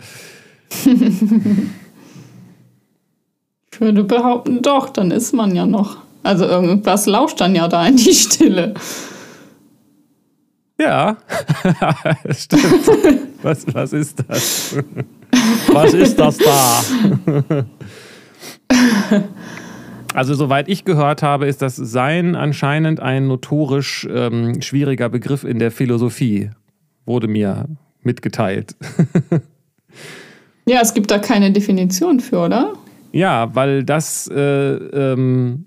Ich 3.73 3.81
würde 3.81 4.05
behaupten, 4.05 4.63
doch, 4.63 4.89
dann 4.91 5.11
ist 5.11 5.33
man 5.33 5.55
ja 5.55 5.67
noch. 5.67 5.99
Also 6.23 6.47
irgendwas 6.47 7.07
lauscht 7.07 7.41
dann 7.41 7.55
ja 7.55 7.69
da 7.69 7.87
in 7.87 7.97
die 7.97 8.15
Stille. 8.15 8.75
Ja, 10.79 11.17
stimmt. 12.31 12.63
Was, 13.43 13.67
was 13.75 13.93
ist 13.93 14.25
das? 14.27 14.77
Was 15.73 15.95
ist 15.95 16.19
das 16.19 16.39
da? 16.39 16.85
Also, 20.15 20.35
soweit 20.35 20.69
ich 20.69 20.85
gehört 20.85 21.25
habe, 21.25 21.47
ist 21.47 21.61
das 21.61 21.75
Sein 21.75 22.37
anscheinend 22.37 23.01
ein 23.01 23.27
notorisch 23.27 24.07
ähm, 24.09 24.63
schwieriger 24.63 25.09
Begriff 25.09 25.43
in 25.43 25.59
der 25.59 25.73
Philosophie. 25.73 26.51
Wurde 27.05 27.27
mir 27.27 27.67
mitgeteilt. 28.01 28.77
ja, 30.67 30.81
es 30.81 30.95
gibt 30.95 31.11
da 31.11 31.19
keine 31.19 31.51
Definition 31.51 32.21
für, 32.21 32.39
oder? 32.39 32.75
Ja, 33.11 33.53
weil 33.57 33.83
das, 33.83 34.29
äh, 34.29 34.75
ähm, 34.75 35.67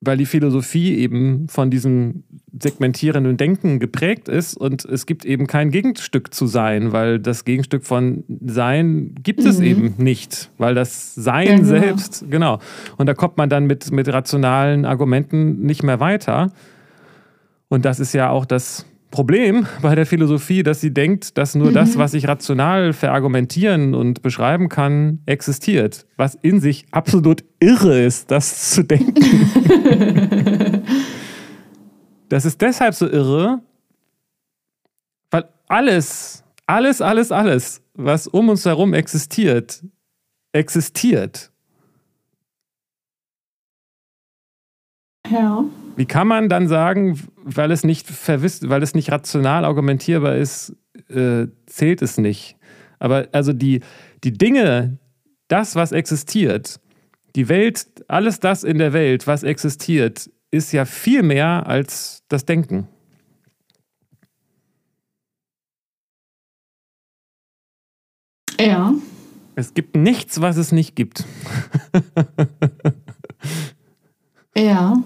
weil 0.00 0.16
die 0.16 0.26
Philosophie 0.26 0.96
eben 0.96 1.48
von 1.48 1.70
diesem 1.70 2.24
segmentierenden 2.58 3.36
Denken 3.36 3.80
geprägt 3.80 4.28
ist 4.28 4.56
und 4.56 4.84
es 4.84 5.06
gibt 5.06 5.24
eben 5.24 5.46
kein 5.46 5.70
Gegenstück 5.70 6.32
zu 6.32 6.46
sein, 6.46 6.92
weil 6.92 7.18
das 7.18 7.44
Gegenstück 7.44 7.84
von 7.84 8.24
Sein 8.44 9.14
gibt 9.22 9.40
es 9.40 9.58
mhm. 9.58 9.64
eben 9.64 9.94
nicht, 9.98 10.50
weil 10.58 10.74
das 10.74 11.14
Sein 11.14 11.58
genau. 11.58 11.68
selbst, 11.68 12.30
genau. 12.30 12.58
Und 12.96 13.06
da 13.06 13.14
kommt 13.14 13.36
man 13.36 13.48
dann 13.48 13.66
mit, 13.66 13.90
mit 13.90 14.08
rationalen 14.08 14.84
Argumenten 14.84 15.60
nicht 15.60 15.82
mehr 15.82 16.00
weiter. 16.00 16.52
Und 17.68 17.84
das 17.84 18.00
ist 18.00 18.12
ja 18.12 18.30
auch 18.30 18.44
das 18.44 18.86
Problem 19.16 19.66
bei 19.80 19.94
der 19.94 20.04
Philosophie, 20.04 20.62
dass 20.62 20.82
sie 20.82 20.92
denkt, 20.92 21.38
dass 21.38 21.54
nur 21.54 21.70
mhm. 21.70 21.72
das, 21.72 21.96
was 21.96 22.12
ich 22.12 22.28
rational 22.28 22.92
verargumentieren 22.92 23.94
und 23.94 24.20
beschreiben 24.20 24.68
kann, 24.68 25.22
existiert. 25.24 26.06
Was 26.18 26.34
in 26.34 26.60
sich 26.60 26.84
absolut 26.90 27.42
irre 27.58 27.98
ist, 27.98 28.30
das 28.30 28.72
zu 28.72 28.82
denken. 28.82 29.14
das 32.28 32.44
ist 32.44 32.60
deshalb 32.60 32.92
so 32.92 33.08
irre, 33.08 33.62
weil 35.30 35.48
alles, 35.66 36.44
alles, 36.66 37.00
alles, 37.00 37.32
alles, 37.32 37.80
was 37.94 38.26
um 38.26 38.50
uns 38.50 38.66
herum 38.66 38.92
existiert, 38.92 39.82
existiert. 40.52 41.50
Ja. 45.30 45.64
Wie 45.96 46.06
kann 46.06 46.28
man 46.28 46.48
dann 46.48 46.68
sagen, 46.68 47.18
weil 47.42 47.70
es 47.70 47.82
nicht 47.82 48.06
verwisst, 48.06 48.68
weil 48.68 48.82
es 48.82 48.94
nicht 48.94 49.10
rational 49.10 49.64
argumentierbar 49.64 50.36
ist, 50.36 50.76
äh, 51.08 51.46
zählt 51.66 52.02
es 52.02 52.18
nicht? 52.18 52.56
Aber 52.98 53.28
also 53.32 53.52
die, 53.52 53.80
die 54.22 54.32
Dinge, 54.32 54.98
das, 55.48 55.74
was 55.74 55.92
existiert, 55.92 56.80
die 57.34 57.48
Welt, 57.48 57.86
alles 58.08 58.40
das 58.40 58.62
in 58.62 58.78
der 58.78 58.92
Welt, 58.92 59.26
was 59.26 59.42
existiert, 59.42 60.30
ist 60.50 60.72
ja 60.72 60.84
viel 60.84 61.22
mehr 61.22 61.66
als 61.66 62.22
das 62.28 62.44
Denken. 62.44 62.88
Ja. 68.60 68.94
Es 69.54 69.72
gibt 69.72 69.96
nichts, 69.96 70.40
was 70.40 70.56
es 70.58 70.72
nicht 70.72 70.96
gibt. 70.96 71.24
ja. 74.56 75.02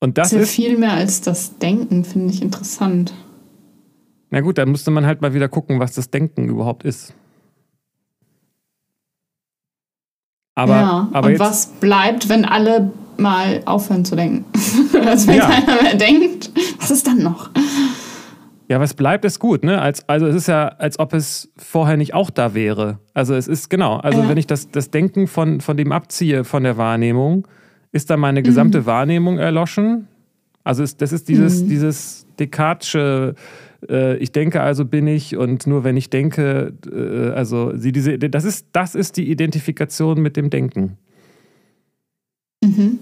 Und 0.00 0.18
das, 0.18 0.30
das 0.30 0.42
ist 0.42 0.50
viel 0.50 0.76
mehr 0.78 0.94
als 0.94 1.20
das 1.20 1.58
Denken, 1.58 2.04
finde 2.04 2.34
ich 2.34 2.42
interessant. 2.42 3.14
Na 4.30 4.40
gut, 4.40 4.58
dann 4.58 4.70
müsste 4.70 4.90
man 4.90 5.06
halt 5.06 5.20
mal 5.22 5.32
wieder 5.32 5.48
gucken, 5.48 5.78
was 5.78 5.94
das 5.94 6.10
Denken 6.10 6.48
überhaupt 6.48 6.84
ist. 6.84 7.14
Aber, 10.54 10.74
ja, 10.74 11.08
aber 11.12 11.28
und 11.28 11.38
was 11.38 11.66
bleibt, 11.66 12.28
wenn 12.28 12.44
alle 12.44 12.90
mal 13.16 13.62
aufhören 13.64 14.04
zu 14.04 14.16
denken? 14.16 14.44
also 15.06 15.28
wenn 15.28 15.36
ja. 15.36 15.48
keiner 15.48 15.82
mehr 15.82 15.94
denkt, 15.94 16.50
was 16.78 16.90
ist 16.90 17.06
dann 17.06 17.22
noch? 17.22 17.50
Ja, 18.68 18.80
was 18.80 18.94
bleibt, 18.94 19.24
ist 19.24 19.38
gut, 19.38 19.64
ne? 19.64 19.80
Als, 19.80 20.08
also 20.08 20.26
es 20.26 20.34
ist 20.34 20.46
ja, 20.48 20.68
als 20.68 20.98
ob 20.98 21.12
es 21.12 21.52
vorher 21.56 21.96
nicht 21.96 22.14
auch 22.14 22.30
da 22.30 22.54
wäre. 22.54 23.00
Also 23.12 23.34
es 23.34 23.48
ist, 23.48 23.68
genau, 23.68 23.96
also 23.96 24.22
ja. 24.22 24.28
wenn 24.28 24.38
ich 24.38 24.46
das, 24.46 24.70
das 24.70 24.90
Denken 24.90 25.26
von, 25.26 25.60
von 25.60 25.76
dem 25.76 25.92
abziehe, 25.92 26.44
von 26.44 26.62
der 26.62 26.76
Wahrnehmung, 26.76 27.46
ist 27.90 28.08
dann 28.08 28.20
meine 28.20 28.42
gesamte 28.42 28.82
mhm. 28.82 28.86
Wahrnehmung 28.86 29.38
erloschen. 29.38 30.08
Also 30.64 30.82
es, 30.82 30.96
das 30.96 31.12
ist 31.12 31.28
dieses, 31.28 31.62
mhm. 31.62 31.68
dieses 31.68 32.26
Descartesche, 32.38 33.34
äh, 33.88 34.16
ich 34.16 34.32
denke, 34.32 34.62
also 34.62 34.84
bin 34.84 35.06
ich 35.06 35.36
und 35.36 35.66
nur 35.66 35.84
wenn 35.84 35.96
ich 35.96 36.08
denke, 36.08 36.72
äh, 36.90 37.30
also 37.30 37.76
sie, 37.76 37.92
diese, 37.92 38.18
das 38.18 38.44
ist, 38.44 38.68
das 38.72 38.94
ist 38.94 39.16
die 39.16 39.30
Identifikation 39.30 40.20
mit 40.20 40.36
dem 40.36 40.50
Denken. 40.50 40.96
Mhm. 42.62 43.00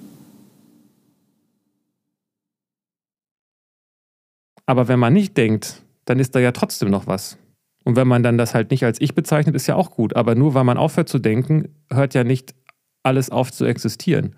Aber 4.71 4.87
wenn 4.87 5.01
man 5.01 5.13
nicht 5.13 5.37
denkt, 5.37 5.83
dann 6.05 6.21
ist 6.21 6.37
da 6.37 6.39
ja 6.39 6.53
trotzdem 6.53 6.91
noch 6.91 7.09
was. 7.09 7.37
Und 7.85 7.97
wenn 7.97 8.07
man 8.07 8.23
dann 8.23 8.39
das 8.39 8.55
halt 8.55 8.71
nicht 8.71 8.85
als 8.85 9.01
ich 9.01 9.17
bezeichnet, 9.17 9.57
ist 9.57 9.67
ja 9.67 9.75
auch 9.75 9.91
gut. 9.91 10.15
Aber 10.15 10.37
nur 10.37 10.55
weil 10.55 10.63
man 10.63 10.77
aufhört 10.77 11.09
zu 11.09 11.19
denken, 11.19 11.75
hört 11.93 12.15
ja 12.15 12.23
nicht 12.23 12.55
alles 13.03 13.31
auf 13.31 13.51
zu 13.51 13.65
existieren. 13.65 14.37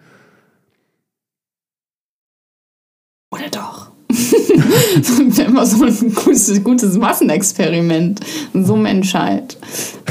Oder 3.31 3.51
doch? 3.51 3.91
wäre 4.09 5.49
immer 5.51 5.67
so 5.67 5.85
ein 5.85 6.15
gutes, 6.15 6.65
gutes 6.65 6.97
Massenexperiment. 6.97 8.21
So 8.55 8.75
Menschheit. 8.75 9.59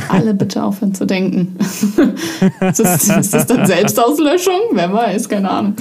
Alle 0.07 0.35
bitte 0.35 0.61
aufhören 0.63 0.93
zu 0.93 1.07
denken. 1.07 1.57
ist, 2.61 2.79
das, 2.79 3.09
ist 3.09 3.33
das 3.33 3.47
dann 3.47 3.65
Selbstauslöschung? 3.65 4.69
Wer 4.73 4.93
weiß, 4.93 5.27
keine 5.27 5.49
Ahnung. 5.49 5.75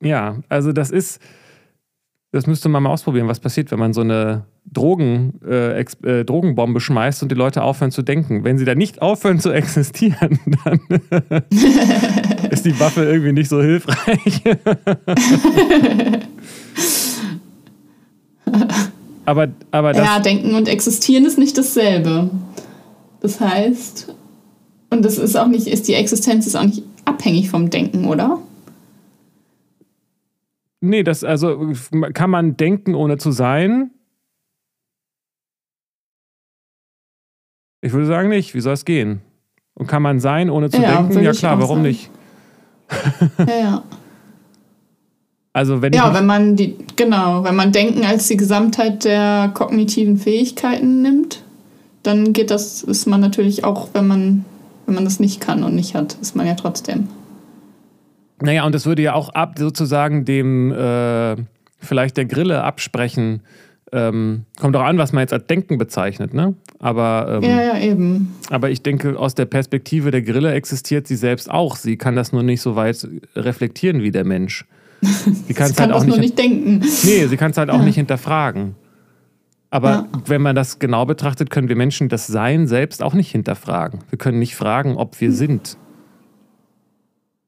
Ja, 0.00 0.38
also 0.48 0.72
das 0.72 0.90
ist 0.90 1.20
das 2.36 2.46
müsste 2.46 2.68
man 2.68 2.82
mal 2.82 2.90
ausprobieren, 2.90 3.28
was 3.28 3.40
passiert, 3.40 3.70
wenn 3.70 3.78
man 3.78 3.94
so 3.94 4.02
eine 4.02 4.44
Drogen, 4.70 5.40
äh, 5.48 5.80
äh, 5.80 6.24
Drogenbombe 6.24 6.80
schmeißt 6.80 7.22
und 7.22 7.32
die 7.32 7.34
Leute 7.34 7.62
aufhören 7.62 7.90
zu 7.90 8.02
denken. 8.02 8.44
Wenn 8.44 8.58
sie 8.58 8.66
da 8.66 8.74
nicht 8.74 9.00
aufhören 9.00 9.40
zu 9.40 9.50
existieren, 9.52 10.38
dann 10.64 10.80
ist 12.50 12.66
die 12.66 12.78
Waffe 12.78 13.04
irgendwie 13.04 13.32
nicht 13.32 13.48
so 13.48 13.62
hilfreich. 13.62 14.42
aber, 19.24 19.48
aber 19.70 19.92
das 19.94 20.04
ja, 20.04 20.20
denken 20.20 20.54
und 20.54 20.68
existieren 20.68 21.24
ist 21.24 21.38
nicht 21.38 21.56
dasselbe. 21.56 22.28
Das 23.20 23.40
heißt, 23.40 24.14
und 24.90 25.04
das 25.04 25.16
ist 25.16 25.36
auch 25.36 25.48
nicht, 25.48 25.66
ist 25.66 25.88
die 25.88 25.94
Existenz 25.94 26.46
ist 26.46 26.54
auch 26.54 26.64
nicht 26.64 26.82
abhängig 27.06 27.48
vom 27.48 27.70
Denken, 27.70 28.04
oder? 28.04 28.40
Nee, 30.80 31.02
das, 31.02 31.24
also 31.24 31.72
kann 32.12 32.30
man 32.30 32.56
denken, 32.56 32.94
ohne 32.94 33.18
zu 33.18 33.30
sein? 33.30 33.90
Ich 37.80 37.92
würde 37.92 38.06
sagen 38.06 38.28
nicht. 38.28 38.54
Wie 38.54 38.60
soll 38.60 38.74
es 38.74 38.84
gehen? 38.84 39.20
Und 39.74 39.86
kann 39.86 40.02
man 40.02 40.20
sein, 40.20 40.50
ohne 40.50 40.70
zu 40.70 40.80
ja, 40.80 41.02
denken? 41.02 41.22
Ja, 41.22 41.32
klar, 41.32 41.60
warum 41.60 41.78
sagen. 41.78 41.88
nicht? 41.88 42.10
ja, 43.38 43.58
ja. 43.58 43.84
Also 45.52 45.80
wenn 45.80 45.94
ja, 45.94 46.12
wenn 46.12 46.26
man 46.26 46.54
die, 46.56 46.76
genau, 46.96 47.42
wenn 47.42 47.56
man 47.56 47.72
Denken 47.72 48.04
als 48.04 48.28
die 48.28 48.36
Gesamtheit 48.36 49.04
der 49.06 49.50
kognitiven 49.54 50.18
Fähigkeiten 50.18 51.00
nimmt, 51.00 51.42
dann 52.02 52.34
geht 52.34 52.50
das, 52.50 52.82
ist 52.82 53.06
man 53.06 53.22
natürlich 53.22 53.64
auch, 53.64 53.88
wenn 53.94 54.06
man, 54.06 54.44
wenn 54.84 54.94
man 54.94 55.04
das 55.04 55.18
nicht 55.18 55.40
kann 55.40 55.64
und 55.64 55.74
nicht 55.74 55.94
hat, 55.94 56.18
ist 56.20 56.36
man 56.36 56.46
ja 56.46 56.54
trotzdem. 56.54 57.08
Naja, 58.40 58.64
und 58.64 58.74
das 58.74 58.86
würde 58.86 59.02
ja 59.02 59.14
auch 59.14 59.30
ab 59.30 59.54
sozusagen 59.58 60.24
dem 60.24 60.72
äh, 60.72 61.36
vielleicht 61.78 62.16
der 62.16 62.26
Grille 62.26 62.62
absprechen. 62.62 63.40
Ähm, 63.92 64.44
kommt 64.58 64.76
auch 64.76 64.82
an, 64.82 64.98
was 64.98 65.12
man 65.12 65.22
jetzt 65.22 65.32
als 65.32 65.46
Denken 65.46 65.78
bezeichnet, 65.78 66.34
ne? 66.34 66.54
Aber, 66.80 67.40
ähm, 67.42 67.48
ja, 67.48 67.62
ja, 67.62 67.78
eben. 67.78 68.34
Aber 68.50 68.68
ich 68.68 68.82
denke, 68.82 69.18
aus 69.18 69.34
der 69.34 69.46
Perspektive 69.46 70.10
der 70.10 70.22
Grille 70.22 70.52
existiert 70.52 71.06
sie 71.06 71.16
selbst 71.16 71.50
auch. 71.50 71.76
Sie 71.76 71.96
kann 71.96 72.16
das 72.16 72.32
nur 72.32 72.42
nicht 72.42 72.60
so 72.60 72.74
weit 72.74 73.06
reflektieren 73.36 74.02
wie 74.02 74.10
der 74.10 74.24
Mensch. 74.24 74.66
Sie, 75.00 75.54
kann 75.54 75.70
es 75.70 75.78
halt 75.78 75.92
auch 75.92 76.04
nicht, 76.04 76.18
nicht 76.18 76.38
denken. 76.38 76.80
Nee, 77.04 77.26
sie 77.26 77.36
kann 77.36 77.52
es 77.52 77.56
halt 77.56 77.70
auch 77.70 77.78
ja. 77.78 77.84
nicht 77.84 77.94
hinterfragen. 77.94 78.74
Aber 79.70 79.90
ja. 79.90 80.08
wenn 80.26 80.42
man 80.42 80.56
das 80.56 80.78
genau 80.78 81.04
betrachtet, 81.06 81.50
können 81.50 81.68
wir 81.68 81.76
Menschen 81.76 82.08
das 82.08 82.26
Sein 82.26 82.66
selbst 82.66 83.02
auch 83.02 83.14
nicht 83.14 83.30
hinterfragen. 83.30 84.00
Wir 84.10 84.18
können 84.18 84.38
nicht 84.38 84.56
fragen, 84.56 84.96
ob 84.96 85.20
wir 85.20 85.28
hm. 85.28 85.34
sind. 85.34 85.76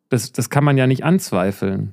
Das, 0.08 0.32
das 0.32 0.50
kann 0.50 0.64
man 0.64 0.78
ja 0.78 0.86
nicht 0.86 1.04
anzweifeln. 1.04 1.92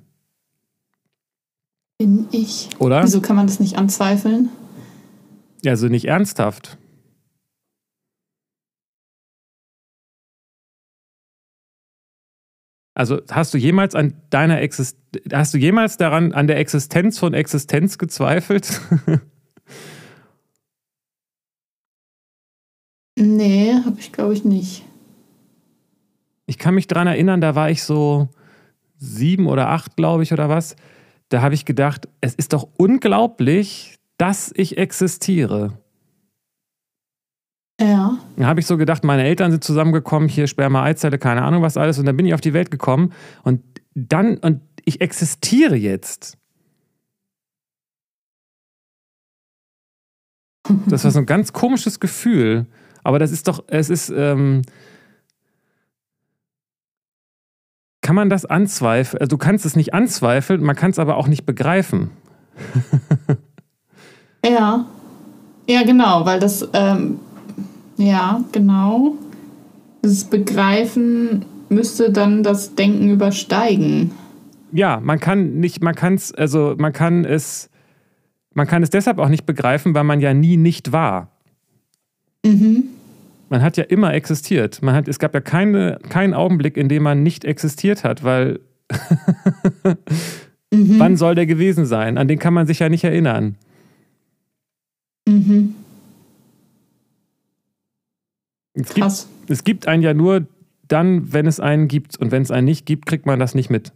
Bin 1.97 2.28
ich. 2.32 2.69
Oder? 2.80 3.04
Wieso 3.04 3.21
kann 3.21 3.36
man 3.36 3.47
das 3.47 3.60
nicht 3.60 3.78
anzweifeln? 3.78 4.49
Ja, 5.63 5.71
also 5.71 5.88
nicht 5.88 6.06
ernsthaft. 6.06 6.78
Also 12.93 13.21
hast 13.30 13.54
du 13.54 13.58
jemals 13.58 13.93
an 13.93 14.13
deiner 14.30 14.62
Exist 14.62 14.97
hast 15.34 15.54
du 15.54 15.58
jemals 15.58 15.97
daran 15.97 16.32
an 16.32 16.47
der 16.47 16.58
Existenz 16.58 17.19
von 17.19 17.34
Existenz 17.34 17.97
gezweifelt? 17.97 18.80
nee, 23.19 23.73
habe 23.73 23.99
ich 23.99 24.13
glaube 24.13 24.34
ich 24.34 24.45
nicht 24.45 24.86
ich 26.46 26.58
kann 26.58 26.76
mich 26.76 26.88
daran 26.88 27.08
erinnern, 27.08 27.42
da 27.42 27.56
war 27.56 27.70
ich 27.70 27.84
so 27.84 28.30
sieben 28.98 29.48
oder 29.48 29.70
acht, 29.70 29.96
glaube 29.96 30.24
ich, 30.24 30.32
oder 30.32 30.50
was. 30.50 30.76
Da 31.30 31.42
habe 31.42 31.56
ich 31.56 31.66
gedacht, 31.66 32.08
es 32.22 32.36
ist 32.36 32.54
doch 32.54 32.68
unglaublich, 32.78 33.98
dass 34.18 34.52
ich 34.56 34.78
existiere. 34.78 35.80
Ja. 37.80 38.18
Dann 38.38 38.46
habe 38.46 38.60
ich 38.60 38.68
so 38.68 38.78
gedacht, 38.78 39.04
meine 39.04 39.24
Eltern 39.24 39.52
sind 39.52 39.64
zusammengekommen, 39.64 40.30
hier 40.30 40.48
Sperma, 40.48 40.84
Eizelle, 40.84 41.18
keine 41.18 41.42
Ahnung 41.42 41.62
was 41.62 41.78
alles. 41.78 42.00
Und 42.00 42.06
dann 42.06 42.16
bin 42.16 42.26
ich 42.26 42.34
auf 42.34 42.42
die 42.42 42.54
Welt 42.54 42.72
gekommen 42.72 43.12
und 43.44 43.62
dann, 43.96 44.38
und 44.38 44.62
ich 44.86 45.02
existiere 45.02 45.76
jetzt. 45.76 46.38
Das 50.88 51.04
war 51.04 51.12
so 51.12 51.20
ein 51.20 51.26
ganz 51.26 51.54
komisches 51.54 52.00
Gefühl. 52.00 52.66
Aber 53.04 53.20
das 53.20 53.32
ist 53.32 53.48
doch, 53.48 53.64
es 53.68 53.90
ist, 53.90 54.10
ähm, 54.10 54.64
kann 58.06 58.15
man 58.15 58.30
das 58.30 58.46
anzweifeln? 58.46 59.20
Also 59.20 59.30
du 59.30 59.38
kannst 59.39 59.65
es 59.65 59.76
nicht 59.76 59.96
anzweifeln, 59.96 60.62
man 60.62 60.76
kann 60.76 60.91
es 60.91 61.00
aber 61.00 61.18
auch 61.18 61.28
nicht 61.28 61.48
begreifen. 61.48 62.12
ja. 64.46 64.86
Ja, 65.68 65.84
genau, 65.84 66.24
weil 66.24 66.39
das, 66.39 66.70
ähm, 66.74 67.20
ja, 67.98 68.44
genau. 68.52 69.15
Das 70.04 70.24
Begreifen 70.26 71.46
müsste 71.70 72.12
dann 72.12 72.44
das 72.44 72.76
Denken 72.76 73.10
übersteigen. 73.10 74.12
Ja, 74.72 75.00
man 75.02 75.20
kann 75.20 75.56
nicht, 75.56 75.82
man 75.82 75.96
kann 75.96 76.13
es, 76.13 76.32
also 76.32 76.76
man 76.78 76.94
kann 76.94 77.26
es, 77.26 77.72
man 78.54 78.68
kann 78.68 78.84
es 78.84 78.91
deshalb 78.91 79.18
auch 79.18 79.30
nicht 79.30 79.48
begreifen, 79.48 79.96
weil 79.96 80.04
man 80.04 80.20
ja 80.20 80.36
nie 80.36 80.58
nicht 80.58 80.91
war. 80.91 81.32
Mhm. 82.46 82.84
Man 83.50 83.62
hat 83.62 83.78
ja 83.78 83.84
immer 83.84 84.14
existiert. 84.14 84.82
Man 84.82 84.96
hat, 84.96 85.08
es 85.08 85.20
gab 85.20 85.34
ja 85.34 85.42
keine, 85.42 86.00
keinen 86.10 86.34
Augenblick, 86.34 86.78
in 86.78 86.90
dem 86.90 87.04
man 87.04 87.24
nicht 87.24 87.46
existiert 87.46 88.04
hat, 88.04 88.24
weil 88.24 88.60
mhm. 90.72 91.00
wann 91.00 91.18
soll 91.18 91.36
der 91.36 91.46
gewesen 91.46 91.86
sein? 91.86 92.18
An 92.18 92.28
den 92.28 92.40
kann 92.40 92.54
man 92.54 92.68
sich 92.68 92.80
ja 92.80 92.90
nicht 92.90 93.04
erinnern. 93.04 93.56
Mhm. 95.28 95.76
Es 98.74 98.90
Krass. 98.90 99.28
Gibt, 99.40 99.52
es 99.52 99.64
gibt 99.64 99.88
einen 99.88 100.04
ja 100.04 100.14
nur 100.14 100.46
dann, 100.88 101.34
wenn 101.34 101.48
es 101.48 101.60
einen 101.60 101.88
gibt. 101.88 102.18
Und 102.18 102.32
wenn 102.32 102.44
es 102.44 102.52
einen 102.52 102.66
nicht 102.66 102.86
gibt, 102.86 103.06
kriegt 103.06 103.26
man 103.26 103.40
das 103.40 103.56
nicht 103.56 103.70
mit. 103.70 103.92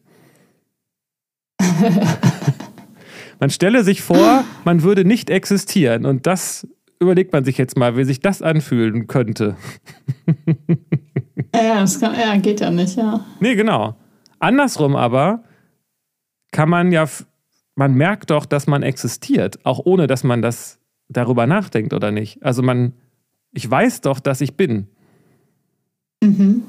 man 3.40 3.50
stelle 3.50 3.84
sich 3.84 4.02
vor, 4.02 4.44
man 4.64 4.84
würde 4.84 5.06
nicht 5.06 5.30
existieren. 5.30 6.06
Und 6.06 6.26
das 6.28 6.68
überlegt 7.00 7.34
man 7.34 7.44
sich 7.44 7.58
jetzt 7.58 7.78
mal, 7.78 7.98
wie 7.98 8.04
sich 8.04 8.20
das 8.20 8.42
anfühlen 8.42 9.08
könnte. 9.08 9.56
ja, 11.56 11.82
das 11.82 12.00
kann, 12.00 12.14
ja, 12.20 12.36
geht 12.38 12.60
ja 12.60 12.70
nicht, 12.70 12.98
ja. 12.98 13.26
Nee, 13.40 13.56
genau. 13.56 13.96
Andersrum 14.40 14.96
aber 14.96 15.44
kann 16.52 16.70
man 16.70 16.92
ja, 16.92 17.06
man 17.76 17.94
merkt 17.94 18.30
doch, 18.32 18.46
dass 18.46 18.68
man 18.68 18.84
existiert, 18.84 19.66
auch 19.66 19.80
ohne 19.86 20.08
dass 20.08 20.24
man 20.24 20.42
das 20.42 20.80
darüber 21.08 21.48
nachdenkt 21.48 21.94
oder 21.94 22.12
nicht. 22.12 22.44
Also 22.44 22.62
man, 22.62 22.94
ich 23.52 23.70
weiß 23.70 24.02
doch, 24.02 24.20
dass 24.20 24.42
ich 24.42 24.56
bin. 24.56 24.88
Mhm. 26.24 26.64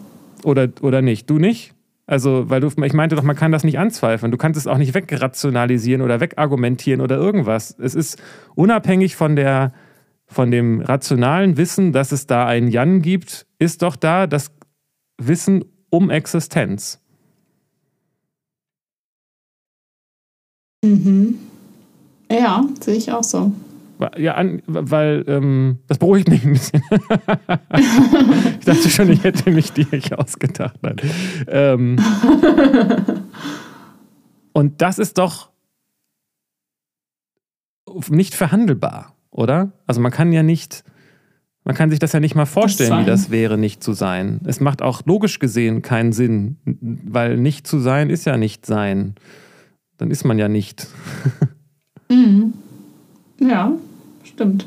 Oder, 0.45 0.69
oder 0.81 1.03
nicht? 1.03 1.29
Du 1.29 1.38
nicht? 1.38 1.75
Also, 2.07 2.51
weil 2.51 2.61
du, 2.61 2.69
ich 2.83 2.93
meinte 2.93 3.14
doch, 3.14 3.23
man 3.23 3.37
kann 3.37 3.53
das 3.53 3.62
nicht 3.62 3.79
anzweifeln. 3.79 4.33
Du 4.33 4.38
kannst 4.38 4.59
es 4.59 4.66
auch 4.66 4.79
nicht 4.79 4.95
wegrationalisieren 4.95 6.03
oder 6.03 6.21
wegargumentieren 6.21 7.01
oder 7.01 7.16
irgendwas. 7.16 7.77
Es 7.79 7.95
ist 7.95 8.21
unabhängig 8.57 9.14
von 9.14 9.37
der, 9.37 9.73
von 10.31 10.51
dem 10.51 10.81
rationalen 10.81 11.57
Wissen, 11.57 11.93
dass 11.93 12.12
es 12.12 12.27
da 12.27 12.47
einen 12.47 12.69
Jan 12.69 13.03
gibt, 13.03 13.47
ist 13.59 13.83
doch 13.83 13.97
da 13.97 14.27
das 14.27 14.53
Wissen 15.19 15.64
um 15.90 16.09
Existenz. 16.09 17.01
Mhm. 20.85 21.38
Ja, 22.31 22.64
sehe 22.81 22.95
ich 22.95 23.12
auch 23.12 23.25
so. 23.25 23.53
Ja, 24.16 24.37
an, 24.37 24.62
weil 24.66 25.25
ähm, 25.27 25.79
das 25.88 25.99
beruhigt 25.99 26.29
mich 26.29 26.43
ein 26.43 26.53
bisschen. 26.53 26.83
ich 28.59 28.64
dachte 28.64 28.88
schon, 28.88 29.11
ich 29.11 29.25
hätte 29.25 29.51
mich 29.51 29.73
die 29.73 29.87
nicht 29.90 30.14
ausgedacht. 30.14 30.77
Ähm, 31.49 31.99
und 34.55 34.81
das 34.81 34.99
ist 34.99 35.19
doch 35.19 35.51
nicht 38.09 38.35
verhandelbar, 38.35 39.14
oder? 39.31 39.73
Also 39.87 40.01
man 40.01 40.12
kann 40.12 40.33
ja 40.33 40.43
nicht, 40.43 40.85
man 41.64 41.75
kann 41.75 41.90
sich 41.90 41.99
das 41.99 42.12
ja 42.12 42.21
nicht 42.21 42.35
mal 42.35 42.47
vorstellen, 42.47 42.90
das 42.90 43.01
wie 43.01 43.07
das 43.07 43.31
wäre, 43.31 43.59
nicht 43.59 43.83
zu 43.83 43.93
sein. 43.93 44.40
Es 44.45 44.61
macht 44.61 44.83
auch 44.83 45.03
logisch 45.07 45.38
gesehen 45.38 45.83
keinen 45.83 46.12
Sinn, 46.12 46.57
weil 46.64 47.37
nicht 47.37 47.66
zu 47.66 47.79
sein 47.79 48.11
ist 48.11 48.25
ja 48.27 48.37
nicht 48.37 48.66
sein. 48.66 49.14
Dann 49.99 50.11
ist 50.11 50.25
man 50.25 50.38
ja 50.38 50.49
nicht. 50.49 50.87
mhm. 52.09 52.55
Ja, 53.38 53.73
Stimmt. 54.40 54.66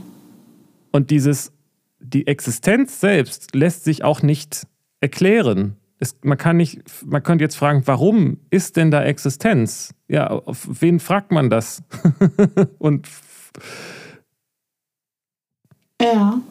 Und 0.92 1.10
dieses, 1.10 1.52
die 2.00 2.28
Existenz 2.28 3.00
selbst 3.00 3.56
lässt 3.56 3.84
sich 3.84 4.04
auch 4.04 4.22
nicht 4.22 4.68
erklären. 5.02 5.78
Es, 5.98 6.16
man 6.22 6.38
kann 6.38 6.58
nicht, 6.58 6.82
man 7.04 7.24
könnte 7.24 7.44
jetzt 7.44 7.56
fragen, 7.56 7.82
warum 7.86 8.38
ist 8.52 8.78
denn 8.78 8.92
da 8.92 9.04
Existenz? 9.04 9.96
Ja, 10.08 10.28
auf 10.28 10.68
wen 10.80 11.00
fragt 11.00 11.32
man 11.32 11.50
das? 11.50 11.82
Und 12.78 13.08
ja. 16.04 16.42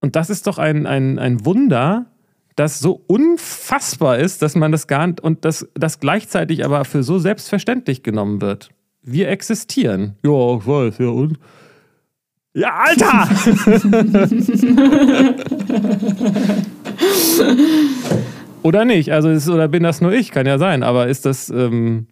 Und 0.00 0.14
das 0.16 0.30
ist 0.30 0.46
doch 0.46 0.58
ein, 0.58 0.86
ein, 0.86 1.18
ein 1.18 1.44
Wunder, 1.44 2.06
das 2.54 2.78
so 2.78 3.02
unfassbar 3.06 4.18
ist, 4.18 4.40
dass 4.42 4.54
man 4.54 4.72
das 4.72 4.86
gar 4.86 5.06
nicht 5.06 5.20
und 5.20 5.44
das, 5.44 5.68
das 5.74 6.00
gleichzeitig 6.00 6.64
aber 6.64 6.84
für 6.84 7.02
so 7.02 7.18
selbstverständlich 7.18 8.02
genommen 8.02 8.40
wird. 8.40 8.70
Wir 9.02 9.28
existieren. 9.28 10.16
Ja, 10.24 10.56
ich 10.56 10.66
weiß, 10.66 10.98
ja 10.98 11.08
und? 11.08 11.38
Ja, 12.54 12.72
Alter! 12.86 13.28
oder 18.62 18.84
nicht? 18.86 19.12
Also 19.12 19.28
ist, 19.28 19.48
oder 19.48 19.68
bin 19.68 19.82
das 19.82 20.00
nur 20.00 20.12
ich? 20.12 20.30
Kann 20.30 20.46
ja 20.46 20.56
sein, 20.58 20.82
aber 20.82 21.08
ist 21.08 21.26
das. 21.26 21.50
Ähm 21.50 22.06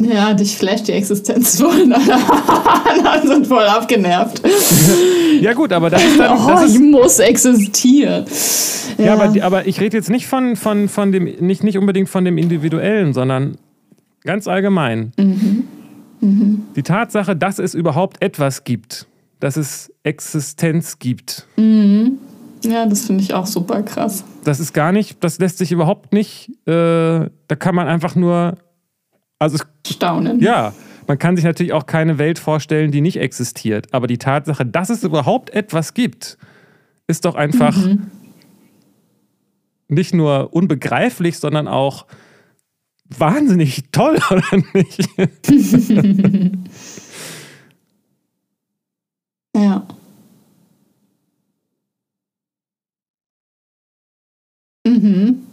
ja, 0.00 0.34
dich 0.34 0.56
flasht 0.56 0.88
die 0.88 0.92
Existenz 0.92 1.56
voll. 1.60 1.92
Alle 1.92 3.26
sind 3.26 3.46
voll 3.46 3.64
abgenervt. 3.64 4.42
ja, 5.40 5.52
gut, 5.52 5.72
aber 5.72 5.90
das 5.90 6.02
ist 6.02 6.18
dann. 6.18 6.38
Oh, 6.38 6.48
das 6.48 6.64
ist, 6.64 6.74
ich 6.74 6.80
muss 6.80 7.18
existieren. 7.18 8.24
Ja, 8.98 9.04
ja 9.04 9.14
aber, 9.14 9.42
aber 9.42 9.66
ich 9.66 9.80
rede 9.80 9.96
jetzt 9.96 10.10
nicht 10.10 10.26
von, 10.26 10.56
von, 10.56 10.88
von 10.88 11.12
dem, 11.12 11.24
nicht, 11.24 11.62
nicht 11.62 11.78
unbedingt 11.78 12.08
von 12.08 12.24
dem 12.24 12.38
Individuellen, 12.38 13.12
sondern 13.12 13.56
Ganz 14.24 14.46
allgemein. 14.46 15.12
Mhm. 15.18 15.64
Mhm. 16.20 16.62
Die 16.76 16.82
Tatsache, 16.82 17.34
dass 17.36 17.58
es 17.58 17.74
überhaupt 17.74 18.22
etwas 18.22 18.64
gibt, 18.64 19.06
dass 19.40 19.56
es 19.56 19.92
Existenz 20.02 20.98
gibt. 20.98 21.46
Mhm. 21.56 22.18
Ja, 22.62 22.84
das 22.84 23.06
finde 23.06 23.22
ich 23.22 23.32
auch 23.32 23.46
super 23.46 23.82
krass. 23.82 24.22
Das 24.44 24.60
ist 24.60 24.74
gar 24.74 24.92
nicht, 24.92 25.24
das 25.24 25.38
lässt 25.38 25.58
sich 25.58 25.72
überhaupt 25.72 26.12
nicht, 26.12 26.50
äh, 26.66 27.30
da 27.48 27.56
kann 27.58 27.74
man 27.74 27.88
einfach 27.88 28.14
nur, 28.14 28.58
also 29.40 29.58
staunen. 29.86 30.38
Ja, 30.38 30.72
man 31.08 31.18
kann 31.18 31.34
sich 31.34 31.44
natürlich 31.44 31.72
auch 31.72 31.86
keine 31.86 32.18
Welt 32.18 32.38
vorstellen, 32.38 32.92
die 32.92 33.00
nicht 33.00 33.16
existiert. 33.16 33.92
Aber 33.92 34.06
die 34.06 34.18
Tatsache, 34.18 34.64
dass 34.64 34.90
es 34.90 35.02
überhaupt 35.02 35.50
etwas 35.50 35.94
gibt, 35.94 36.38
ist 37.08 37.24
doch 37.24 37.34
einfach 37.34 37.76
mhm. 37.76 38.12
nicht 39.88 40.14
nur 40.14 40.54
unbegreiflich, 40.54 41.38
sondern 41.38 41.66
auch 41.66 42.06
wahnsinnig 43.08 43.84
toll, 43.90 44.18
oder 44.30 44.44
nicht? 44.74 45.08
ja. 49.56 49.86
Mhm. 54.86 55.46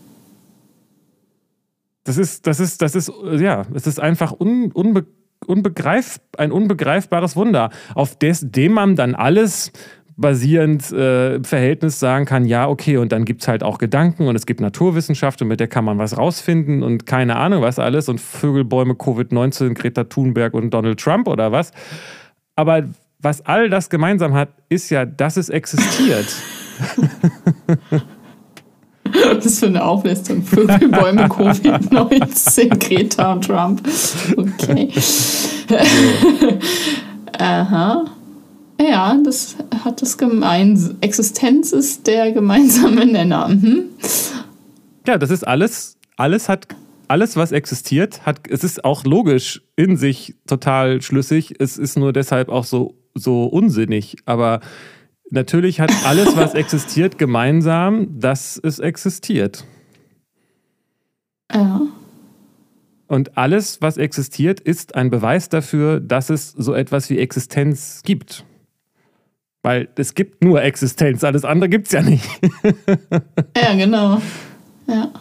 Das 2.08 2.18
ist, 2.18 2.48
das 2.48 2.62
ist, 2.62 2.82
das 2.82 2.96
ist, 2.96 3.12
ja, 3.38 3.64
es 3.74 3.86
ist 3.86 4.00
einfach 4.00 4.32
un, 4.40 4.72
unbe, 4.72 5.06
unbegreif, 5.46 6.22
ein 6.38 6.54
unbegreifbares 6.54 7.36
Wunder, 7.36 7.70
auf 7.96 8.18
des, 8.18 8.50
dem 8.50 8.72
man 8.72 8.96
dann 8.96 9.14
alles 9.14 9.74
basierend 10.16 10.90
äh, 10.94 11.44
Verhältnis 11.44 12.00
sagen 12.00 12.24
kann, 12.24 12.46
ja, 12.46 12.70
okay, 12.70 12.96
und 12.96 13.12
dann 13.12 13.26
gibt 13.26 13.42
es 13.42 13.50
halt 13.50 13.62
auch 13.62 13.78
Gedanken 13.78 14.28
und 14.28 14.38
es 14.38 14.46
gibt 14.46 14.62
Naturwissenschaft 14.62 15.42
und 15.42 15.50
mit 15.50 15.60
der 15.60 15.68
kann 15.68 15.84
man 15.84 15.98
was 15.98 16.18
rausfinden 16.18 16.82
und 16.82 17.06
keine 17.06 17.36
Ahnung 17.36 17.62
was 17.62 17.78
alles 17.78 18.08
und 18.08 18.22
Vögelbäume, 18.22 18.94
Covid-19, 18.94 19.74
Greta 19.74 20.06
Thunberg 20.06 20.54
und 20.54 20.74
Donald 20.74 21.02
Trump 21.02 21.28
oder 21.28 21.52
was. 21.52 21.72
Aber 22.56 22.86
was 23.20 23.46
all 23.46 23.70
das 23.70 23.90
gemeinsam 23.90 24.34
hat, 24.34 24.54
ist 24.70 24.90
ja, 24.92 25.06
dass 25.06 25.36
es 25.36 25.50
existiert. 25.50 26.34
Was 29.44 29.60
für 29.60 29.68
eine 29.68 29.84
Auflistung. 29.84 30.44
Vögelbäume, 30.44 31.28
Covid-19, 31.28 32.78
Greta 32.80 33.34
und 33.34 33.46
Trump. 33.46 33.82
Okay. 34.36 34.90
Aha. 37.38 38.06
Ja, 38.80 39.18
das 39.24 39.56
hat 39.84 40.02
das 40.02 40.18
gemein. 40.18 40.98
Existenz 41.02 41.72
ist 41.72 42.08
der 42.08 42.32
gemeinsame 42.32 43.06
Nenner. 43.06 43.48
Mhm. 43.48 43.86
Ja, 45.08 45.18
das 45.18 45.32
ist 45.32 45.48
alles, 45.48 45.98
alles 46.16 46.48
hat, 46.50 46.68
alles, 47.08 47.36
was 47.36 47.52
existiert, 47.52 48.26
hat, 48.26 48.42
es 48.50 48.64
ist 48.64 48.84
auch 48.84 49.04
logisch 49.04 49.62
in 49.76 49.98
sich 49.98 50.36
total 50.46 51.02
schlüssig. 51.02 51.56
Es 51.60 51.78
ist 51.78 51.98
nur 51.98 52.14
deshalb 52.14 52.50
auch 52.50 52.66
so, 52.66 52.96
so 53.16 53.46
unsinnig. 53.46 54.18
Aber 54.26 54.60
natürlich 55.30 55.80
hat 55.80 55.92
alles, 56.06 56.36
was 56.36 56.54
existiert, 56.54 57.18
gemeinsam, 57.18 58.20
dass 58.20 58.60
es 58.62 58.80
existiert. 58.80 59.66
Ja. 61.54 61.82
Und 63.08 63.38
alles, 63.38 63.82
was 63.82 63.98
existiert, 63.98 64.60
ist 64.60 64.96
ein 64.96 65.10
Beweis 65.10 65.50
dafür, 65.50 66.00
dass 66.00 66.30
es 66.30 66.52
so 66.52 66.74
etwas 66.74 67.10
wie 67.10 67.20
Existenz 67.20 68.02
gibt. 68.04 68.46
Weil 69.64 69.90
es 69.96 70.14
gibt 70.14 70.44
nur 70.44 70.62
Existenz, 70.62 71.24
alles 71.24 71.46
andere 71.46 71.70
gibt 71.70 71.88
es 71.88 71.94
ja 71.94 72.02
nicht. 72.02 72.26
ja, 73.56 73.76
genau. 73.76 74.22
Ja. 74.88 75.12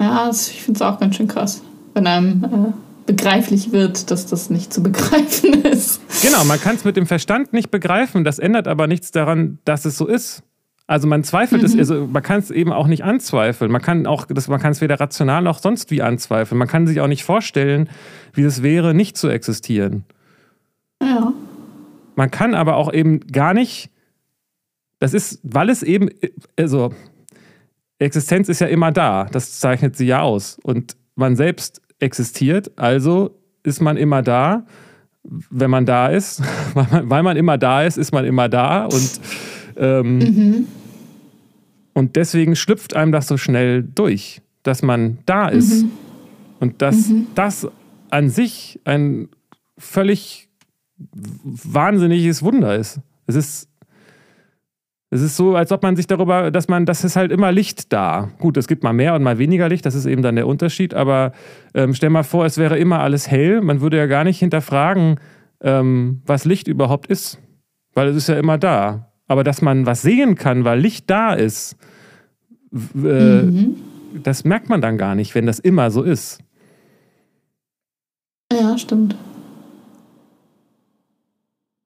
Ja, 0.00 0.30
ich 0.30 0.62
finde 0.62 0.78
es 0.78 0.82
auch 0.82 0.98
ganz 0.98 1.16
schön 1.16 1.28
krass, 1.28 1.62
wenn 1.94 2.06
einem 2.06 2.44
äh, 2.44 2.91
begreiflich 3.06 3.72
wird, 3.72 4.10
dass 4.10 4.26
das 4.26 4.50
nicht 4.50 4.72
zu 4.72 4.82
begreifen 4.82 5.64
ist. 5.64 6.00
Genau, 6.22 6.44
man 6.44 6.60
kann 6.60 6.76
es 6.76 6.84
mit 6.84 6.96
dem 6.96 7.06
Verstand 7.06 7.52
nicht 7.52 7.70
begreifen. 7.70 8.24
Das 8.24 8.38
ändert 8.38 8.68
aber 8.68 8.86
nichts 8.86 9.10
daran, 9.10 9.58
dass 9.64 9.84
es 9.84 9.96
so 9.96 10.06
ist. 10.06 10.42
Also 10.86 11.06
man 11.06 11.24
zweifelt 11.24 11.62
mhm. 11.62 11.66
es, 11.66 11.76
also 11.76 12.06
man 12.06 12.22
kann 12.22 12.40
es 12.40 12.50
eben 12.50 12.72
auch 12.72 12.86
nicht 12.86 13.04
anzweifeln. 13.04 13.70
Man 13.70 13.82
kann 13.82 14.06
auch, 14.06 14.26
das, 14.28 14.48
man 14.48 14.60
kann 14.60 14.72
es 14.72 14.80
weder 14.80 15.00
rational 15.00 15.42
noch 15.42 15.58
sonst 15.58 15.90
wie 15.90 16.02
anzweifeln. 16.02 16.58
Man 16.58 16.68
kann 16.68 16.86
sich 16.86 17.00
auch 17.00 17.06
nicht 17.06 17.24
vorstellen, 17.24 17.88
wie 18.34 18.42
es 18.42 18.62
wäre, 18.62 18.92
nicht 18.94 19.16
zu 19.16 19.28
existieren. 19.28 20.04
Ja. 21.00 21.32
Man 22.14 22.30
kann 22.30 22.54
aber 22.54 22.76
auch 22.76 22.92
eben 22.92 23.20
gar 23.20 23.54
nicht, 23.54 23.90
das 24.98 25.14
ist, 25.14 25.40
weil 25.42 25.70
es 25.70 25.82
eben, 25.82 26.10
also 26.58 26.92
Existenz 27.98 28.48
ist 28.48 28.60
ja 28.60 28.66
immer 28.66 28.92
da, 28.92 29.24
das 29.30 29.60
zeichnet 29.60 29.96
sie 29.96 30.06
ja 30.06 30.20
aus. 30.20 30.58
Und 30.62 30.96
man 31.14 31.36
selbst 31.36 31.80
existiert, 32.02 32.72
also 32.76 33.38
ist 33.62 33.80
man 33.80 33.96
immer 33.96 34.22
da, 34.22 34.66
wenn 35.22 35.70
man 35.70 35.86
da 35.86 36.08
ist. 36.08 36.42
weil 36.74 37.22
man 37.22 37.36
immer 37.36 37.58
da 37.58 37.84
ist, 37.84 37.96
ist 37.96 38.12
man 38.12 38.24
immer 38.24 38.48
da. 38.48 38.84
Und, 38.84 39.20
ähm, 39.76 40.18
mhm. 40.18 40.66
und 41.94 42.16
deswegen 42.16 42.56
schlüpft 42.56 42.94
einem 42.94 43.12
das 43.12 43.28
so 43.28 43.36
schnell 43.36 43.82
durch, 43.82 44.42
dass 44.62 44.82
man 44.82 45.18
da 45.26 45.48
ist. 45.48 45.84
Mhm. 45.84 45.90
Und 46.60 46.82
dass 46.82 47.08
mhm. 47.08 47.28
das 47.34 47.68
an 48.10 48.28
sich 48.30 48.80
ein 48.84 49.28
völlig 49.78 50.48
wahnsinniges 51.44 52.42
Wunder 52.42 52.76
ist. 52.76 53.00
Es 53.26 53.34
ist 53.34 53.68
es 55.12 55.20
ist 55.20 55.36
so, 55.36 55.56
als 55.56 55.70
ob 55.72 55.82
man 55.82 55.94
sich 55.94 56.06
darüber, 56.06 56.50
dass 56.50 56.68
man, 56.68 56.86
das 56.86 57.04
ist 57.04 57.16
halt 57.16 57.32
immer 57.32 57.52
Licht 57.52 57.92
da. 57.92 58.30
Gut, 58.38 58.56
es 58.56 58.66
gibt 58.66 58.82
mal 58.82 58.94
mehr 58.94 59.14
und 59.14 59.22
mal 59.22 59.36
weniger 59.36 59.68
Licht, 59.68 59.84
das 59.84 59.94
ist 59.94 60.06
eben 60.06 60.22
dann 60.22 60.36
der 60.36 60.46
Unterschied. 60.46 60.94
Aber 60.94 61.32
ähm, 61.74 61.92
stell 61.92 62.08
mal 62.08 62.22
vor, 62.22 62.46
es 62.46 62.56
wäre 62.56 62.78
immer 62.78 63.00
alles 63.00 63.30
hell. 63.30 63.60
Man 63.60 63.82
würde 63.82 63.98
ja 63.98 64.06
gar 64.06 64.24
nicht 64.24 64.38
hinterfragen, 64.38 65.20
ähm, 65.60 66.22
was 66.24 66.46
Licht 66.46 66.66
überhaupt 66.66 67.08
ist, 67.08 67.38
weil 67.92 68.08
es 68.08 68.16
ist 68.16 68.30
ja 68.30 68.38
immer 68.38 68.56
da. 68.56 69.12
Aber 69.26 69.44
dass 69.44 69.60
man 69.60 69.84
was 69.84 70.00
sehen 70.00 70.34
kann, 70.34 70.64
weil 70.64 70.80
Licht 70.80 71.10
da 71.10 71.34
ist, 71.34 71.76
äh, 72.72 73.42
mhm. 73.42 73.76
das 74.22 74.44
merkt 74.44 74.70
man 74.70 74.80
dann 74.80 74.96
gar 74.96 75.14
nicht, 75.14 75.34
wenn 75.34 75.44
das 75.44 75.58
immer 75.58 75.90
so 75.90 76.02
ist. 76.02 76.40
Ja, 78.50 78.78
stimmt. 78.78 79.14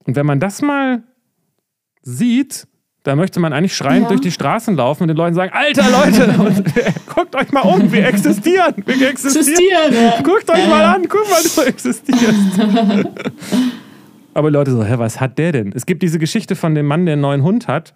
Und 0.04 0.14
wenn 0.14 0.26
man 0.26 0.38
das 0.38 0.62
mal 0.62 1.02
sieht, 2.02 2.68
da 3.06 3.14
möchte 3.14 3.38
man 3.38 3.52
eigentlich 3.52 3.76
schreiend 3.76 4.04
ja. 4.04 4.08
durch 4.08 4.20
die 4.20 4.32
Straßen 4.32 4.74
laufen 4.76 5.04
und 5.04 5.08
den 5.08 5.16
Leuten 5.16 5.34
sagen, 5.34 5.52
alter 5.54 5.88
Leute, 5.90 6.38
und, 6.40 6.64
guckt 7.06 7.36
euch 7.36 7.52
mal 7.52 7.60
um, 7.60 7.92
wir 7.92 8.04
existieren. 8.04 8.74
Wir 8.84 9.10
existieren. 9.10 9.92
Ja. 9.92 10.20
Guckt 10.22 10.50
euch 10.50 10.68
mal 10.68 10.82
an, 10.82 11.06
guck 11.08 11.24
mal, 11.30 11.40
du 11.42 11.62
existierst. 11.62 12.58
Aber 14.34 14.50
Leute 14.50 14.72
so, 14.72 14.84
hä, 14.84 14.94
was 14.96 15.20
hat 15.20 15.38
der 15.38 15.52
denn? 15.52 15.72
Es 15.72 15.86
gibt 15.86 16.02
diese 16.02 16.18
Geschichte 16.18 16.56
von 16.56 16.74
dem 16.74 16.86
Mann, 16.86 17.06
der 17.06 17.12
einen 17.12 17.22
neuen 17.22 17.42
Hund 17.44 17.68
hat 17.68 17.94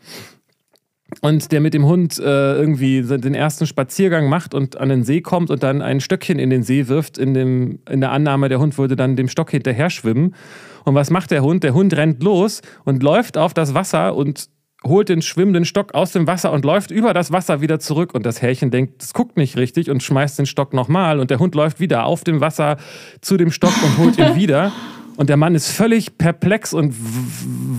und 1.23 1.51
der 1.51 1.61
mit 1.61 1.75
dem 1.75 1.87
Hund 1.87 2.21
äh, 2.21 2.55
irgendwie 2.55 3.03
den 3.03 3.35
ersten 3.35 3.67
Spaziergang 3.67 4.29
macht 4.29 4.55
und 4.55 4.77
an 4.77 4.91
den 4.91 5.03
See 5.03 5.23
kommt 5.23 5.51
und 5.51 5.65
dann 5.65 5.83
ein 5.83 6.01
Stöckchen 6.01 6.39
in 6.39 6.51
den 6.51 6.63
See 6.63 6.87
wirft, 6.87 7.19
in, 7.19 7.35
dem, 7.35 7.81
in 7.91 8.01
der 8.01 8.13
Annahme, 8.13 8.49
der 8.49 8.61
Hund 8.61 8.79
würde 8.79 8.95
dann 8.95 9.17
dem 9.17 9.27
Stock 9.27 9.51
hinterher 9.51 9.91
schwimmen. 9.91 10.37
Und 10.85 10.95
was 10.95 11.11
macht 11.11 11.33
der 11.33 11.43
Hund? 11.43 11.65
Der 11.65 11.75
Hund 11.75 11.97
rennt 11.97 12.23
los 12.23 12.63
und 12.85 13.03
läuft 13.03 13.37
auf 13.37 13.55
das 13.55 13.75
Wasser 13.75 14.15
und 14.15 14.49
holt 14.85 15.09
den 15.09 15.23
schwimmenden 15.23 15.65
Stock 15.65 15.95
aus 15.95 16.13
dem 16.13 16.27
Wasser 16.27 16.53
und 16.53 16.65
läuft 16.65 16.91
über 16.91 17.13
das 17.13 17.33
Wasser 17.33 17.61
wieder 17.61 17.79
zurück. 17.81 18.15
Und 18.15 18.25
das 18.25 18.41
Härchen 18.41 18.71
denkt, 18.71 19.03
das 19.03 19.13
guckt 19.13 19.37
nicht 19.37 19.57
richtig 19.57 19.91
und 19.91 20.03
schmeißt 20.03 20.39
den 20.39 20.47
Stock 20.47 20.73
nochmal. 20.73 21.21
Und 21.21 21.31
der 21.31 21.39
Hund 21.39 21.55
läuft 21.55 21.81
wieder 21.81 22.05
auf 22.07 22.25
dem 22.25 22.41
Wasser 22.41 22.77
zu 23.21 23.37
dem 23.37 23.51
Stock 23.51 23.75
und 23.83 23.99
holt 23.99 24.19
ihn 24.19 24.37
wieder. 24.37 24.73
Und 25.17 25.29
der 25.29 25.37
Mann 25.37 25.55
ist 25.55 25.69
völlig 25.69 26.17
perplex 26.17 26.73
und 26.73 26.95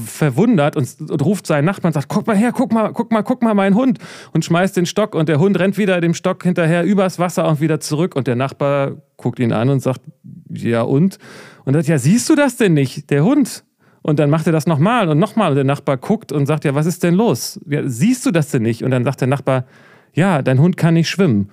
verwundert 0.05 0.75
und, 0.75 0.87
und, 1.09 1.25
ruft 1.25 1.47
seinen 1.47 1.65
Nachbarn 1.65 1.89
und 1.89 1.93
sagt: 1.93 2.07
Guck 2.07 2.27
mal 2.27 2.37
her, 2.37 2.51
guck 2.55 2.71
mal, 2.71 2.93
guck 2.93 3.11
mal, 3.11 3.23
guck 3.23 3.41
mal, 3.41 3.55
mein 3.55 3.73
Hund. 3.73 3.97
Und 4.31 4.45
schmeißt 4.45 4.77
den 4.77 4.85
Stock 4.85 5.15
und 5.15 5.27
der 5.27 5.39
Hund 5.39 5.57
rennt 5.57 5.75
wieder 5.75 5.99
dem 6.01 6.13
Stock 6.13 6.43
hinterher 6.43 6.83
übers 6.83 7.17
Wasser 7.17 7.47
und 7.47 7.59
wieder 7.59 7.79
zurück. 7.79 8.15
Und 8.15 8.27
der 8.27 8.35
Nachbar 8.35 8.91
guckt 9.17 9.39
ihn 9.39 9.53
an 9.53 9.69
und 9.69 9.79
sagt: 9.79 10.01
Ja, 10.49 10.83
und? 10.83 11.17
Und 11.65 11.73
sagt: 11.73 11.87
Ja, 11.87 11.97
siehst 11.97 12.29
du 12.29 12.35
das 12.35 12.57
denn 12.57 12.75
nicht? 12.75 13.09
Der 13.09 13.23
Hund. 13.23 13.63
Und 14.03 14.19
dann 14.19 14.29
macht 14.29 14.47
er 14.47 14.53
das 14.53 14.65
nochmal 14.65 15.09
und 15.09 15.19
nochmal. 15.19 15.51
Und 15.51 15.55
der 15.55 15.63
Nachbar 15.63 15.97
guckt 15.97 16.31
und 16.31 16.45
sagt, 16.45 16.65
ja, 16.65 16.73
was 16.73 16.85
ist 16.85 17.03
denn 17.03 17.13
los? 17.13 17.59
Ja, 17.67 17.81
siehst 17.85 18.25
du 18.25 18.31
das 18.31 18.49
denn 18.49 18.63
nicht? 18.63 18.83
Und 18.83 18.91
dann 18.91 19.03
sagt 19.03 19.21
der 19.21 19.27
Nachbar, 19.27 19.65
ja, 20.13 20.41
dein 20.41 20.59
Hund 20.59 20.75
kann 20.77 20.95
nicht 20.95 21.09
schwimmen. 21.09 21.49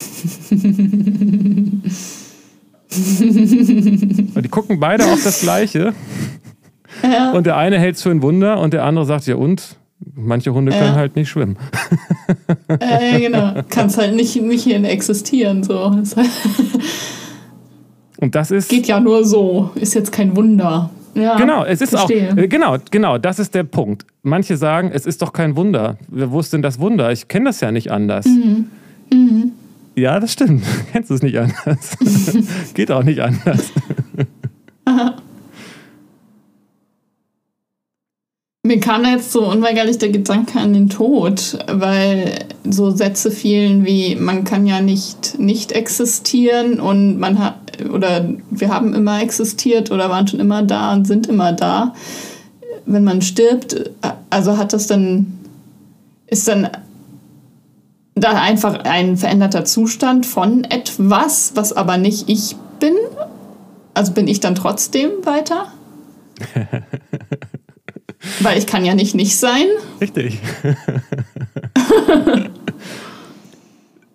und 4.34 4.44
die 4.44 4.48
gucken 4.48 4.80
beide 4.80 5.04
auf 5.06 5.22
das 5.22 5.40
Gleiche. 5.40 5.94
Ja. 7.02 7.32
Und 7.32 7.46
der 7.46 7.56
eine 7.56 7.78
hält 7.78 7.96
es 7.96 8.02
für 8.02 8.10
ein 8.10 8.22
Wunder 8.22 8.58
und 8.60 8.72
der 8.74 8.84
andere 8.84 9.06
sagt, 9.06 9.26
ja 9.26 9.36
und? 9.36 9.76
Manche 10.14 10.52
Hunde 10.52 10.72
ja. 10.72 10.78
können 10.78 10.94
halt 10.96 11.16
nicht 11.16 11.28
schwimmen. 11.28 11.56
Ja, 12.68 13.18
genau. 13.18 13.62
Kannst 13.68 13.96
halt 13.98 14.14
nicht, 14.16 14.40
nicht 14.40 14.64
hier 14.64 14.82
existieren. 14.84 15.62
So. 15.62 15.84
Und 18.20 18.34
das 18.34 18.50
ist. 18.50 18.68
Geht 18.68 18.86
ja 18.86 19.00
nur 19.00 19.24
so. 19.24 19.70
Ist 19.74 19.94
jetzt 19.94 20.12
kein 20.12 20.36
Wunder. 20.36 20.90
Ja, 21.14 21.36
genau, 21.36 21.64
es 21.64 21.80
ist 21.80 21.90
verstehe. 21.90 22.32
auch, 22.32 22.36
äh, 22.36 22.48
genau, 22.48 22.76
genau, 22.90 23.18
das 23.18 23.38
ist 23.38 23.54
der 23.54 23.64
Punkt. 23.64 24.04
Manche 24.22 24.56
sagen, 24.56 24.90
es 24.92 25.06
ist 25.06 25.22
doch 25.22 25.32
kein 25.32 25.56
Wunder. 25.56 25.96
Wo 26.08 26.40
ist 26.40 26.52
denn 26.52 26.62
das 26.62 26.80
Wunder? 26.80 27.12
Ich 27.12 27.28
kenne 27.28 27.46
das 27.46 27.60
ja 27.60 27.70
nicht 27.70 27.90
anders. 27.90 28.26
Mhm. 28.26 28.66
Mhm. 29.12 29.52
Ja, 29.96 30.18
das 30.18 30.32
stimmt. 30.32 30.64
Kennst 30.92 31.10
du 31.10 31.14
es 31.14 31.22
nicht 31.22 31.38
anders? 31.38 31.96
Geht 32.74 32.90
auch 32.90 33.04
nicht 33.04 33.20
anders. 33.20 33.70
Mir 38.66 38.80
kam 38.80 39.04
jetzt 39.04 39.30
so 39.30 39.46
unweigerlich 39.46 39.98
der 39.98 40.08
Gedanke 40.08 40.58
an 40.58 40.72
den 40.72 40.88
Tod, 40.88 41.58
weil 41.70 42.32
so 42.64 42.90
Sätze 42.90 43.30
fielen 43.30 43.84
wie 43.84 44.16
man 44.16 44.44
kann 44.44 44.66
ja 44.66 44.80
nicht 44.80 45.38
nicht 45.38 45.72
existieren 45.72 46.80
und 46.80 47.18
man 47.18 47.38
hat 47.38 47.63
oder 47.92 48.28
wir 48.50 48.68
haben 48.68 48.94
immer 48.94 49.22
existiert 49.22 49.90
oder 49.90 50.10
waren 50.10 50.26
schon 50.26 50.40
immer 50.40 50.62
da 50.62 50.92
und 50.92 51.06
sind 51.06 51.26
immer 51.26 51.52
da. 51.52 51.94
Wenn 52.86 53.04
man 53.04 53.22
stirbt, 53.22 53.90
also 54.30 54.58
hat 54.58 54.72
das 54.72 54.86
dann, 54.86 55.38
ist 56.26 56.46
dann 56.48 56.68
da 58.14 58.32
einfach 58.40 58.84
ein 58.84 59.16
veränderter 59.16 59.64
Zustand 59.64 60.26
von 60.26 60.64
etwas, 60.64 61.52
was 61.54 61.72
aber 61.72 61.96
nicht 61.96 62.28
ich 62.28 62.56
bin? 62.80 62.94
Also 63.94 64.12
bin 64.12 64.28
ich 64.28 64.40
dann 64.40 64.54
trotzdem 64.54 65.10
weiter? 65.24 65.68
Weil 68.40 68.58
ich 68.58 68.66
kann 68.66 68.84
ja 68.84 68.94
nicht 68.94 69.14
nicht 69.14 69.36
sein. 69.36 69.66
Richtig. 70.00 70.40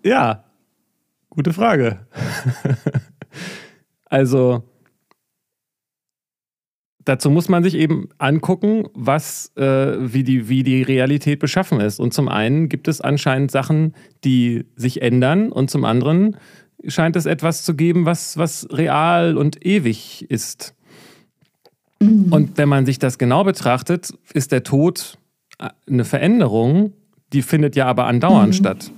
ja, 0.04 0.44
gute 1.30 1.54
Frage. 1.54 2.00
Also 4.10 4.64
dazu 7.06 7.30
muss 7.30 7.50
man 7.50 7.64
sich 7.64 7.76
eben 7.76 8.10
angucken, 8.18 8.88
was, 8.94 9.52
äh, 9.56 9.96
wie, 10.00 10.24
die, 10.24 10.50
wie 10.50 10.64
die 10.64 10.82
Realität 10.84 11.40
beschaffen 11.40 11.80
ist. 11.80 12.00
Und 12.00 12.14
zum 12.14 12.28
einen 12.28 12.70
gibt 12.70 12.88
es 12.88 13.02
anscheinend 13.02 13.52
Sachen, 13.52 13.94
die 14.24 14.66
sich 14.76 15.02
ändern 15.02 15.52
und 15.52 15.70
zum 15.72 15.86
anderen 15.86 16.38
scheint 16.88 17.16
es 17.16 17.26
etwas 17.26 17.64
zu 17.64 17.76
geben, 17.76 18.06
was, 18.06 18.38
was 18.38 18.68
real 18.72 19.38
und 19.38 19.66
ewig 19.66 20.26
ist. 20.30 20.76
Mhm. 22.00 22.32
Und 22.32 22.58
wenn 22.58 22.70
man 22.70 22.86
sich 22.86 23.00
das 23.00 23.18
genau 23.18 23.44
betrachtet, 23.44 24.14
ist 24.34 24.52
der 24.52 24.64
Tod 24.64 25.18
äh, 25.58 25.70
eine 25.88 26.06
Veränderung, 26.06 26.94
die 27.34 27.42
findet 27.42 27.76
ja 27.76 27.86
aber 27.88 28.06
andauernd 28.06 28.50
mhm. 28.50 28.54
statt. 28.54 28.92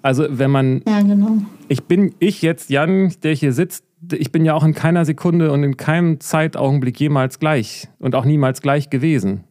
Also 0.00 0.26
wenn 0.30 0.50
man, 0.50 0.82
ja, 0.86 1.02
genau. 1.02 1.38
ich 1.68 1.84
bin 1.84 2.14
ich 2.18 2.40
jetzt 2.40 2.70
Jan, 2.70 3.12
der 3.22 3.34
hier 3.34 3.52
sitzt, 3.52 3.84
ich 4.12 4.32
bin 4.32 4.44
ja 4.44 4.54
auch 4.54 4.64
in 4.64 4.74
keiner 4.74 5.04
Sekunde 5.04 5.52
und 5.52 5.64
in 5.64 5.76
keinem 5.76 6.20
Zeitaugenblick 6.20 6.98
jemals 7.00 7.38
gleich 7.38 7.88
und 7.98 8.14
auch 8.14 8.24
niemals 8.24 8.62
gleich 8.62 8.90
gewesen. 8.90 9.44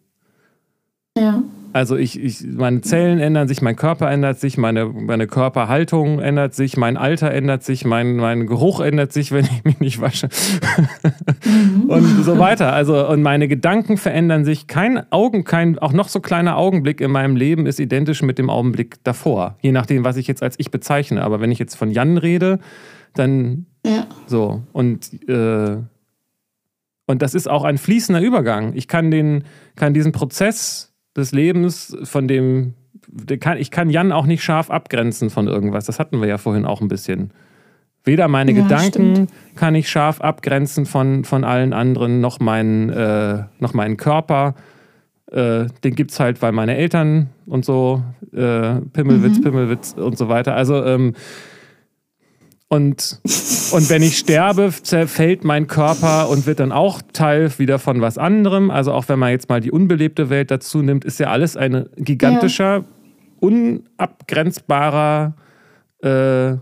Ja. 1.17 1.43
Also 1.73 1.95
ich, 1.95 2.19
ich, 2.19 2.43
meine 2.43 2.81
Zellen 2.81 3.19
ändern 3.19 3.47
sich, 3.47 3.61
mein 3.61 3.75
Körper 3.75 4.09
ändert 4.09 4.39
sich, 4.39 4.57
meine, 4.57 4.85
meine 4.85 5.27
Körperhaltung 5.27 6.19
ändert 6.19 6.55
sich, 6.55 6.75
mein 6.75 6.97
Alter 6.97 7.29
ändert 7.29 7.63
sich, 7.63 7.85
mein, 7.85 8.15
mein 8.15 8.47
Geruch 8.47 8.79
ändert 8.79 9.13
sich, 9.13 9.31
wenn 9.33 9.45
ich 9.45 9.63
mich 9.63 9.79
nicht 9.79 10.01
wasche. 10.01 10.29
Mhm. 11.45 11.89
und 11.89 12.23
so 12.23 12.39
weiter. 12.39 12.73
Also, 12.73 13.07
und 13.07 13.21
meine 13.21 13.47
Gedanken 13.47 13.97
verändern 13.97 14.43
sich. 14.43 14.65
Kein 14.67 15.11
Augen, 15.11 15.43
kein 15.43 15.77
auch 15.77 15.93
noch 15.93 16.07
so 16.07 16.19
kleiner 16.19 16.57
Augenblick 16.57 16.99
in 16.99 17.11
meinem 17.11 17.35
Leben 17.35 17.67
ist 17.67 17.79
identisch 17.79 18.23
mit 18.23 18.39
dem 18.39 18.49
Augenblick 18.49 19.03
davor. 19.03 19.57
Je 19.61 19.71
nachdem, 19.71 20.03
was 20.03 20.17
ich 20.17 20.27
jetzt 20.27 20.41
als 20.41 20.55
ich 20.57 20.71
bezeichne. 20.71 21.21
Aber 21.21 21.41
wenn 21.41 21.51
ich 21.51 21.59
jetzt 21.59 21.75
von 21.75 21.91
Jan 21.91 22.17
rede, 22.17 22.59
dann. 23.13 23.67
So. 24.29 24.61
Und 24.73 25.29
äh, 25.29 25.77
und 27.07 27.21
das 27.21 27.33
ist 27.33 27.49
auch 27.49 27.63
ein 27.63 27.77
fließender 27.77 28.21
Übergang. 28.21 28.73
Ich 28.75 28.87
kann, 28.87 29.09
den, 29.09 29.45
kann 29.75 29.93
diesen 29.93 30.11
Prozess 30.11 30.93
des 31.15 31.31
Lebens, 31.31 31.97
von 32.03 32.27
dem, 32.27 32.73
ich 33.57 33.71
kann 33.71 33.89
Jan 33.89 34.11
auch 34.11 34.25
nicht 34.25 34.43
scharf 34.43 34.69
abgrenzen 34.69 35.29
von 35.29 35.47
irgendwas. 35.47 35.85
Das 35.85 35.99
hatten 35.99 36.19
wir 36.19 36.27
ja 36.27 36.37
vorhin 36.37 36.65
auch 36.65 36.81
ein 36.81 36.89
bisschen. 36.89 37.31
Weder 38.03 38.27
meine 38.27 38.51
ja, 38.51 38.61
Gedanken 38.61 39.15
stimmt. 39.15 39.31
kann 39.55 39.73
ich 39.73 39.89
scharf 39.89 40.19
abgrenzen 40.19 40.85
von, 40.85 41.23
von 41.23 41.45
allen 41.45 41.73
anderen, 41.73 42.19
noch 42.19 42.41
meinen, 42.41 42.89
äh, 42.89 43.43
noch 43.59 43.73
meinen 43.73 43.95
Körper. 43.95 44.55
Äh, 45.31 45.67
den 45.85 45.95
gibt 45.95 46.11
es 46.11 46.19
halt, 46.19 46.41
weil 46.41 46.51
meine 46.51 46.75
Eltern 46.75 47.29
und 47.45 47.63
so, 47.63 48.03
äh, 48.33 48.81
Pimmelwitz, 48.93 49.37
mhm. 49.37 49.43
Pimmelwitz 49.43 49.93
und 49.93 50.17
so 50.17 50.27
weiter. 50.27 50.55
Also 50.55 50.83
ähm, 50.83 51.13
und, 52.69 53.21
und 53.71 53.89
wenn 53.89 54.03
ich 54.03 54.17
sterbe, 54.17 54.73
zerfällt 54.81 55.45
mein 55.45 55.67
Körper 55.67 56.29
und 56.29 56.45
wird 56.45 56.59
dann 56.59 56.73
auch 56.73 57.01
Teil 57.13 57.49
wieder 57.59 57.79
von 57.79 58.01
was 58.01 58.17
anderem. 58.17 58.71
Also 58.71 58.91
auch 58.91 59.07
wenn 59.07 59.19
man 59.19 59.31
jetzt 59.31 59.47
mal 59.47 59.61
die 59.61 59.71
unbelebte 59.71 60.29
Welt 60.29 60.51
dazu 60.51 60.81
nimmt, 60.81 61.05
ist 61.05 61.17
ja 61.19 61.29
alles 61.29 61.55
ein 61.55 61.87
gigantischer, 61.95 62.79
ja. 62.79 62.85
unabgrenzbarer 63.39 65.35
äh, 65.99 66.55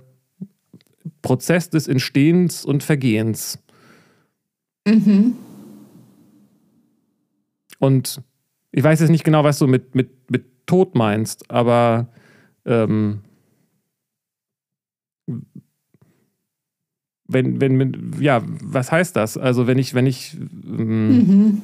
Prozess 1.23 1.71
des 1.71 1.87
Entstehens 1.87 2.65
und 2.65 2.83
Vergehens. 2.83 3.57
Mhm. 4.87 5.35
Und 7.79 8.21
ich 8.71 8.83
weiß 8.83 8.99
jetzt 8.99 9.09
nicht 9.09 9.23
genau, 9.23 9.43
was 9.43 9.57
du 9.57 9.65
mit, 9.65 9.95
mit, 9.95 10.29
mit 10.29 10.45
Tod 10.67 10.93
meinst, 10.93 11.49
aber 11.49 12.09
ähm, 12.65 13.21
wenn, 17.27 17.59
wenn, 17.59 18.15
ja, 18.19 18.41
was 18.63 18.91
heißt 18.91 19.15
das? 19.15 19.37
Also 19.37 19.67
wenn 19.67 19.77
ich, 19.77 19.93
wenn 19.93 20.05
ich. 20.05 20.37
Ähm 20.65 21.07
mhm. 21.07 21.61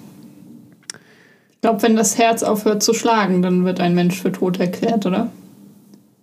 Ich 1.52 1.62
glaube, 1.62 1.84
wenn 1.84 1.96
das 1.96 2.18
Herz 2.18 2.42
aufhört 2.42 2.82
zu 2.82 2.96
schlagen, 2.96 3.44
dann 3.44 3.66
wird 3.66 3.80
ein 3.80 3.94
Mensch 3.94 4.20
für 4.20 4.32
tot 4.32 4.60
erklärt, 4.60 5.06
oder? 5.06 5.30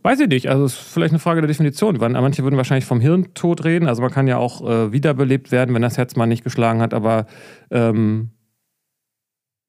Weiß 0.03 0.19
ich 0.19 0.29
nicht. 0.29 0.49
Also 0.49 0.65
es 0.65 0.73
ist 0.73 0.81
vielleicht 0.81 1.13
eine 1.13 1.21
Frage 1.21 1.41
der 1.41 1.49
Definition. 1.49 1.97
Manche 1.99 2.43
würden 2.43 2.57
wahrscheinlich 2.57 2.87
vom 2.87 3.01
Hirntod 3.01 3.65
reden. 3.65 3.87
Also 3.87 4.03
man 4.03 4.11
kann 4.11 4.27
ja 4.27 4.39
auch 4.39 4.69
äh, 4.69 4.91
wiederbelebt 4.93 5.53
werden, 5.53 5.75
wenn 5.75 5.83
das 5.83 5.97
Herz 5.97 6.17
mal 6.17 6.27
nicht 6.27 6.45
geschlagen 6.45 6.81
hat. 6.81 6.93
Aber 6.93 7.27
ähm, 7.71 8.31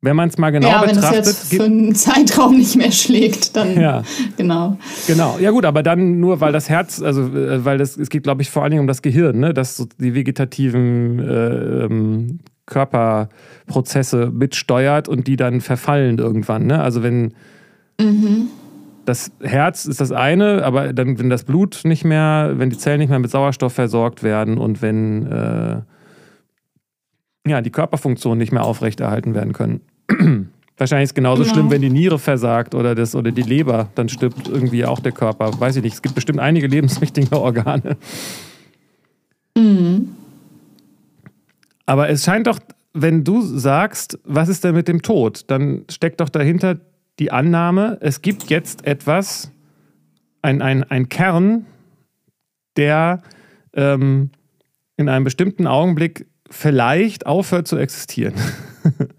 wenn 0.02 0.16
man 0.16 0.30
es 0.30 0.38
mal 0.38 0.52
genau 0.52 0.70
ja, 0.70 0.82
betrachtet. 0.82 1.12
Wenn 1.12 1.20
es 1.20 1.28
jetzt 1.28 1.54
für 1.54 1.64
einen 1.64 1.94
Zeitraum 1.94 2.58
nicht 2.58 2.78
mehr 2.78 2.92
schlägt, 2.92 3.56
dann 3.58 3.80
ja. 3.80 4.04
genau. 4.38 4.78
Genau, 5.08 5.38
ja 5.40 5.52
gut, 5.52 5.66
aber 5.66 5.84
dann 5.84 6.20
nur, 6.20 6.40
weil 6.40 6.54
das 6.54 6.70
Herz, 6.70 7.02
also 7.02 7.24
äh, 7.36 7.66
weil 7.66 7.78
das, 7.78 7.98
es 7.98 8.10
geht, 8.10 8.24
glaube 8.24 8.42
ich, 8.42 8.50
vor 8.50 8.64
allen 8.64 8.72
Dingen 8.72 8.82
um 8.82 8.88
das 8.88 9.02
Gehirn, 9.02 9.40
ne? 9.40 9.54
das 9.54 9.76
so 9.76 9.88
die 10.00 10.16
vegetativen 10.16 11.20
äh, 11.20 11.84
ähm, 11.86 12.40
Körperprozesse 12.66 14.32
mitsteuert 14.32 15.10
und 15.10 15.28
die 15.28 15.36
dann 15.36 15.60
verfallen 15.60 16.18
irgendwann. 16.18 16.68
Ne? 16.68 16.82
Also 16.82 17.04
wenn 17.04 17.34
mhm. 18.00 18.48
das 19.04 19.32
Herz 19.42 19.86
ist 19.86 20.00
das 20.00 20.14
eine, 20.14 20.64
aber 20.64 20.94
dann, 20.94 21.20
wenn 21.20 21.30
das 21.30 21.44
Blut 21.44 21.82
nicht 21.84 22.06
mehr, 22.06 22.54
wenn 22.56 22.70
die 22.70 22.78
Zellen 22.78 23.00
nicht 23.00 23.10
mehr 23.10 23.20
mit 23.20 23.32
Sauerstoff 23.32 23.74
versorgt 23.74 24.24
werden 24.24 24.58
und 24.58 24.82
wenn 24.82 25.28
äh, 25.28 25.82
ja, 27.48 27.62
die 27.62 27.72
Körperfunktionen 27.72 28.38
nicht 28.38 28.52
mehr 28.52 28.64
aufrechterhalten 28.64 29.34
werden 29.34 29.54
können. 29.54 29.82
Wahrscheinlich 30.78 31.06
ist 31.06 31.12
es 31.12 31.16
genauso 31.16 31.44
genau. 31.44 31.54
schlimm, 31.54 31.72
wenn 31.72 31.82
die 31.82 31.90
Niere 31.90 32.18
versagt 32.18 32.74
oder, 32.74 32.96
das, 32.96 33.14
oder 33.14 33.32
die 33.32 33.42
Leber, 33.42 33.90
dann 33.96 34.08
stirbt 34.08 34.48
irgendwie 34.48 34.86
auch 34.86 35.00
der 35.00 35.12
Körper. 35.12 35.52
Weiß 35.60 35.76
ich 35.76 35.84
nicht. 35.84 35.94
Es 35.94 36.02
gibt 36.02 36.16
bestimmt 36.16 36.40
einige 36.40 36.68
lebenswichtige 36.68 37.36
Organe. 37.40 37.98
Mhm. 39.58 40.16
Aber 41.86 42.10
es 42.10 42.24
scheint 42.24 42.48
doch, 42.48 42.60
wenn 42.94 43.24
du 43.24 43.42
sagst, 43.42 44.20
was 44.24 44.48
ist 44.48 44.64
denn 44.64 44.74
mit 44.74 44.88
dem 44.88 45.02
Tod, 45.02 45.44
dann 45.48 45.84
steckt 45.90 46.22
doch 46.22 46.30
dahinter 46.30 46.80
die 47.20 47.32
Annahme, 47.32 47.98
es 48.00 48.22
gibt 48.22 48.50
jetzt 48.50 48.86
etwas, 48.86 49.52
ein, 50.42 50.62
ein, 50.62 50.84
ein 50.84 51.10
Kern, 51.10 51.66
der 52.78 53.22
ähm, 53.74 54.30
in 54.96 55.10
einem 55.10 55.26
bestimmten 55.26 55.68
Augenblick 55.68 56.28
vielleicht 56.50 57.26
aufhört 57.26 57.68
zu 57.68 57.78
existieren. 57.78 58.36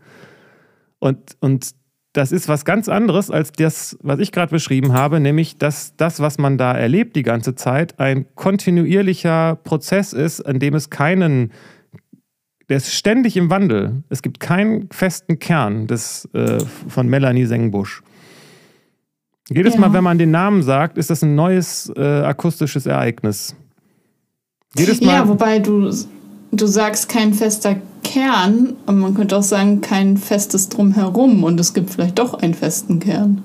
und, 1.00 1.36
und 1.40 1.74
das 2.12 2.32
ist 2.32 2.48
was 2.48 2.64
ganz 2.64 2.88
anderes 2.88 3.30
als 3.30 3.52
das, 3.52 3.96
was 4.02 4.18
ich 4.18 4.32
gerade 4.32 4.50
beschrieben 4.50 4.92
habe, 4.92 5.20
nämlich 5.20 5.58
dass 5.58 5.96
das, 5.96 6.20
was 6.20 6.38
man 6.38 6.58
da 6.58 6.72
erlebt 6.72 7.14
die 7.14 7.22
ganze 7.22 7.54
Zeit, 7.54 8.00
ein 8.00 8.26
kontinuierlicher 8.34 9.56
Prozess 9.56 10.12
ist, 10.12 10.40
an 10.40 10.58
dem 10.58 10.74
es 10.74 10.90
keinen, 10.90 11.52
der 12.68 12.78
ist 12.78 12.92
ständig 12.92 13.36
im 13.36 13.50
Wandel. 13.50 14.02
Es 14.08 14.22
gibt 14.22 14.40
keinen 14.40 14.88
festen 14.90 15.38
Kern 15.38 15.86
des, 15.86 16.28
äh, 16.32 16.58
von 16.88 17.08
Melanie 17.08 17.46
Sengbusch. 17.46 18.02
Jedes 19.48 19.74
ja. 19.74 19.80
Mal, 19.80 19.92
wenn 19.92 20.04
man 20.04 20.18
den 20.18 20.30
Namen 20.30 20.62
sagt, 20.62 20.98
ist 20.98 21.10
das 21.10 21.22
ein 21.22 21.34
neues 21.34 21.92
äh, 21.96 22.02
akustisches 22.02 22.86
Ereignis. 22.86 23.54
Jedes 24.76 25.00
Mal. 25.00 25.14
Ja, 25.14 25.28
wobei 25.28 25.58
du 25.58 25.90
du 26.52 26.66
sagst 26.66 27.08
kein 27.08 27.34
fester 27.34 27.76
Kern, 28.02 28.76
aber 28.86 28.96
man 28.96 29.14
könnte 29.14 29.36
auch 29.36 29.42
sagen, 29.42 29.80
kein 29.80 30.16
festes 30.16 30.68
Drumherum 30.68 31.44
und 31.44 31.60
es 31.60 31.74
gibt 31.74 31.90
vielleicht 31.90 32.18
doch 32.18 32.34
einen 32.34 32.54
festen 32.54 33.00
Kern. 33.00 33.42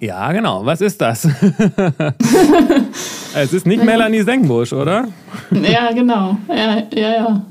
Ja, 0.00 0.32
genau. 0.32 0.66
Was 0.66 0.80
ist 0.80 1.00
das? 1.00 1.24
es 3.34 3.52
ist 3.52 3.66
nicht 3.66 3.82
Melanie 3.82 4.22
Sengbusch, 4.22 4.72
oder? 4.72 5.08
ja, 5.50 5.92
genau. 5.92 6.36
Ja, 6.48 6.82
ja, 6.94 7.14
ja. 7.14 7.42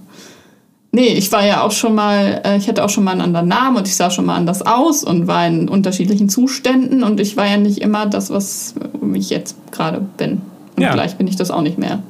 Nee, 0.91 1.07
ich 1.07 1.31
war 1.31 1.43
ja 1.43 1.63
auch 1.63 1.71
schon 1.71 1.95
mal, 1.95 2.41
äh, 2.45 2.57
ich 2.57 2.67
hatte 2.67 2.83
auch 2.83 2.89
schon 2.89 3.03
mal 3.03 3.13
einen 3.13 3.21
anderen 3.21 3.47
Namen 3.47 3.77
und 3.77 3.87
ich 3.87 3.95
sah 3.95 4.11
schon 4.11 4.25
mal 4.25 4.35
anders 4.35 4.61
aus 4.61 5.03
und 5.03 5.25
war 5.25 5.47
in 5.47 5.67
unterschiedlichen 5.67 6.29
Zuständen 6.29 7.01
und 7.01 7.19
ich 7.19 7.35
war 7.35 7.47
ja 7.47 7.57
nicht 7.57 7.79
immer 7.79 8.05
das, 8.05 8.29
was 8.29 8.75
ich 9.15 9.31
jetzt 9.31 9.55
gerade 9.71 10.01
bin. 10.17 10.41
Und 10.75 10.83
ja. 10.83 10.93
gleich 10.93 11.15
bin 11.15 11.25
ich 11.25 11.35
das 11.35 11.49
auch 11.49 11.61
nicht 11.61 11.79
mehr. 11.79 12.03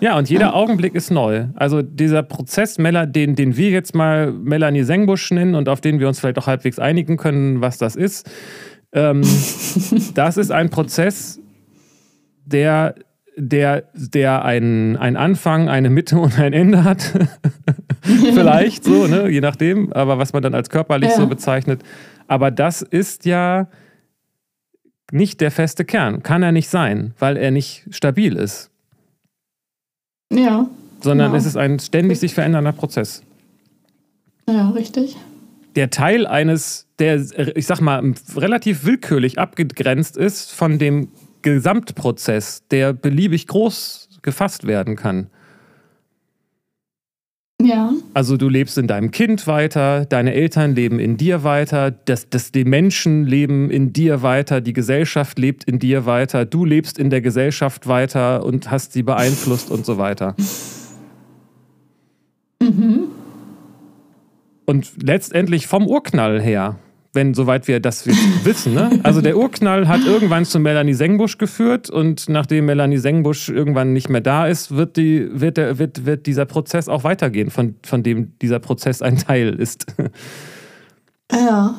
Ja, 0.00 0.16
und 0.16 0.28
jeder. 0.30 0.54
Augenblick 0.54 0.94
ist 0.94 1.10
neu. 1.10 1.46
Also 1.54 1.82
dieser 1.82 2.22
Prozess, 2.22 2.76
den, 2.76 3.34
den 3.36 3.56
wir 3.56 3.70
jetzt 3.70 3.94
mal 3.94 4.32
Melanie 4.32 4.82
Sengbusch 4.82 5.30
nennen 5.30 5.54
und 5.54 5.68
auf 5.68 5.80
den 5.80 6.00
wir 6.00 6.08
uns 6.08 6.20
vielleicht 6.20 6.38
auch 6.38 6.46
halbwegs 6.46 6.78
einigen 6.78 7.16
können, 7.16 7.60
was 7.60 7.78
das 7.78 7.96
ist, 7.96 8.28
ähm, 8.92 9.22
das 10.14 10.36
ist 10.36 10.50
ein 10.50 10.70
Prozess, 10.70 11.40
der, 12.44 12.94
der, 13.36 13.84
der 13.94 14.44
einen, 14.44 14.96
einen 14.96 15.16
Anfang, 15.16 15.68
eine 15.68 15.90
Mitte 15.90 16.18
und 16.18 16.38
ein 16.38 16.52
Ende 16.52 16.84
hat. 16.84 17.12
vielleicht 18.02 18.84
so, 18.84 19.06
ne? 19.06 19.28
je 19.28 19.40
nachdem, 19.40 19.92
aber 19.92 20.18
was 20.18 20.32
man 20.32 20.42
dann 20.42 20.54
als 20.54 20.70
körperlich 20.70 21.10
ja. 21.10 21.16
so 21.16 21.26
bezeichnet. 21.26 21.82
Aber 22.26 22.50
das 22.50 22.82
ist 22.82 23.26
ja 23.26 23.68
nicht 25.12 25.40
der 25.40 25.50
feste 25.50 25.84
Kern. 25.84 26.22
Kann 26.22 26.42
er 26.42 26.52
nicht 26.52 26.68
sein, 26.68 27.14
weil 27.18 27.36
er 27.36 27.50
nicht 27.50 27.86
stabil 27.90 28.36
ist. 28.36 28.69
Ja. 30.32 30.68
Sondern 31.02 31.28
genau. 31.28 31.38
es 31.38 31.46
ist 31.46 31.56
ein 31.56 31.78
ständig 31.78 32.20
sich 32.20 32.34
verändernder 32.34 32.72
Prozess. 32.72 33.22
Ja, 34.48 34.70
richtig. 34.70 35.16
Der 35.76 35.90
Teil 35.90 36.26
eines, 36.26 36.86
der, 36.98 37.20
ich 37.56 37.66
sag 37.66 37.80
mal, 37.80 38.14
relativ 38.36 38.84
willkürlich 38.84 39.38
abgegrenzt 39.38 40.16
ist 40.16 40.52
von 40.52 40.78
dem 40.78 41.08
Gesamtprozess, 41.42 42.64
der 42.70 42.92
beliebig 42.92 43.46
groß 43.46 44.08
gefasst 44.22 44.66
werden 44.66 44.96
kann. 44.96 45.28
Ja. 47.62 47.92
Also 48.14 48.36
du 48.36 48.48
lebst 48.48 48.78
in 48.78 48.86
deinem 48.86 49.10
Kind 49.10 49.46
weiter, 49.46 50.06
deine 50.06 50.32
Eltern 50.32 50.74
leben 50.74 50.98
in 50.98 51.16
dir 51.16 51.44
weiter, 51.44 51.90
das, 51.90 52.30
das, 52.30 52.52
die 52.52 52.64
Menschen 52.64 53.26
leben 53.26 53.70
in 53.70 53.92
dir 53.92 54.22
weiter, 54.22 54.60
die 54.60 54.72
Gesellschaft 54.72 55.38
lebt 55.38 55.64
in 55.64 55.78
dir 55.78 56.06
weiter, 56.06 56.46
du 56.46 56.64
lebst 56.64 56.98
in 56.98 57.10
der 57.10 57.20
Gesellschaft 57.20 57.86
weiter 57.86 58.44
und 58.44 58.70
hast 58.70 58.92
sie 58.92 59.02
beeinflusst 59.02 59.70
und 59.70 59.84
so 59.84 59.98
weiter. 59.98 60.34
Mhm. 62.62 63.08
Und 64.64 65.02
letztendlich 65.02 65.66
vom 65.66 65.86
Urknall 65.86 66.40
her 66.40 66.76
wenn 67.12 67.34
soweit 67.34 67.68
wir 67.68 67.80
das 67.80 68.06
wissen. 68.44 68.74
Ne? 68.74 69.00
Also 69.02 69.20
der 69.20 69.36
Urknall 69.36 69.88
hat 69.88 70.04
irgendwann 70.04 70.44
zu 70.44 70.58
Melanie 70.60 70.94
Sengbusch 70.94 71.38
geführt 71.38 71.90
und 71.90 72.28
nachdem 72.28 72.66
Melanie 72.66 72.98
Sengbusch 72.98 73.48
irgendwann 73.48 73.92
nicht 73.92 74.08
mehr 74.08 74.20
da 74.20 74.46
ist, 74.46 74.76
wird, 74.76 74.96
die, 74.96 75.28
wird, 75.32 75.56
der, 75.56 75.78
wird, 75.78 76.06
wird 76.06 76.26
dieser 76.26 76.46
Prozess 76.46 76.88
auch 76.88 77.04
weitergehen, 77.04 77.50
von, 77.50 77.74
von 77.84 78.02
dem 78.02 78.38
dieser 78.40 78.58
Prozess 78.58 79.02
ein 79.02 79.18
Teil 79.18 79.54
ist. 79.54 79.86
Ja. 81.32 81.76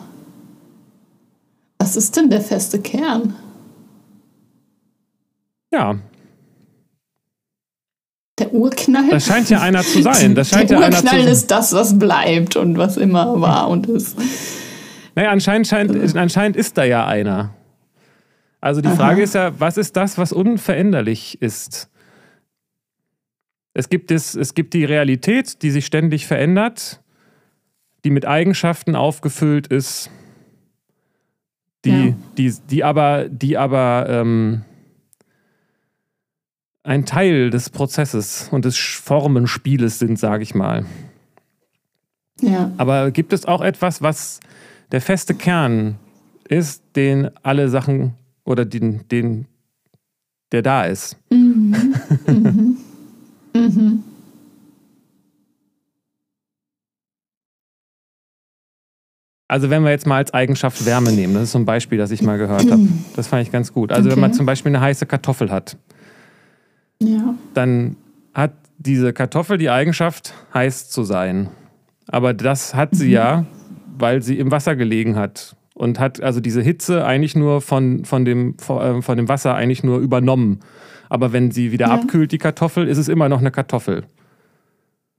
Was 1.80 1.92
Was 1.92 1.98
ist 1.98 2.16
denn 2.16 2.30
der 2.30 2.42
feste 2.42 2.80
Kern? 2.80 3.36
Ja. 5.74 5.96
Der 8.40 8.54
Urknall? 8.54 9.10
Das 9.10 9.26
scheint 9.26 9.50
ja 9.50 9.62
einer 9.62 9.84
zu 9.84 10.02
sein. 10.02 10.36
Das 10.36 10.50
scheint 10.50 10.70
der 10.70 10.80
ja 10.80 10.86
Urknall 10.86 11.16
einer 11.16 11.26
zu 11.26 11.32
ist 11.32 11.52
das, 11.52 11.74
was 11.74 11.98
bleibt 11.98 12.56
und 12.56 12.78
was 12.78 12.98
immer 12.98 13.42
war 13.42 13.68
und 13.68 13.88
ist. 13.88 14.16
Naja, 15.16 15.30
anscheinend, 15.32 15.68
scheint, 15.68 16.16
anscheinend 16.16 16.56
ist 16.56 16.78
da 16.78 16.84
ja 16.84 17.06
einer. 17.06 17.54
Also 18.62 18.82
die 18.82 18.88
Aha. 18.90 18.96
Frage 18.96 19.24
ist 19.24 19.36
ja, 19.36 19.60
was 19.60 19.78
ist 19.78 19.96
das, 19.98 20.18
was 20.18 20.32
unveränderlich 20.32 21.42
ist? 21.42 21.90
Es 23.74 23.90
gibt, 23.90 24.12
es, 24.12 24.36
es 24.36 24.54
gibt 24.54 24.74
die 24.74 24.86
Realität, 24.86 25.64
die 25.64 25.72
sich 25.72 25.86
ständig 25.86 26.28
verändert, 26.28 27.02
die 28.04 28.10
mit 28.10 28.26
Eigenschaften 28.26 28.96
aufgefüllt 28.96 29.68
ist, 29.68 30.10
die, 31.86 32.10
ja. 32.10 32.16
die, 32.38 32.54
die 32.70 32.84
aber, 32.84 33.28
die 33.30 33.58
aber 33.58 34.06
ähm, 34.10 34.64
ein 36.84 37.06
Teil 37.06 37.50
des 37.50 37.70
Prozesses 37.70 38.50
und 38.52 38.66
des 38.66 38.78
Formenspieles 38.78 40.00
sind, 40.00 40.20
sage 40.20 40.44
ich 40.44 40.54
mal. 40.54 40.86
Ja. 42.42 42.72
Aber 42.78 43.12
gibt 43.12 43.34
es 43.34 43.46
auch 43.46 43.62
etwas, 43.62 44.02
was 44.02 44.40
der 44.92 45.02
feste 45.02 45.34
Kern 45.34 45.98
ist, 46.48 46.84
den 46.96 47.30
alle 47.44 47.70
Sachen 47.70 48.14
oder 48.44 48.66
den, 48.66 49.08
den 49.10 49.46
der 50.52 50.62
da 50.62 50.86
ist? 50.86 51.18
Mhm. 51.30 51.96
mhm. 52.28 52.78
mhm. 53.54 54.04
Also 59.52 59.70
wenn 59.70 59.84
wir 59.84 59.90
jetzt 59.92 60.08
mal 60.08 60.16
als 60.16 60.34
Eigenschaft 60.34 60.86
Wärme 60.86 61.12
nehmen, 61.12 61.34
das 61.34 61.44
ist 61.44 61.52
so 61.52 61.60
ein 61.60 61.66
Beispiel, 61.66 61.98
das 61.98 62.10
ich 62.12 62.22
mal 62.22 62.38
gehört 62.38 62.72
habe. 62.72 62.88
Das 63.18 63.28
fand 63.28 63.42
ich 63.42 63.52
ganz 63.52 63.74
gut. 63.74 63.92
Also 63.92 64.08
okay. 64.08 64.16
wenn 64.16 64.22
man 64.22 64.34
zum 64.34 64.46
Beispiel 64.46 64.70
eine 64.70 64.80
heiße 64.80 65.06
Kartoffel 65.06 65.52
hat, 65.52 65.76
ja. 67.00 67.36
dann 67.54 67.98
hat 68.34 68.54
diese 68.78 69.12
Kartoffel 69.12 69.58
die 69.58 69.70
Eigenschaft, 69.70 70.34
heiß 70.54 70.90
zu 70.90 71.04
sein. 71.04 71.50
Aber 72.08 72.34
das 72.34 72.74
hat 72.74 72.96
sie 72.96 73.08
mhm. 73.08 73.12
ja, 73.12 73.46
weil 73.98 74.22
sie 74.22 74.40
im 74.40 74.52
Wasser 74.52 74.76
gelegen 74.76 75.16
hat. 75.16 75.56
Und 75.74 76.00
hat 76.00 76.22
also 76.22 76.42
diese 76.42 76.62
Hitze 76.62 77.06
eigentlich 77.06 77.36
nur 77.36 77.62
von, 77.62 78.06
von, 78.06 78.26
dem, 78.26 78.56
äh, 78.68 79.02
von 79.02 79.18
dem 79.18 79.30
Wasser 79.30 79.56
eigentlich 79.56 79.84
nur 79.84 80.00
übernommen. 80.00 80.60
Aber 81.10 81.34
wenn 81.34 81.52
sie 81.52 81.72
wieder 81.72 81.88
ja. 81.88 81.94
abkühlt, 81.94 82.32
die 82.32 82.38
Kartoffel, 82.38 82.88
ist 82.88 82.98
es 82.98 83.08
immer 83.08 83.30
noch 83.30 83.40
eine 83.40 83.52
Kartoffel. 83.52 84.04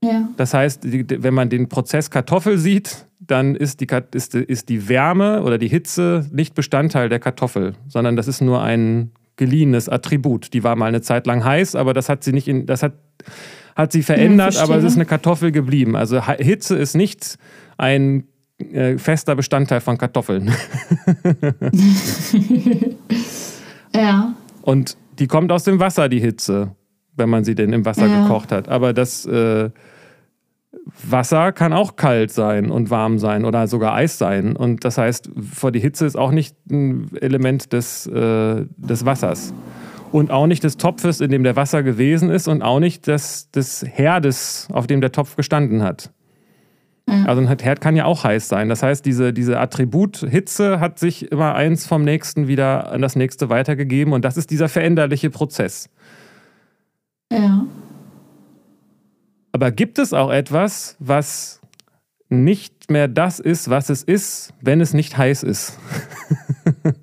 Ja. 0.01 0.27
Das 0.37 0.53
heißt, 0.53 0.81
wenn 0.83 1.33
man 1.33 1.49
den 1.49 1.69
Prozess 1.69 2.09
Kartoffel 2.09 2.57
sieht, 2.57 3.07
dann 3.19 3.55
ist 3.55 3.79
die, 3.79 3.87
ist, 4.13 4.35
ist 4.35 4.69
die 4.69 4.89
Wärme 4.89 5.43
oder 5.43 5.57
die 5.57 5.69
Hitze 5.69 6.27
nicht 6.31 6.55
Bestandteil 6.55 7.09
der 7.09 7.19
Kartoffel, 7.19 7.73
sondern 7.87 8.15
das 8.15 8.27
ist 8.27 8.41
nur 8.41 8.61
ein 8.61 9.11
geliehenes 9.37 9.89
Attribut. 9.89 10.53
Die 10.53 10.63
war 10.63 10.75
mal 10.75 10.87
eine 10.87 11.01
Zeit 11.01 11.25
lang 11.25 11.43
heiß, 11.43 11.75
aber 11.75 11.93
das 11.93 12.09
hat 12.09 12.23
sie 12.23 12.33
nicht 12.33 12.47
in, 12.47 12.65
das 12.65 12.83
hat, 12.83 12.93
hat 13.75 13.91
sie 13.91 14.03
verändert, 14.03 14.55
ja, 14.55 14.63
aber 14.63 14.77
es 14.77 14.83
ist 14.83 14.95
eine 14.95 15.05
Kartoffel 15.05 15.51
geblieben. 15.51 15.95
Also 15.95 16.21
Hitze 16.27 16.75
ist 16.75 16.95
nicht 16.95 17.37
ein 17.77 18.25
äh, 18.59 18.97
fester 18.97 19.35
Bestandteil 19.35 19.81
von 19.81 19.97
Kartoffeln. 19.97 20.51
ja. 23.95 24.33
Und 24.61 24.97
die 25.19 25.27
kommt 25.27 25.51
aus 25.51 25.63
dem 25.63 25.79
Wasser, 25.79 26.09
die 26.09 26.19
Hitze, 26.19 26.75
wenn 27.15 27.29
man 27.29 27.43
sie 27.43 27.55
denn 27.55 27.73
im 27.73 27.85
Wasser 27.85 28.07
ja. 28.07 28.23
gekocht 28.23 28.51
hat. 28.51 28.69
Aber 28.69 28.93
das 28.93 29.25
äh, 29.25 29.69
Wasser 31.09 31.51
kann 31.51 31.73
auch 31.73 31.95
kalt 31.95 32.31
sein 32.31 32.69
und 32.69 32.89
warm 32.89 33.19
sein 33.19 33.45
oder 33.45 33.67
sogar 33.67 33.93
Eis 33.93 34.17
sein. 34.17 34.55
Und 34.55 34.85
das 34.85 34.97
heißt, 34.97 35.29
vor 35.53 35.71
die 35.71 35.79
Hitze 35.79 36.05
ist 36.05 36.17
auch 36.17 36.31
nicht 36.31 36.55
ein 36.69 37.09
Element 37.15 37.73
des, 37.73 38.07
äh, 38.07 38.65
des 38.77 39.05
Wassers. 39.05 39.53
Und 40.11 40.29
auch 40.29 40.45
nicht 40.45 40.63
des 40.63 40.77
Topfes, 40.77 41.21
in 41.21 41.31
dem 41.31 41.43
der 41.43 41.55
Wasser 41.55 41.81
gewesen 41.81 42.29
ist 42.29 42.47
und 42.47 42.61
auch 42.61 42.79
nicht 42.79 43.07
des, 43.07 43.49
des 43.49 43.83
Herdes, 43.83 44.67
auf 44.71 44.85
dem 44.85 45.01
der 45.01 45.11
Topf 45.11 45.35
gestanden 45.35 45.81
hat. 45.81 46.11
Ja. 47.13 47.25
Also 47.25 47.41
ein 47.41 47.59
Herd 47.59 47.79
kann 47.79 47.95
ja 47.95 48.05
auch 48.05 48.23
heiß 48.23 48.47
sein. 48.47 48.69
Das 48.69 48.81
heißt, 48.81 49.05
diese, 49.05 49.33
diese 49.33 49.59
Attribut 49.59 50.17
Hitze 50.17 50.79
hat 50.79 50.97
sich 50.97 51.31
immer 51.31 51.53
eins 51.53 51.85
vom 51.85 52.03
nächsten 52.03 52.47
wieder 52.47 52.91
an 52.91 53.01
das 53.01 53.15
nächste 53.15 53.49
weitergegeben 53.49 54.13
und 54.13 54.25
das 54.25 54.35
ist 54.35 54.49
dieser 54.49 54.67
veränderliche 54.67 55.29
Prozess. 55.29 55.89
Ja. 57.31 57.65
Aber 59.51 59.71
gibt 59.71 59.99
es 59.99 60.13
auch 60.13 60.31
etwas, 60.31 60.95
was 60.99 61.61
nicht 62.29 62.89
mehr 62.89 63.07
das 63.07 63.39
ist, 63.39 63.69
was 63.69 63.89
es 63.91 64.01
ist, 64.01 64.53
wenn 64.61 64.81
es 64.81 64.95
nicht 64.95 65.15
heiß 65.15 65.43
ist? 65.43 65.77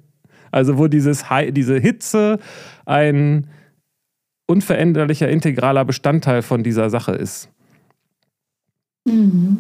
also 0.51 0.77
wo 0.77 0.89
dieses, 0.89 1.25
diese 1.51 1.79
Hitze 1.79 2.41
ein 2.85 3.47
unveränderlicher, 4.49 5.29
integraler 5.29 5.85
Bestandteil 5.85 6.43
von 6.43 6.65
dieser 6.65 6.91
Sache 6.91 7.13
ist. 7.13 7.49
Mhm. 9.07 9.59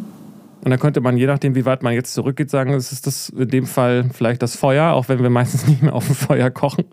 Und 0.63 0.71
dann 0.71 0.79
könnte 0.79 1.01
man, 1.01 1.17
je 1.17 1.27
nachdem, 1.27 1.55
wie 1.55 1.65
weit 1.65 1.83
man 1.83 1.95
jetzt 1.95 2.13
zurückgeht, 2.13 2.51
sagen, 2.51 2.75
es 2.75 2.93
ist 2.93 3.07
das 3.07 3.31
in 3.31 3.49
dem 3.49 3.67
Fall 3.67 4.11
vielleicht 4.13 4.43
das 4.43 4.57
Feuer, 4.57 4.93
auch 4.93 5.09
wenn 5.09 5.23
wir 5.23 5.31
meistens 5.31 5.67
nicht 5.67 5.83
mehr 5.83 5.95
auf 5.95 6.07
dem 6.07 6.15
Feuer 6.15 6.51
kochen. 6.51 6.85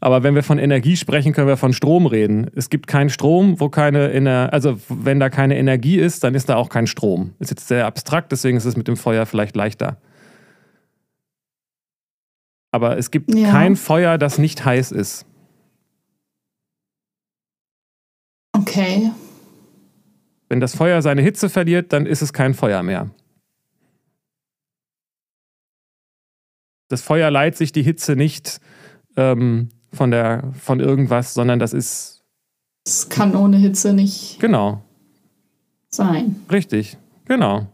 Aber 0.00 0.22
wenn 0.22 0.34
wir 0.34 0.42
von 0.42 0.58
Energie 0.58 0.96
sprechen, 0.96 1.32
können 1.32 1.48
wir 1.48 1.56
von 1.56 1.72
Strom 1.72 2.06
reden. 2.06 2.50
Es 2.54 2.70
gibt 2.70 2.86
keinen 2.86 3.10
Strom, 3.10 3.60
wo 3.60 3.68
keine 3.68 4.12
Ener 4.12 4.50
also 4.52 4.78
wenn 4.88 5.18
da 5.18 5.30
keine 5.30 5.56
Energie 5.56 5.98
ist, 5.98 6.22
dann 6.22 6.34
ist 6.34 6.48
da 6.48 6.56
auch 6.56 6.68
kein 6.68 6.86
Strom. 6.86 7.32
Ist 7.38 7.50
jetzt 7.50 7.66
sehr 7.66 7.86
abstrakt, 7.86 8.30
deswegen 8.30 8.56
ist 8.56 8.66
es 8.66 8.76
mit 8.76 8.88
dem 8.88 8.96
Feuer 8.96 9.26
vielleicht 9.26 9.56
leichter. 9.56 9.98
Aber 12.72 12.98
es 12.98 13.10
gibt 13.10 13.34
ja. 13.34 13.50
kein 13.50 13.74
Feuer, 13.74 14.18
das 14.18 14.38
nicht 14.38 14.64
heiß 14.64 14.92
ist. 14.92 15.24
Okay. 18.52 19.10
Wenn 20.48 20.60
das 20.60 20.76
Feuer 20.76 21.02
seine 21.02 21.22
Hitze 21.22 21.48
verliert, 21.48 21.92
dann 21.92 22.06
ist 22.06 22.22
es 22.22 22.32
kein 22.32 22.54
Feuer 22.54 22.82
mehr. 22.82 23.10
Das 26.88 27.02
Feuer 27.02 27.30
leiht 27.30 27.56
sich 27.56 27.72
die 27.72 27.82
Hitze 27.82 28.14
nicht 28.14 28.60
ähm, 29.16 29.70
von, 29.92 30.10
der, 30.10 30.52
von 30.60 30.78
irgendwas, 30.78 31.34
sondern 31.34 31.58
das 31.58 31.72
ist. 31.72 32.22
Es 32.84 33.08
kann 33.08 33.34
ohne 33.34 33.56
Hitze 33.56 33.92
nicht. 33.92 34.38
Genau. 34.38 34.84
Sein. 35.88 36.36
Richtig, 36.50 36.96
genau. 37.24 37.66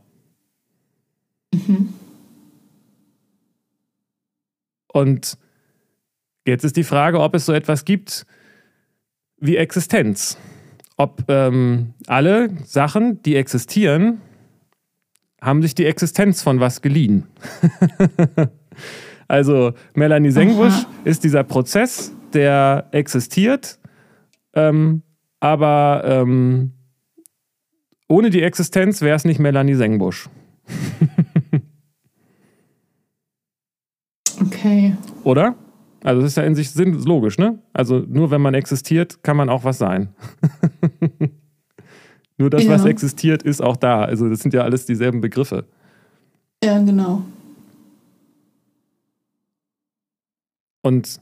Mhm. 1.53 1.93
Und 4.93 5.37
jetzt 6.47 6.65
ist 6.65 6.77
die 6.77 6.85
Frage, 6.85 7.21
ob 7.21 7.35
es 7.35 7.45
so 7.45 7.53
etwas 7.53 7.85
gibt 7.85 8.27
wie 9.39 9.57
Existenz. 9.57 10.39
Ob 10.97 11.25
ähm, 11.29 11.95
alle 12.07 12.51
Sachen, 12.65 13.23
die 13.23 13.37
existieren, 13.37 14.21
haben 15.41 15.63
sich 15.63 15.75
die 15.75 15.87
Existenz 15.87 16.43
von 16.43 16.61
was 16.61 16.83
geliehen. 16.83 17.27
Also 19.33 19.73
Melanie 19.95 20.31
Sengbusch 20.31 20.85
ist 21.05 21.25
dieser 21.25 21.43
Prozess, 21.43 22.13
der 22.35 22.89
existiert, 22.93 23.79
ähm, 24.53 25.01
aber 25.41 26.03
ähm, 26.05 26.73
ohne 28.09 28.29
die 28.29 28.43
Existenz 28.43 29.01
wäre 29.01 29.17
es 29.17 29.25
nicht 29.25 29.41
Melanie 29.41 29.73
Sengbusch. 29.73 30.29
okay. 34.43 34.99
Oder? 35.25 35.55
Also 36.03 36.21
das 36.21 36.33
ist 36.33 36.37
ja 36.37 36.43
in 36.43 36.55
sich 36.55 36.75
logisch, 36.75 37.39
ne? 37.39 37.59
Also 37.73 37.99
nur 38.01 38.31
wenn 38.31 38.41
man 38.41 38.55
existiert, 38.55 39.23
kann 39.23 39.37
man 39.37 39.49
auch 39.49 39.65
was 39.65 39.79
sein. 39.79 40.09
nur 42.39 42.51
das, 42.51 42.65
ja. 42.65 42.71
was 42.71 42.85
existiert, 42.85 43.43
ist 43.43 43.63
auch 43.63 43.77
da. 43.77 44.05
Also 44.05 44.29
das 44.29 44.41
sind 44.41 44.53
ja 44.53 44.63
alles 44.63 44.85
dieselben 44.85 45.21
Begriffe. 45.21 45.65
Ja, 46.63 46.81
genau. 46.83 47.23
Und 50.83 51.21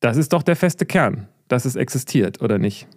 das 0.00 0.16
ist 0.16 0.32
doch 0.32 0.42
der 0.42 0.56
feste 0.56 0.84
Kern, 0.84 1.28
dass 1.48 1.64
es 1.64 1.76
existiert, 1.76 2.42
oder 2.42 2.58
nicht? 2.58 2.88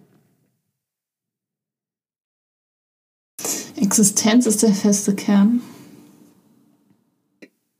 Existenz 3.76 4.46
ist 4.46 4.62
der 4.62 4.74
feste 4.74 5.14
Kern. 5.14 5.62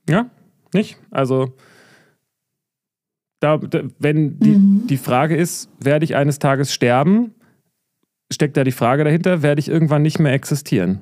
Ja, 0.08 0.30
nicht? 0.72 0.96
Also, 1.11 1.54
da, 3.41 3.57
da, 3.57 3.82
wenn 3.99 4.38
die, 4.38 4.51
mhm. 4.51 4.86
die 4.86 4.97
Frage 4.99 5.36
ist, 5.36 5.68
werde 5.80 6.05
ich 6.05 6.14
eines 6.14 6.38
Tages 6.38 6.72
sterben, 6.72 7.34
steckt 8.30 8.57
da 8.57 8.64
die 8.64 8.72
Frage 8.72 9.05
dahinter, 9.05 9.43
werde 9.43 9.61
ich 9.61 9.68
irgendwann 9.68 10.03
nicht 10.03 10.18
mehr 10.18 10.32
existieren? 10.32 11.01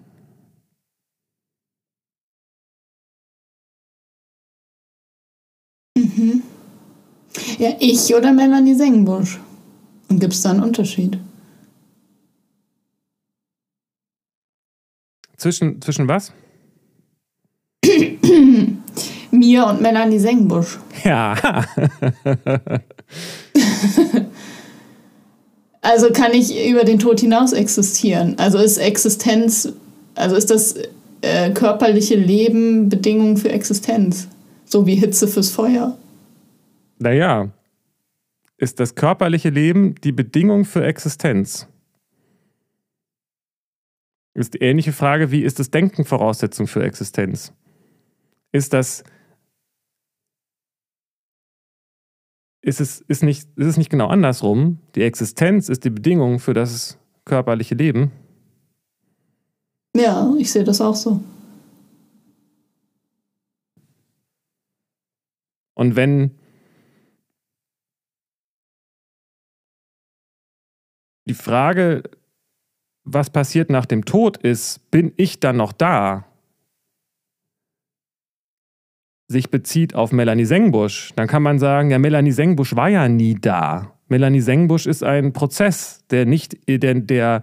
Mhm. 5.97 6.43
Ja, 7.59 7.75
ich 7.81 8.15
oder 8.15 8.33
Melanie 8.33 8.75
Sengbusch. 8.75 9.41
Und 10.09 10.21
gibt 10.21 10.33
es 10.33 10.43
da 10.43 10.51
einen 10.51 10.63
Unterschied? 10.63 11.19
Zwischen, 15.37 15.81
zwischen 15.83 16.09
was? 16.09 16.33
Mir 19.49 19.67
und 19.67 19.81
Melanie 19.81 20.19
Sengbusch. 20.19 20.79
Ja. 21.05 21.35
also 25.81 26.13
kann 26.13 26.35
ich 26.35 26.69
über 26.69 26.85
den 26.85 26.99
Tod 26.99 27.21
hinaus 27.21 27.55
existieren? 27.55 28.35
Also 28.39 28.59
ist 28.59 28.77
Existenz, 28.77 29.73
also 30.15 30.37
ist 30.37 30.51
das 30.51 30.75
äh, 31.23 31.51
körperliche 31.53 32.15
Leben 32.15 32.91
Bedingung 32.91 33.39
für 33.39 33.49
Existenz? 33.49 34.29
So 34.67 34.87
wie 34.87 34.97
Hitze 34.97 35.27
fürs 35.27 35.51
Feuer? 35.51 35.97
Naja, 36.99 37.49
ist 38.59 38.81
das 38.81 38.97
körperliche 38.97 39.49
Leben 39.49 39.95
die 40.05 40.13
Bedingung 40.13 40.67
für 40.67 40.85
Existenz? 40.85 41.67
Ist 44.35 44.53
die 44.53 44.59
ähnliche 44.59 44.93
Frage, 44.93 45.31
wie 45.31 45.43
ist 45.43 45.59
das 45.59 45.71
Denken 45.71 46.05
Voraussetzung 46.05 46.67
für 46.67 46.83
Existenz? 46.83 47.55
Ist 48.53 48.75
das 48.75 49.05
ist 52.69 52.81
es, 52.81 53.01
ist, 53.01 53.23
nicht, 53.23 53.49
ist 53.57 53.67
es 53.67 53.77
nicht 53.79 53.91
genau 53.91 54.09
andersrum? 54.09 54.79
Die 54.95 55.03
Existenz 55.03 55.69
ist 55.69 55.85
die 55.85 55.91
Bedingung 55.91 56.39
für 56.39 56.53
das 56.53 56.99
körperliche 57.25 57.75
Leben? 57.75 58.13
Ja, 59.97 60.33
ich 60.39 60.53
sehe 60.53 60.65
das 60.65 60.81
auch 60.81 60.95
so. 60.95 61.21
Und 65.75 65.97
wenn 65.97 66.33
die 71.27 71.35
Frage, 71.35 72.03
was 73.05 73.31
passiert 73.31 73.71
nach 73.71 73.87
dem 73.87 74.05
Tod 74.05 74.37
ist, 74.37 74.91
bin 74.91 75.13
ich 75.17 75.41
dann 75.41 75.57
noch 75.57 75.73
da? 75.73 76.28
Sich 79.29 79.51
bezieht 79.51 79.95
auf 79.95 80.11
Melanie 80.11 80.47
Sengbusch, 80.47 81.11
dann 81.15 81.29
kann 81.29 81.43
man 81.43 81.59
sagen, 81.59 81.91
ja, 81.91 81.99
Melanie 81.99 82.33
Sengbusch 82.33 82.75
war 82.75 82.89
ja 82.89 83.09
nie 83.09 83.35
da. 83.35 83.93
Melanie 84.09 84.41
Sengbusch 84.41 84.87
ist 84.87 85.05
ein 85.05 85.35
Prozess, 85.35 86.03
der 86.11 86.25
nicht, 86.25 86.57
der, 86.67 86.95
der, 86.95 87.43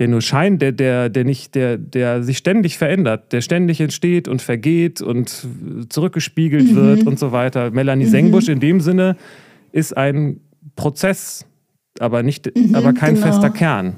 der 0.00 0.08
nur 0.08 0.22
scheint, 0.22 0.60
der, 0.60 0.72
der, 0.72 1.08
der 1.08 1.24
nicht, 1.24 1.54
der, 1.54 1.78
der 1.78 2.24
sich 2.24 2.38
ständig 2.38 2.78
verändert, 2.78 3.32
der 3.32 3.42
ständig 3.42 3.80
entsteht 3.80 4.26
und 4.26 4.42
vergeht 4.42 5.00
und 5.00 5.46
zurückgespiegelt 5.88 6.72
mhm. 6.72 6.76
wird 6.76 7.06
und 7.06 7.18
so 7.18 7.30
weiter. 7.30 7.70
Melanie 7.70 8.06
mhm. 8.06 8.10
Sengbusch 8.10 8.48
in 8.48 8.58
dem 8.58 8.80
Sinne 8.80 9.16
ist 9.70 9.96
ein 9.96 10.40
Prozess, 10.74 11.46
aber 12.00 12.24
nicht, 12.24 12.50
mhm, 12.56 12.74
aber 12.74 12.92
kein 12.92 13.14
genau. 13.14 13.28
fester 13.28 13.50
Kern. 13.50 13.96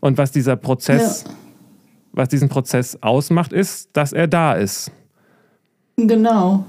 Und 0.00 0.18
was 0.18 0.30
dieser 0.30 0.56
Prozess, 0.56 1.24
ja. 1.26 1.32
was 2.12 2.28
diesen 2.28 2.50
Prozess 2.50 3.02
ausmacht, 3.02 3.54
ist, 3.54 3.88
dass 3.94 4.12
er 4.12 4.28
da 4.28 4.52
ist. 4.52 4.92
Genau. 6.08 6.64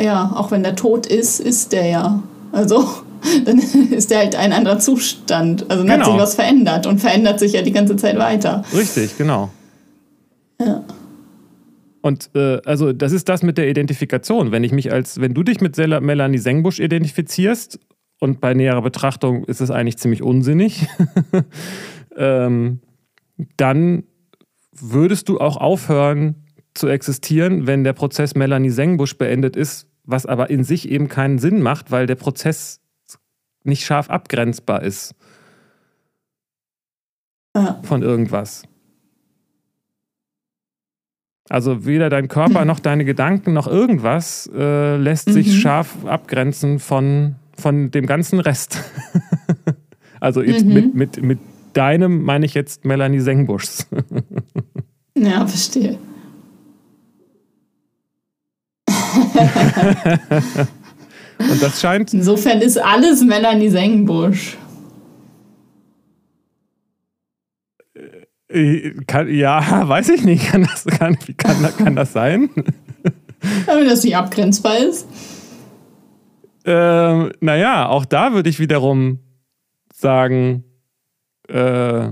Ja, 0.00 0.32
auch 0.34 0.50
wenn 0.50 0.62
der 0.62 0.74
tot 0.74 1.06
ist, 1.06 1.40
ist 1.40 1.72
der 1.72 1.86
ja. 1.86 2.22
Also 2.50 2.84
dann 3.44 3.58
ist 3.58 4.10
der 4.10 4.18
halt 4.18 4.36
ein 4.36 4.52
anderer 4.52 4.78
Zustand. 4.78 5.70
Also 5.70 5.84
dann 5.84 5.86
genau. 5.86 5.92
hat 5.92 6.04
sich 6.04 6.12
genau. 6.12 6.22
was 6.22 6.34
verändert 6.34 6.86
und 6.86 7.00
verändert 7.00 7.38
sich 7.38 7.52
ja 7.52 7.62
die 7.62 7.72
ganze 7.72 7.96
Zeit 7.96 8.18
weiter. 8.18 8.64
Richtig, 8.74 9.16
genau. 9.16 9.50
Ja. 10.60 10.84
Und 12.02 12.30
äh, 12.34 12.60
also 12.64 12.92
das 12.92 13.12
ist 13.12 13.28
das 13.28 13.42
mit 13.42 13.58
der 13.58 13.68
Identifikation. 13.68 14.50
Wenn 14.50 14.64
ich 14.64 14.72
mich 14.72 14.92
als, 14.92 15.20
wenn 15.20 15.34
du 15.34 15.44
dich 15.44 15.60
mit 15.60 15.76
Melanie 15.76 16.38
Sengbusch 16.38 16.80
identifizierst 16.80 17.78
und 18.18 18.40
bei 18.40 18.54
näherer 18.54 18.82
Betrachtung 18.82 19.44
ist 19.44 19.60
es 19.60 19.70
eigentlich 19.70 19.98
ziemlich 19.98 20.22
unsinnig, 20.22 20.86
ähm, 22.16 22.80
dann 23.56 24.04
würdest 24.72 25.28
du 25.28 25.38
auch 25.38 25.56
aufhören, 25.56 26.34
zu 26.74 26.88
existieren, 26.88 27.66
wenn 27.66 27.84
der 27.84 27.92
Prozess 27.92 28.34
Melanie 28.34 28.70
Sengbusch 28.70 29.16
beendet 29.16 29.56
ist, 29.56 29.88
was 30.04 30.26
aber 30.26 30.50
in 30.50 30.64
sich 30.64 30.88
eben 30.88 31.08
keinen 31.08 31.38
Sinn 31.38 31.62
macht, 31.62 31.90
weil 31.90 32.06
der 32.06 32.16
Prozess 32.16 32.80
nicht 33.64 33.84
scharf 33.84 34.10
abgrenzbar 34.10 34.82
ist 34.82 35.14
ja. 37.56 37.80
von 37.82 38.02
irgendwas. 38.02 38.64
Also 41.48 41.84
weder 41.84 42.08
dein 42.08 42.28
Körper 42.28 42.64
noch 42.64 42.80
deine 42.80 43.04
Gedanken 43.04 43.52
noch 43.52 43.66
irgendwas 43.66 44.50
äh, 44.54 44.96
lässt 44.96 45.28
mhm. 45.28 45.32
sich 45.32 45.60
scharf 45.60 46.04
abgrenzen 46.04 46.78
von, 46.78 47.36
von 47.56 47.90
dem 47.90 48.06
ganzen 48.06 48.40
Rest. 48.40 48.82
also 50.20 50.42
jetzt 50.42 50.64
mhm. 50.64 50.72
mit, 50.72 50.94
mit, 50.94 51.22
mit 51.22 51.38
deinem 51.72 52.22
meine 52.22 52.46
ich 52.46 52.54
jetzt 52.54 52.84
Melanie 52.84 53.20
Sengbuschs. 53.20 53.86
ja, 55.16 55.46
verstehe. 55.46 55.98
Und 61.38 61.62
das 61.62 61.80
scheint. 61.80 62.12
Insofern 62.14 62.60
ist 62.60 62.78
alles 62.78 63.22
Melanie 63.22 63.68
Sengenbusch. 63.68 64.56
Äh, 68.48 68.94
kann, 69.06 69.28
ja, 69.32 69.88
weiß 69.88 70.10
ich 70.10 70.24
nicht. 70.24 70.46
Kann 70.46 70.62
das, 70.62 70.84
kann, 70.84 71.16
kann, 71.36 71.76
kann 71.76 71.96
das 71.96 72.12
sein? 72.12 72.50
wenn 73.66 73.88
das 73.88 74.04
nicht 74.04 74.16
abgrenzbar 74.16 74.78
ist. 74.78 75.06
Ähm, 76.64 77.32
naja, 77.40 77.88
auch 77.88 78.04
da 78.04 78.32
würde 78.34 78.48
ich 78.48 78.60
wiederum 78.60 79.18
sagen, 79.92 80.64
äh, 81.48 82.10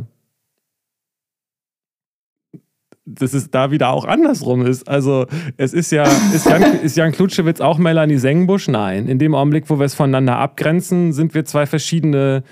dass 3.15 3.35
es 3.35 3.51
da 3.51 3.71
wieder 3.71 3.91
auch 3.91 4.05
andersrum 4.05 4.65
ist. 4.65 4.89
Also 4.89 5.27
es 5.57 5.73
ist 5.73 5.91
ja, 5.93 6.05
ist 6.35 6.47
Jan, 6.47 6.63
ist 6.83 6.97
Jan 6.97 7.13
Klutschewitz 7.13 7.61
auch 7.61 7.79
Melanie 7.79 8.19
Sengbusch? 8.19 8.69
Nein. 8.69 9.09
In 9.09 9.19
dem 9.19 9.35
Augenblick, 9.35 9.69
wo 9.69 9.79
wir 9.79 9.87
es 9.87 9.95
voneinander 9.95 10.39
abgrenzen, 10.39 11.13
sind 11.13 11.35
wir 11.35 11.45
zwei 11.45 11.67
verschiedene 11.67 12.43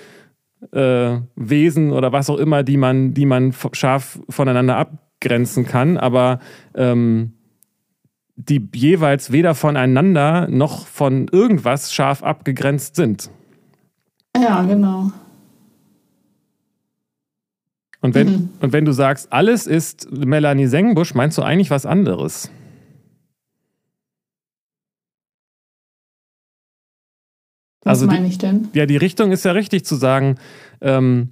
äh, 0.72 1.18
Wesen 1.36 1.92
oder 1.92 2.12
was 2.12 2.30
auch 2.30 2.38
immer, 2.38 2.62
die 2.62 2.76
man, 2.76 3.14
die 3.14 3.26
man 3.26 3.54
scharf 3.72 4.20
voneinander 4.28 4.76
abgrenzen 4.76 5.66
kann. 5.66 5.96
Aber 5.96 6.40
ähm, 6.74 7.34
die 8.36 8.68
jeweils 8.74 9.32
weder 9.32 9.54
voneinander 9.54 10.46
noch 10.48 10.86
von 10.86 11.28
irgendwas 11.28 11.92
scharf 11.92 12.22
abgegrenzt 12.22 12.96
sind. 12.96 13.30
Ja, 14.36 14.62
genau. 14.62 15.10
Und 18.00 18.14
wenn, 18.14 18.26
mhm. 18.28 18.48
und 18.60 18.72
wenn 18.72 18.84
du 18.84 18.92
sagst, 18.92 19.32
alles 19.32 19.66
ist 19.66 20.10
Melanie 20.10 20.66
Sengbusch, 20.66 21.14
meinst 21.14 21.36
du 21.36 21.42
eigentlich 21.42 21.70
was 21.70 21.84
anderes? 21.84 22.50
Was 27.82 28.02
also 28.02 28.06
meine 28.06 28.26
ich 28.26 28.38
denn? 28.38 28.68
Ja, 28.74 28.86
die 28.86 28.96
Richtung 28.96 29.32
ist 29.32 29.44
ja 29.44 29.52
richtig 29.52 29.84
zu 29.84 29.96
sagen, 29.96 30.36
ähm, 30.80 31.30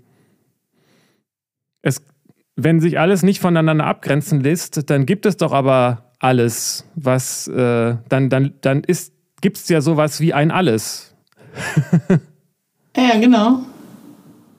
es, 1.82 2.02
wenn 2.56 2.80
sich 2.80 2.98
alles 2.98 3.22
nicht 3.22 3.40
voneinander 3.40 3.84
abgrenzen 3.84 4.40
lässt, 4.40 4.88
dann 4.90 5.06
gibt 5.06 5.26
es 5.26 5.36
doch 5.36 5.52
aber 5.52 6.12
alles, 6.18 6.84
was, 6.94 7.46
äh, 7.48 7.96
dann, 8.08 8.30
dann, 8.30 8.54
dann 8.62 8.82
gibt 9.40 9.58
es 9.58 9.68
ja 9.68 9.80
sowas 9.80 10.20
wie 10.20 10.32
ein 10.32 10.50
Alles. 10.50 11.14
ja, 12.96 13.20
genau. 13.20 13.60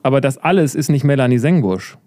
Aber 0.02 0.20
das 0.20 0.38
alles 0.38 0.74
ist 0.74 0.88
nicht 0.88 1.04
Melanie 1.04 1.38
Sengbusch. 1.38 1.98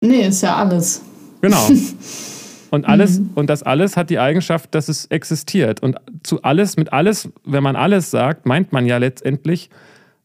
Nee, 0.00 0.28
ist 0.28 0.42
ja 0.42 0.56
alles. 0.56 1.02
Genau. 1.40 1.68
Und 2.70 2.86
alles, 2.86 3.18
mhm. 3.18 3.30
und 3.34 3.48
das 3.48 3.62
alles 3.62 3.96
hat 3.96 4.10
die 4.10 4.18
Eigenschaft, 4.18 4.74
dass 4.74 4.88
es 4.88 5.06
existiert. 5.06 5.82
Und 5.82 5.96
zu 6.22 6.42
alles, 6.42 6.76
mit 6.76 6.92
alles, 6.92 7.30
wenn 7.44 7.62
man 7.62 7.76
alles 7.76 8.10
sagt, 8.10 8.44
meint 8.44 8.72
man 8.72 8.84
ja 8.84 8.98
letztendlich 8.98 9.70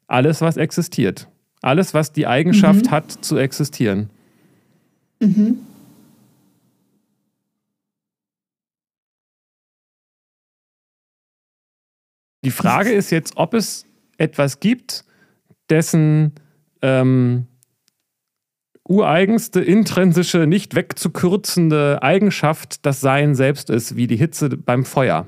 alles, 0.08 0.42
was 0.42 0.58
existiert. 0.58 1.30
Alles, 1.62 1.94
was 1.94 2.12
die 2.12 2.28
Eigenschaft 2.28 2.88
mhm. 2.88 2.92
hat, 2.92 3.12
zu 3.12 3.38
existieren. 3.38 4.10
Mhm. 5.22 5.60
Die 12.44 12.52
Frage 12.52 12.92
ist 12.92 13.10
jetzt, 13.10 13.38
ob 13.38 13.54
es 13.54 13.86
etwas 14.18 14.60
gibt, 14.60 15.06
dessen 15.70 16.34
ähm, 16.82 17.48
ureigenste, 18.88 19.62
intrinsische, 19.62 20.46
nicht 20.46 20.76
wegzukürzende 20.76 22.00
Eigenschaft 22.02 22.86
das 22.86 23.00
Sein 23.02 23.36
selbst 23.36 23.70
ist, 23.70 23.96
wie 23.96 24.08
die 24.08 24.18
Hitze 24.18 24.50
beim 24.50 24.84
Feuer. 24.84 25.28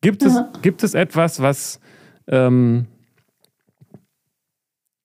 Gibt 0.00 0.22
es, 0.22 0.34
ja. 0.34 0.52
gibt 0.62 0.82
es 0.82 0.94
etwas, 0.94 1.40
was 1.40 1.80
ähm, 2.26 2.86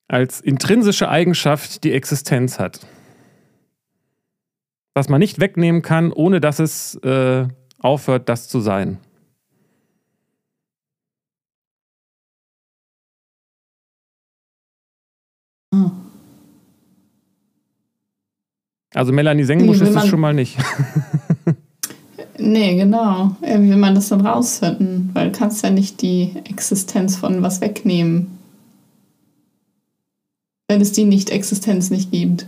als 0.08 0.42
intrinsische 0.42 1.10
Eigenschaft 1.10 1.84
die 1.84 1.94
Existenz 1.94 2.60
hat? 2.60 2.86
Was 4.96 5.10
man 5.10 5.20
nicht 5.20 5.40
wegnehmen 5.40 5.82
kann, 5.82 6.12
ohne 6.12 6.40
dass 6.40 6.60
es 6.60 6.96
äh, 7.04 7.48
aufhört, 7.80 8.30
das 8.30 8.48
zu 8.48 8.60
sein? 8.60 9.00
Also 18.94 19.12
Melanie 19.12 19.44
Sengbusch 19.44 19.82
ist 19.82 19.96
es 19.96 20.08
schon 20.08 20.20
mal 20.20 20.34
nicht. 20.34 20.58
nee, 22.38 22.76
genau. 22.76 23.36
Wie 23.42 23.70
will 23.70 23.78
man 23.78 23.96
das 23.96 24.10
dann 24.10 24.22
rausfinden? 24.22 25.10
Weil 25.14 25.32
du 25.32 25.38
kannst 25.38 25.64
ja 25.64 25.70
nicht 25.70 26.02
die 26.02 26.32
Existenz 26.48 27.16
von 27.16 27.42
was 27.42 27.62
wegnehmen. 27.62 28.28
Wenn 30.68 30.82
es 30.82 30.92
die 30.92 31.06
Nicht-Existenz 31.06 31.90
nicht 31.90 32.12
gibt. 32.12 32.46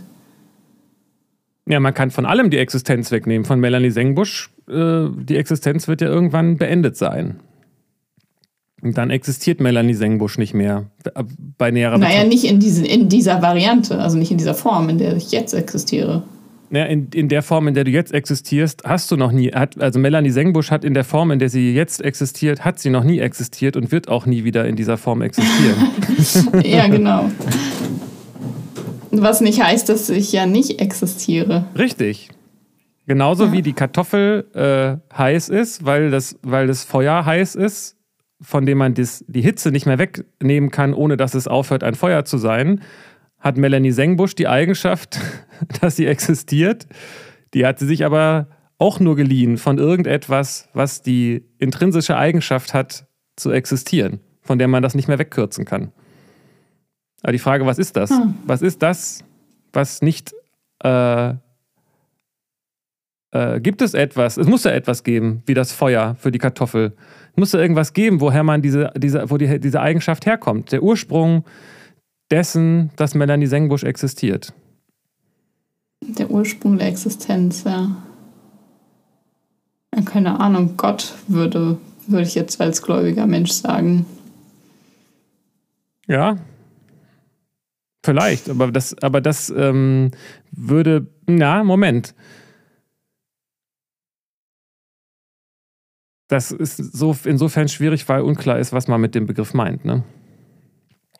Ja, 1.68 1.80
man 1.80 1.94
kann 1.94 2.10
von 2.12 2.26
allem 2.26 2.50
die 2.50 2.58
Existenz 2.58 3.10
wegnehmen. 3.10 3.44
Von 3.44 3.58
Melanie 3.58 3.90
Sengbusch, 3.90 4.50
äh, 4.68 5.08
die 5.16 5.36
Existenz 5.36 5.88
wird 5.88 6.00
ja 6.00 6.06
irgendwann 6.06 6.58
beendet 6.58 6.96
sein. 6.96 7.40
Und 8.82 8.96
dann 8.98 9.10
existiert 9.10 9.60
Melanie 9.60 9.94
Sengbusch 9.94 10.38
nicht 10.38 10.54
mehr. 10.54 10.84
Bei 11.58 11.72
näherer 11.72 11.98
Naja, 11.98 12.24
nicht 12.24 12.44
in, 12.44 12.60
diese, 12.60 12.86
in 12.86 13.08
dieser 13.08 13.42
Variante, 13.42 13.98
also 13.98 14.16
nicht 14.16 14.30
in 14.30 14.38
dieser 14.38 14.54
Form, 14.54 14.88
in 14.88 14.98
der 14.98 15.16
ich 15.16 15.32
jetzt 15.32 15.54
existiere. 15.54 16.22
Ja, 16.70 16.84
in, 16.84 17.08
in 17.14 17.28
der 17.28 17.42
Form, 17.42 17.68
in 17.68 17.74
der 17.74 17.84
du 17.84 17.90
jetzt 17.90 18.12
existierst, 18.12 18.82
hast 18.84 19.10
du 19.10 19.16
noch 19.16 19.30
nie, 19.30 19.52
hat, 19.52 19.80
also 19.80 19.98
Melanie 20.00 20.30
Sengbusch 20.30 20.70
hat 20.70 20.84
in 20.84 20.94
der 20.94 21.04
Form, 21.04 21.30
in 21.30 21.38
der 21.38 21.48
sie 21.48 21.72
jetzt 21.72 22.02
existiert, 22.02 22.64
hat 22.64 22.78
sie 22.78 22.90
noch 22.90 23.04
nie 23.04 23.20
existiert 23.20 23.76
und 23.76 23.92
wird 23.92 24.08
auch 24.08 24.26
nie 24.26 24.44
wieder 24.44 24.66
in 24.66 24.74
dieser 24.74 24.96
Form 24.96 25.22
existieren. 25.22 25.76
ja, 26.64 26.88
genau. 26.88 27.30
Was 29.12 29.40
nicht 29.40 29.62
heißt, 29.62 29.88
dass 29.88 30.10
ich 30.10 30.32
ja 30.32 30.46
nicht 30.46 30.80
existiere. 30.80 31.66
Richtig. 31.78 32.30
Genauso 33.06 33.46
ja. 33.46 33.52
wie 33.52 33.62
die 33.62 33.72
Kartoffel 33.72 34.46
äh, 34.52 35.16
heiß 35.16 35.48
ist, 35.48 35.84
weil 35.84 36.10
das, 36.10 36.36
weil 36.42 36.66
das 36.66 36.82
Feuer 36.82 37.24
heiß 37.24 37.54
ist, 37.54 37.96
von 38.40 38.66
dem 38.66 38.78
man 38.78 38.94
das, 38.94 39.24
die 39.28 39.40
Hitze 39.40 39.70
nicht 39.70 39.86
mehr 39.86 39.98
wegnehmen 39.98 40.70
kann, 40.70 40.92
ohne 40.92 41.16
dass 41.16 41.34
es 41.34 41.46
aufhört, 41.46 41.84
ein 41.84 41.94
Feuer 41.94 42.24
zu 42.24 42.36
sein, 42.38 42.82
hat 43.38 43.56
Melanie 43.56 43.92
Sengbusch 43.92 44.34
die 44.34 44.48
Eigenschaft, 44.48 45.18
dass 45.80 45.96
sie 45.96 46.06
existiert. 46.06 46.86
Die 47.54 47.66
hat 47.66 47.78
sie 47.78 47.86
sich 47.86 48.04
aber 48.04 48.48
auch 48.78 49.00
nur 49.00 49.16
geliehen 49.16 49.56
von 49.56 49.78
irgendetwas, 49.78 50.68
was 50.74 51.02
die 51.02 51.44
intrinsische 51.58 52.16
Eigenschaft 52.16 52.74
hat, 52.74 53.06
zu 53.36 53.50
existieren, 53.50 54.20
von 54.42 54.58
der 54.58 54.68
man 54.68 54.82
das 54.82 54.94
nicht 54.94 55.08
mehr 55.08 55.18
wegkürzen 55.18 55.64
kann. 55.64 55.92
Aber 57.22 57.32
die 57.32 57.38
Frage, 57.38 57.66
was 57.66 57.78
ist 57.78 57.96
das? 57.96 58.10
Hm. 58.10 58.34
Was 58.46 58.62
ist 58.62 58.82
das, 58.82 59.24
was 59.72 60.02
nicht. 60.02 60.34
Äh, 60.82 61.34
äh, 63.32 63.60
gibt 63.60 63.82
es 63.82 63.94
etwas? 63.94 64.36
Es 64.36 64.46
muss 64.46 64.64
ja 64.64 64.70
etwas 64.70 65.04
geben, 65.04 65.42
wie 65.46 65.54
das 65.54 65.72
Feuer 65.72 66.16
für 66.18 66.30
die 66.30 66.38
Kartoffel. 66.38 66.94
Es 67.32 67.36
muss 67.36 67.52
ja 67.52 67.60
irgendwas 67.60 67.92
geben, 67.92 68.20
woher 68.20 68.42
man 68.42 68.62
diese, 68.62 68.90
diese, 68.96 69.30
wo 69.30 69.36
die, 69.36 69.60
diese 69.60 69.80
Eigenschaft 69.80 70.26
herkommt. 70.26 70.72
Der 70.72 70.82
Ursprung 70.82 71.44
dessen, 72.30 72.90
dass 72.96 73.14
Melanie 73.14 73.46
Sengbusch 73.46 73.84
existiert. 73.84 74.52
Der 76.02 76.30
Ursprung 76.30 76.78
der 76.78 76.88
Existenz, 76.88 77.64
ja. 77.64 77.96
Keine 80.04 80.40
Ahnung, 80.40 80.76
Gott 80.76 81.14
würde, 81.26 81.78
würde 82.06 82.26
ich 82.26 82.34
jetzt 82.34 82.60
als 82.60 82.82
gläubiger 82.82 83.26
Mensch 83.26 83.50
sagen. 83.50 84.04
Ja, 86.06 86.36
Vielleicht, 88.06 88.48
aber 88.48 88.70
das, 88.70 88.96
aber 89.02 89.20
das 89.20 89.50
ähm, 89.50 90.12
würde. 90.52 91.08
Na, 91.26 91.64
Moment. 91.64 92.14
Das 96.28 96.52
ist 96.52 96.76
so 96.76 97.16
insofern 97.24 97.66
schwierig, 97.66 98.08
weil 98.08 98.20
unklar 98.20 98.60
ist, 98.60 98.72
was 98.72 98.86
man 98.86 99.00
mit 99.00 99.16
dem 99.16 99.26
Begriff 99.26 99.54
meint, 99.54 99.84
ne? 99.84 100.04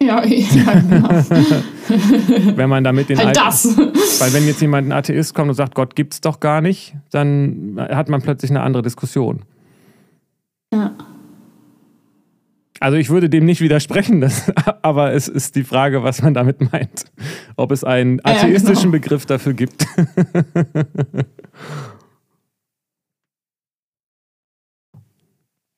Ja, 0.03 0.25
ja 0.27 0.81
genau. 0.81 1.09
wenn 2.57 2.69
man 2.69 2.85
damit 2.85 3.09
den 3.09 3.19
halt 3.19 3.37
das. 3.37 3.77
Weil 3.77 4.33
wenn 4.33 4.47
jetzt 4.47 4.61
jemand 4.61 4.89
ein 4.89 4.93
Atheist 4.93 5.35
kommt 5.35 5.49
und 5.49 5.55
sagt, 5.55 5.75
Gott 5.75 5.97
gibt's 5.97 6.21
doch 6.21 6.41
gar 6.41 6.61
nicht, 6.61 6.95
dann 7.11 7.77
hat 7.79 8.09
man 8.09 8.23
plötzlich 8.23 8.51
eine 8.51 8.63
andere 8.63 8.83
Diskussion. 8.83 9.43
Ja. 10.73 10.95
Also 12.79 12.99
ich 12.99 13.09
würde 13.09 13.31
dem 13.31 13.47
nicht 13.47 13.63
widersprechen, 13.63 14.21
das, 14.21 14.53
aber 14.83 15.13
es 15.13 15.29
ist 15.29 15.57
die 15.57 15.65
Frage, 15.65 16.03
was 16.03 16.21
man 16.21 16.35
damit 16.35 16.73
meint. 16.73 17.05
Ob 17.57 17.73
es 17.73 17.85
einen 17.85 18.21
atheistischen 18.23 18.67
ja, 18.67 18.81
genau. 18.81 18.91
Begriff 18.93 19.25
dafür 19.25 19.55
gibt. 19.55 19.87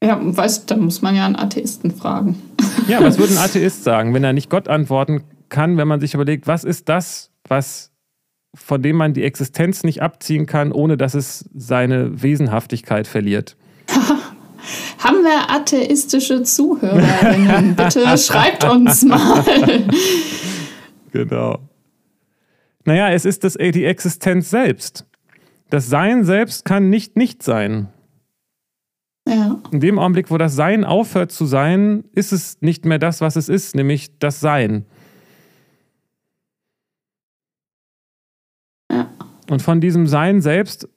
Ja, 0.03 0.19
weißt 0.21 0.71
du, 0.71 0.75
da 0.75 0.81
muss 0.81 1.03
man 1.03 1.15
ja 1.15 1.27
einen 1.27 1.37
Atheisten 1.37 1.91
fragen. 1.91 2.41
ja, 2.89 3.03
was 3.03 3.19
würde 3.19 3.33
ein 3.33 3.39
Atheist 3.39 3.85
sagen, 3.85 4.15
wenn 4.15 4.25
er 4.25 4.33
nicht 4.33 4.51
Gott 4.51 4.69
antworten 4.69 5.23
kann, 5.49 5.77
wenn 5.77 5.89
man 5.89 6.01
sich 6.01 6.15
überlegt, 6.15 6.47
was 6.47 6.65
ist 6.65 6.89
das, 6.89 7.31
was 7.49 7.91
von 8.55 8.83
dem 8.83 8.97
man 8.97 9.13
die 9.13 9.25
Existenz 9.25 9.83
nicht 9.83 10.03
abziehen 10.03 10.47
kann, 10.47 10.73
ohne 10.73 10.97
dass 10.97 11.15
es 11.15 11.49
seine 11.55 12.23
Wesenhaftigkeit 12.23 13.07
verliert? 13.07 13.57
Haben 14.99 15.23
wir 15.23 15.51
atheistische 15.51 16.43
Zuhörerinnen? 16.43 17.77
Bitte 17.77 18.19
schreibt 18.19 18.65
uns 18.65 19.03
mal. 19.05 19.45
Genau. 21.13 21.59
Naja, 22.85 23.11
es 23.11 23.25
ist 23.25 23.45
das, 23.45 23.55
die 23.55 23.85
Existenz 23.85 24.51
selbst. 24.51 25.07
Das 25.71 25.89
Sein 25.89 26.25
selbst 26.25 26.65
kann 26.65 26.91
nicht 26.91 27.17
nicht 27.17 27.43
sein. 27.43 27.89
Ja. 29.29 29.61
In 29.71 29.81
dem 29.81 29.99
Augenblick, 29.99 30.31
wo 30.31 30.39
das 30.39 30.55
Sein 30.55 30.85
aufhört 30.85 31.31
zu 31.31 31.45
sein, 31.45 32.05
ist 32.13 32.33
es 32.33 32.61
nicht 32.61 32.85
mehr 32.85 32.99
das, 32.99 33.21
was 33.21 33.37
es 33.37 33.49
ist, 33.49 33.75
nämlich 33.75 34.19
das 34.19 34.41
Sein. 34.41 34.87
Ja. 38.91 39.11
Und 39.51 39.61
von 39.63 39.81
diesem 39.81 40.07
Sein 40.07 40.41
selbst 40.41 40.89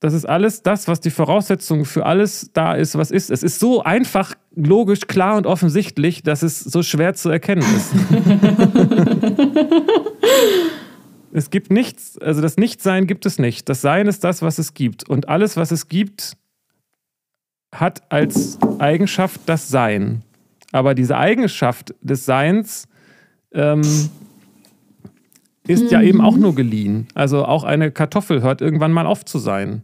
das 0.00 0.12
ist 0.12 0.28
alles 0.28 0.62
das, 0.62 0.88
was 0.88 1.00
die 1.00 1.10
Voraussetzung 1.10 1.86
für 1.86 2.04
alles 2.04 2.50
da 2.52 2.74
ist, 2.74 2.98
was 2.98 3.10
ist. 3.10 3.30
Es 3.30 3.42
ist 3.42 3.58
so 3.58 3.82
einfach, 3.82 4.34
logisch, 4.54 5.00
klar 5.06 5.38
und 5.38 5.46
offensichtlich, 5.46 6.22
dass 6.22 6.42
es 6.42 6.60
so 6.60 6.82
schwer 6.82 7.14
zu 7.14 7.30
erkennen 7.30 7.64
ist. 7.74 7.94
es 11.32 11.48
gibt 11.48 11.70
nichts, 11.70 12.18
also 12.18 12.42
das 12.42 12.58
Nichtsein 12.58 13.06
gibt 13.06 13.24
es 13.24 13.38
nicht. 13.38 13.70
Das 13.70 13.80
Sein 13.80 14.06
ist 14.06 14.22
das, 14.22 14.42
was 14.42 14.58
es 14.58 14.74
gibt. 14.74 15.08
Und 15.08 15.30
alles, 15.30 15.56
was 15.56 15.70
es 15.70 15.88
gibt, 15.88 16.36
hat 17.80 18.10
als 18.10 18.58
Eigenschaft 18.78 19.40
das 19.46 19.68
Sein. 19.68 20.22
Aber 20.72 20.94
diese 20.94 21.16
Eigenschaft 21.16 21.94
des 22.00 22.24
Seins 22.24 22.88
ähm, 23.52 23.82
ist 25.66 25.84
mhm. 25.84 25.88
ja 25.90 26.02
eben 26.02 26.20
auch 26.20 26.36
nur 26.36 26.54
geliehen. 26.54 27.08
Also 27.14 27.44
auch 27.44 27.64
eine 27.64 27.90
Kartoffel 27.90 28.42
hört 28.42 28.60
irgendwann 28.60 28.92
mal 28.92 29.06
auf 29.06 29.24
zu 29.24 29.38
sein. 29.38 29.82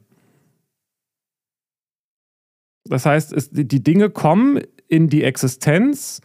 Das 2.85 3.07
heißt, 3.07 3.33
es, 3.33 3.51
die 3.51 3.83
Dinge 3.83 4.11
kommen 4.11 4.61
in 4.89 5.09
die 5.09 5.23
Existenz, 5.23 6.21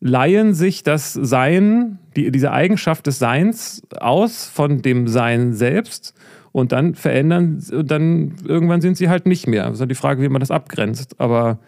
leihen 0.00 0.54
sich 0.54 0.82
das 0.82 1.12
Sein, 1.12 1.98
die, 2.16 2.30
diese 2.30 2.52
Eigenschaft 2.52 3.06
des 3.06 3.18
Seins 3.18 3.82
aus 3.98 4.46
von 4.46 4.82
dem 4.82 5.08
Sein 5.08 5.54
selbst 5.54 6.14
und 6.52 6.72
dann 6.72 6.94
verändern, 6.94 7.62
dann 7.84 8.36
irgendwann 8.46 8.82
sind 8.82 8.96
sie 8.96 9.08
halt 9.08 9.26
nicht 9.26 9.46
mehr. 9.46 9.70
Das 9.70 9.80
ist 9.80 9.90
die 9.90 9.94
Frage, 9.94 10.22
wie 10.22 10.28
man 10.28 10.40
das 10.40 10.50
abgrenzt. 10.50 11.18
Aber 11.18 11.58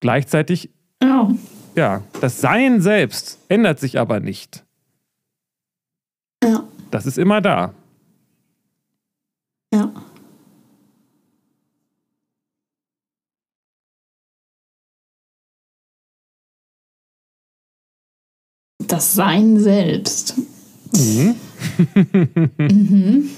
gleichzeitig, 0.00 0.70
ja, 1.02 1.30
ja 1.76 2.02
das 2.20 2.40
Sein 2.40 2.80
selbst 2.80 3.38
ändert 3.48 3.78
sich 3.78 3.98
aber 3.98 4.20
nicht. 4.20 4.64
Ja. 6.42 6.64
Das 6.90 7.06
ist 7.06 7.18
immer 7.18 7.40
da. 7.40 7.74
Ja. 9.72 9.92
Das 18.78 19.14
Sein 19.14 19.58
selbst. 19.58 20.36
Mhm. 20.94 21.36
mhm. 22.58 23.30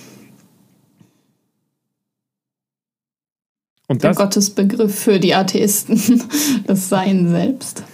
Und 3.87 4.03
das, 4.03 4.17
Der 4.17 4.25
Gottesbegriff 4.27 4.99
für 4.99 5.21
die 5.21 5.35
Atheisten, 5.35 6.23
das 6.67 6.89
Sein 6.89 7.29
selbst. 7.29 7.85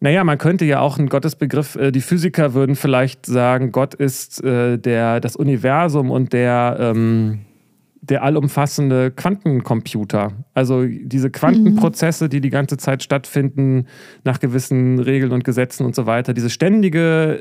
Naja, 0.00 0.22
man 0.22 0.38
könnte 0.38 0.64
ja 0.64 0.80
auch 0.80 0.98
einen 0.98 1.08
Gottesbegriff, 1.08 1.76
äh, 1.76 1.90
die 1.90 2.00
Physiker 2.00 2.54
würden 2.54 2.76
vielleicht 2.76 3.26
sagen, 3.26 3.72
Gott 3.72 3.94
ist 3.94 4.42
äh, 4.44 4.78
der, 4.78 5.20
das 5.20 5.34
Universum 5.34 6.10
und 6.10 6.32
der, 6.32 6.76
ähm, 6.80 7.40
der 8.08 8.22
allumfassende 8.22 9.10
Quantencomputer. 9.10 10.32
Also 10.54 10.84
diese 10.86 11.30
Quantenprozesse, 11.30 12.28
die 12.28 12.40
die 12.40 12.50
ganze 12.50 12.76
Zeit 12.76 13.02
stattfinden 13.02 13.86
nach 14.24 14.40
gewissen 14.40 14.98
Regeln 14.98 15.32
und 15.32 15.44
Gesetzen 15.44 15.84
und 15.84 15.94
so 15.94 16.06
weiter. 16.06 16.34
Diese 16.34 16.50
ständige 16.50 17.38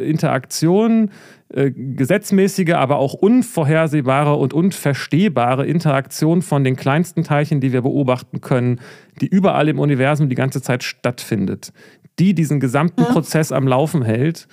äh, 0.00 0.08
Interaktion, 0.08 1.10
äh, 1.48 1.70
gesetzmäßige, 1.70 2.74
aber 2.74 2.98
auch 2.98 3.14
unvorhersehbare 3.14 4.34
und 4.36 4.52
unverstehbare 4.52 5.66
Interaktion 5.66 6.42
von 6.42 6.64
den 6.64 6.76
kleinsten 6.76 7.24
Teilchen, 7.24 7.60
die 7.60 7.72
wir 7.72 7.82
beobachten 7.82 8.40
können, 8.40 8.80
die 9.20 9.26
überall 9.26 9.68
im 9.68 9.78
Universum 9.78 10.28
die 10.28 10.34
ganze 10.34 10.62
Zeit 10.62 10.82
stattfindet, 10.82 11.72
die 12.18 12.34
diesen 12.34 12.60
gesamten 12.60 13.02
ja. 13.02 13.08
Prozess 13.08 13.52
am 13.52 13.66
Laufen 13.66 14.02
hält 14.02 14.48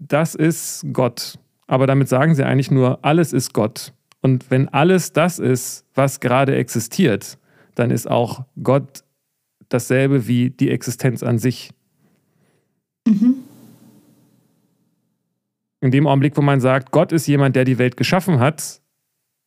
das 0.00 0.34
ist 0.34 0.86
Gott. 0.92 1.38
Aber 1.66 1.86
damit 1.86 2.08
sagen 2.08 2.34
sie 2.34 2.44
eigentlich 2.44 2.70
nur, 2.70 2.98
alles 3.02 3.32
ist 3.32 3.52
Gott. 3.52 3.92
Und 4.22 4.50
wenn 4.50 4.68
alles 4.68 5.12
das 5.12 5.38
ist, 5.38 5.86
was 5.94 6.20
gerade 6.20 6.56
existiert, 6.56 7.38
dann 7.74 7.90
ist 7.90 8.10
auch 8.10 8.44
Gott 8.62 9.04
dasselbe 9.68 10.26
wie 10.26 10.50
die 10.50 10.70
Existenz 10.70 11.22
an 11.22 11.38
sich. 11.38 11.70
Mhm. 13.06 13.36
In 15.80 15.90
dem 15.90 16.06
Augenblick, 16.06 16.36
wo 16.36 16.42
man 16.42 16.60
sagt, 16.60 16.90
Gott 16.90 17.12
ist 17.12 17.26
jemand, 17.26 17.56
der 17.56 17.64
die 17.64 17.78
Welt 17.78 17.96
geschaffen 17.96 18.38
hat, 18.38 18.82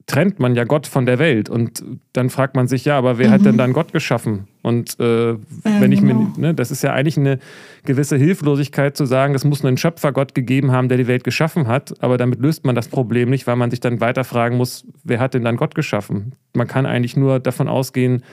trennt 0.08 0.40
man 0.40 0.56
ja 0.56 0.64
Gott 0.64 0.88
von 0.88 1.06
der 1.06 1.20
Welt. 1.20 1.50
Und 1.50 1.84
dann 2.14 2.30
fragt 2.30 2.56
man 2.56 2.68
sich, 2.68 2.86
ja, 2.86 2.98
aber 2.98 3.20
wer 3.20 3.28
mhm. 3.28 3.32
hat 3.32 3.46
denn 3.46 3.58
dann 3.58 3.74
Gott 3.74 3.94
geschaffen? 3.94 4.48
Und 4.64 5.00
äh, 5.00 5.34
ja, 5.34 5.38
wenn 5.64 5.92
ich 5.92 6.00
genau. 6.00 6.32
mir, 6.36 6.40
ne, 6.40 6.54
das 6.56 6.72
ist 6.72 6.82
ja 6.82 6.94
eigentlich 6.94 7.18
eine 7.18 7.38
gewisse 7.86 8.18
Hilflosigkeit 8.18 8.98
zu 8.98 9.06
sagen, 9.06 9.36
es 9.36 9.44
muss 9.44 9.64
einen 9.64 9.78
Schöpfergott 9.78 10.34
gegeben 10.34 10.72
haben, 10.72 10.90
der 10.90 10.98
die 10.98 11.08
Welt 11.08 11.24
geschaffen 11.24 11.68
hat. 11.68 12.02
Aber 12.02 12.18
damit 12.18 12.40
löst 12.40 12.66
man 12.66 12.74
das 12.74 12.88
Problem 12.88 13.30
nicht, 13.30 13.46
weil 13.46 13.58
man 13.58 13.70
sich 13.70 13.82
dann 13.82 14.02
weiter 14.02 14.24
fragen 14.24 14.58
muss, 14.58 14.88
wer 15.04 15.20
hat 15.20 15.36
denn 15.36 15.44
dann 15.44 15.58
Gott 15.58 15.76
geschaffen? 15.76 16.34
Man 16.54 16.68
kann 16.68 16.86
eigentlich 16.86 17.16
nur 17.16 17.40
davon 17.40 17.68
ausgehen, 17.68 18.24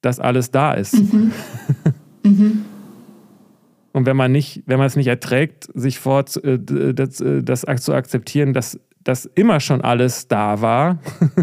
dass 0.00 0.18
alles 0.20 0.50
da 0.50 0.72
ist. 0.72 0.94
Mhm. 1.12 1.32
mhm. 2.24 2.64
Und 3.92 4.06
wenn 4.06 4.16
man 4.16 4.30
nicht, 4.30 4.62
wenn 4.66 4.78
man 4.78 4.86
es 4.86 4.94
nicht 4.94 5.08
erträgt, 5.08 5.68
sich 5.74 5.98
vor 5.98 6.24
äh, 6.44 6.58
das, 6.94 7.20
äh, 7.20 7.42
das 7.42 7.66
zu 7.82 7.92
akzeptieren, 7.92 8.52
dass 8.52 8.78
dass 9.02 9.24
immer 9.24 9.60
schon 9.60 9.80
alles 9.80 10.28
da 10.28 10.60
war, 10.60 10.98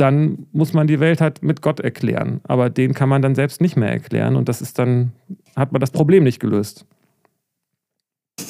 dann 0.00 0.46
muss 0.52 0.72
man 0.72 0.86
die 0.86 1.00
Welt 1.00 1.20
halt 1.20 1.42
mit 1.42 1.62
Gott 1.62 1.80
erklären. 1.80 2.40
Aber 2.44 2.70
den 2.70 2.94
kann 2.94 3.08
man 3.08 3.22
dann 3.22 3.34
selbst 3.34 3.60
nicht 3.60 3.76
mehr 3.76 3.90
erklären 3.90 4.36
und 4.36 4.48
das 4.48 4.62
ist 4.62 4.78
dann, 4.78 5.12
hat 5.56 5.72
man 5.72 5.80
das 5.80 5.90
Problem 5.90 6.24
nicht 6.24 6.40
gelöst. 6.40 6.86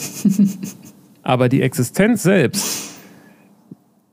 Aber 1.22 1.48
die 1.48 1.62
Existenz 1.62 2.22
selbst, 2.22 2.94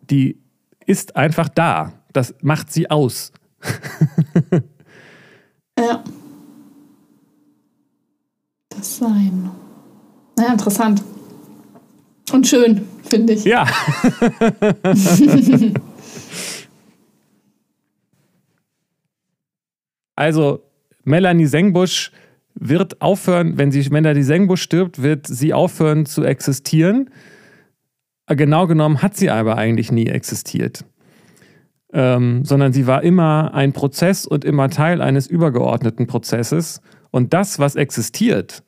die 0.10 0.38
ist 0.86 1.16
einfach 1.16 1.50
da. 1.50 1.94
Das 2.14 2.36
macht 2.42 2.72
sie 2.72 2.90
aus. 2.90 3.32
ja. 5.80 6.04
Das 8.70 8.98
Sein. 8.98 9.52
Na, 10.38 10.52
interessant. 10.52 11.04
Und 12.32 12.48
schön 12.48 12.88
finde 13.04 13.34
ich. 13.34 13.44
Ja. 13.44 13.68
also, 20.22 20.64
Melanie 21.04 21.48
Sengbusch 21.48 22.12
wird 22.54 23.02
aufhören, 23.02 23.58
wenn 23.58 23.72
sie 23.72 23.90
Melanie 23.90 24.22
Sengbusch 24.22 24.62
stirbt, 24.62 25.02
wird 25.02 25.26
sie 25.26 25.52
aufhören 25.52 26.06
zu 26.06 26.24
existieren. 26.24 27.10
Genau 28.28 28.68
genommen 28.68 29.02
hat 29.02 29.18
sie 29.18 29.32
aber 29.32 29.58
eigentlich 29.58 29.92
nie 29.92 30.06
existiert. 30.06 30.86
Ähm, 31.92 32.46
sondern 32.46 32.72
sie 32.72 32.86
war 32.86 33.02
immer 33.02 33.56
ein 33.56 33.74
Prozess 33.74 34.28
und 34.28 34.46
immer 34.46 34.70
Teil 34.70 35.02
eines 35.02 35.26
übergeordneten 35.26 36.06
Prozesses. 36.06 36.82
Und 37.10 37.34
das, 37.34 37.58
was 37.58 37.76
existiert, 37.76 38.62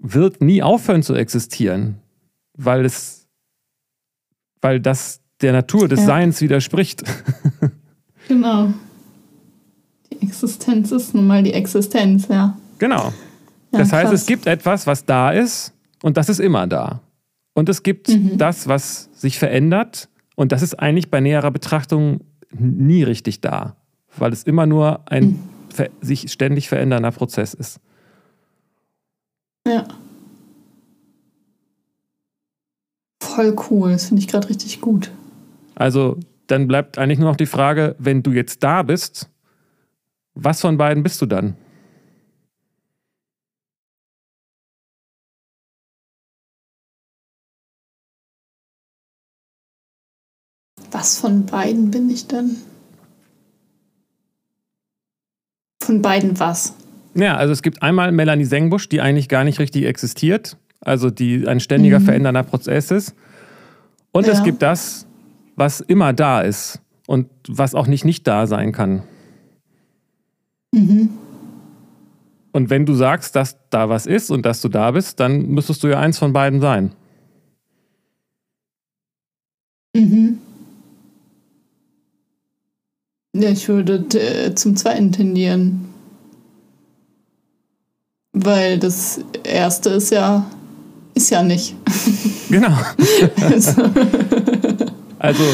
wird 0.00 0.42
nie 0.42 0.60
aufhören 0.60 1.04
zu 1.04 1.14
existieren, 1.14 2.00
weil 2.54 2.84
es 2.84 3.28
weil 4.60 4.80
das 4.80 5.20
der 5.40 5.52
Natur 5.52 5.86
des 5.86 6.00
ja. 6.00 6.06
Seins 6.06 6.40
widerspricht. 6.40 7.04
genau. 8.28 8.74
Die 10.12 10.22
Existenz 10.22 10.92
ist 10.92 11.14
nun 11.14 11.26
mal 11.26 11.42
die 11.42 11.52
Existenz, 11.52 12.28
ja. 12.28 12.56
Genau. 12.78 13.12
Ja, 13.72 13.78
das 13.78 13.92
heißt, 13.92 14.10
krass. 14.10 14.20
es 14.20 14.26
gibt 14.26 14.46
etwas, 14.46 14.86
was 14.86 15.04
da 15.04 15.30
ist 15.30 15.72
und 16.02 16.16
das 16.16 16.28
ist 16.28 16.40
immer 16.40 16.66
da. 16.66 17.00
Und 17.54 17.68
es 17.68 17.82
gibt 17.82 18.08
mhm. 18.08 18.38
das, 18.38 18.68
was 18.68 19.10
sich 19.12 19.38
verändert 19.38 20.08
und 20.34 20.52
das 20.52 20.62
ist 20.62 20.78
eigentlich 20.78 21.10
bei 21.10 21.20
näherer 21.20 21.50
Betrachtung 21.50 22.20
nie 22.50 23.02
richtig 23.02 23.40
da, 23.40 23.76
weil 24.16 24.32
es 24.32 24.42
immer 24.42 24.66
nur 24.66 25.00
ein 25.06 25.38
mhm. 25.78 25.86
sich 26.00 26.32
ständig 26.32 26.68
verändernder 26.68 27.10
Prozess 27.12 27.54
ist. 27.54 27.80
Ja. 29.66 29.86
Voll 33.22 33.54
cool, 33.70 33.92
das 33.92 34.06
finde 34.06 34.20
ich 34.22 34.28
gerade 34.28 34.48
richtig 34.48 34.80
gut. 34.80 35.12
Also, 35.74 36.18
dann 36.46 36.66
bleibt 36.66 36.98
eigentlich 36.98 37.18
nur 37.18 37.28
noch 37.28 37.36
die 37.36 37.46
Frage, 37.46 37.94
wenn 37.98 38.22
du 38.22 38.32
jetzt 38.32 38.62
da 38.62 38.82
bist, 38.82 39.29
was 40.34 40.60
von 40.60 40.76
beiden 40.76 41.02
bist 41.02 41.20
du 41.20 41.26
dann? 41.26 41.56
Was 50.90 51.18
von 51.18 51.46
beiden 51.46 51.90
bin 51.90 52.10
ich 52.10 52.26
dann? 52.26 52.56
Von 55.82 56.02
beiden 56.02 56.38
was? 56.40 56.74
Ja, 57.14 57.36
also 57.36 57.52
es 57.52 57.62
gibt 57.62 57.82
einmal 57.82 58.12
Melanie 58.12 58.44
Sengbusch, 58.44 58.88
die 58.88 59.00
eigentlich 59.00 59.28
gar 59.28 59.44
nicht 59.44 59.60
richtig 59.60 59.84
existiert 59.84 60.56
also 60.80 61.10
die 61.10 61.46
ein 61.46 61.60
ständiger 61.60 62.00
mhm. 62.00 62.04
verändernder 62.04 62.42
Prozess 62.42 62.90
ist. 62.90 63.14
Und 64.12 64.26
ja. 64.26 64.32
es 64.32 64.42
gibt 64.42 64.62
das, 64.62 65.06
was 65.56 65.80
immer 65.80 66.12
da 66.12 66.40
ist 66.40 66.80
und 67.06 67.28
was 67.48 67.74
auch 67.74 67.86
nicht 67.86 68.04
nicht 68.04 68.26
da 68.26 68.46
sein 68.46 68.72
kann. 68.72 69.02
Mhm. 70.72 71.10
Und 72.52 72.70
wenn 72.70 72.84
du 72.84 72.94
sagst, 72.94 73.36
dass 73.36 73.56
da 73.70 73.88
was 73.88 74.06
ist 74.06 74.30
und 74.30 74.44
dass 74.44 74.60
du 74.60 74.68
da 74.68 74.90
bist, 74.90 75.20
dann 75.20 75.46
müsstest 75.48 75.82
du 75.82 75.88
ja 75.88 76.00
eins 76.00 76.18
von 76.18 76.32
beiden 76.32 76.60
sein. 76.60 76.92
Mhm. 79.94 80.38
Ja, 83.32 83.50
ich 83.50 83.68
würde 83.68 84.04
äh, 84.18 84.54
zum 84.54 84.76
zweiten 84.76 85.12
tendieren. 85.12 85.88
Weil 88.32 88.78
das 88.78 89.20
erste 89.44 89.90
ist 89.90 90.10
ja 90.10 90.50
ist 91.14 91.30
ja 91.30 91.42
nicht. 91.42 91.74
Genau. 92.50 92.76
also. 93.48 93.82
also 95.20 95.44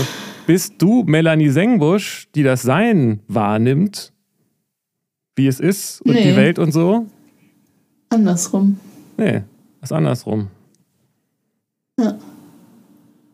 bist 0.47 0.77
du 0.79 1.05
Melanie 1.05 1.51
Sengbusch, 1.51 2.29
die 2.35 2.43
das 2.43 2.63
Sein 2.63 3.21
wahrnimmt, 3.29 4.15
wie 5.37 5.47
es 5.47 5.61
ist 5.61 6.01
und 6.03 6.15
nee. 6.15 6.25
die 6.25 6.37
Welt 6.37 6.59
und 6.59 6.73
so? 6.73 7.07
Andersrum. 8.09 8.81
Nee, 9.17 9.43
ist 9.83 9.93
andersrum. 9.93 10.49
Ja. 12.01 12.19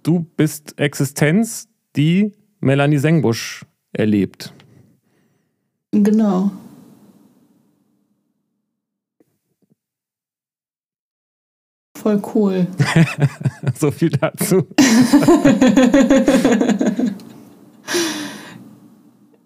Du 0.02 0.26
bist 0.36 0.78
Existenz, 0.78 1.68
die 1.96 2.32
Melanie 2.60 2.98
Sengbusch 2.98 3.64
erlebt. 3.92 4.52
Genau. 5.92 6.50
Voll 11.96 12.20
cool. 12.34 12.66
so 13.78 13.92
viel 13.92 14.10
dazu. 14.10 14.66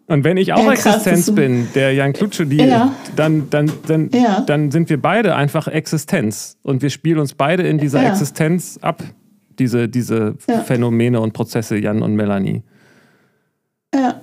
Und 0.08 0.22
wenn 0.22 0.36
ich 0.36 0.52
auch 0.52 0.64
ja, 0.64 0.72
Existenz 0.72 1.34
bin, 1.34 1.68
der 1.74 1.92
Jan 1.92 2.12
Klutsche, 2.12 2.46
die, 2.46 2.58
ja. 2.58 2.92
dann, 3.16 3.50
dann, 3.50 3.72
dann, 3.88 4.10
ja. 4.12 4.40
dann 4.40 4.70
sind 4.70 4.88
wir 4.88 5.02
beide 5.02 5.34
einfach 5.34 5.66
Existenz. 5.66 6.56
Und 6.62 6.80
wir 6.82 6.90
spielen 6.90 7.18
uns 7.18 7.34
beide 7.34 7.64
in 7.64 7.78
dieser 7.78 8.06
Existenz 8.08 8.78
ab, 8.80 9.02
diese, 9.58 9.88
diese 9.88 10.34
Phänomene 10.64 11.20
und 11.20 11.32
Prozesse, 11.32 11.76
Jan 11.76 12.02
und 12.02 12.14
Melanie. 12.14 12.62
Ja. 13.92 14.20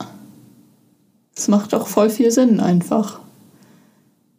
Es 1.35 1.47
macht 1.49 1.73
doch 1.73 1.87
voll 1.87 2.09
viel 2.09 2.31
Sinn 2.31 2.59
einfach. 2.59 3.19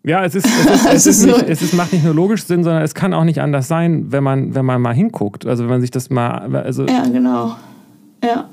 Ja, 0.03 0.24
es 0.24 0.34
ist, 0.34 0.47
es, 0.47 0.66
ist, 0.66 0.86
es, 0.92 1.07
ist 1.07 1.26
nicht, 1.26 1.42
es 1.49 1.62
ist, 1.62 1.74
macht 1.74 1.92
nicht 1.92 2.05
nur 2.05 2.14
logisch 2.14 2.45
Sinn, 2.45 2.62
sondern 2.62 2.82
es 2.82 2.95
kann 2.95 3.12
auch 3.12 3.24
nicht 3.24 3.40
anders 3.40 3.68
sein, 3.68 4.12
wenn 4.12 4.22
man, 4.22 4.55
wenn 4.55 4.64
man 4.64 4.80
mal 4.80 4.95
hinguckt. 4.95 5.47
Also 5.47 5.64
wenn 5.64 5.70
man 5.70 5.80
sich 5.80 5.90
das 5.90 6.09
mal. 6.09 6.55
Also 6.57 6.86
ja, 6.86 7.05
genau. 7.07 7.57
Ja. 8.22 8.49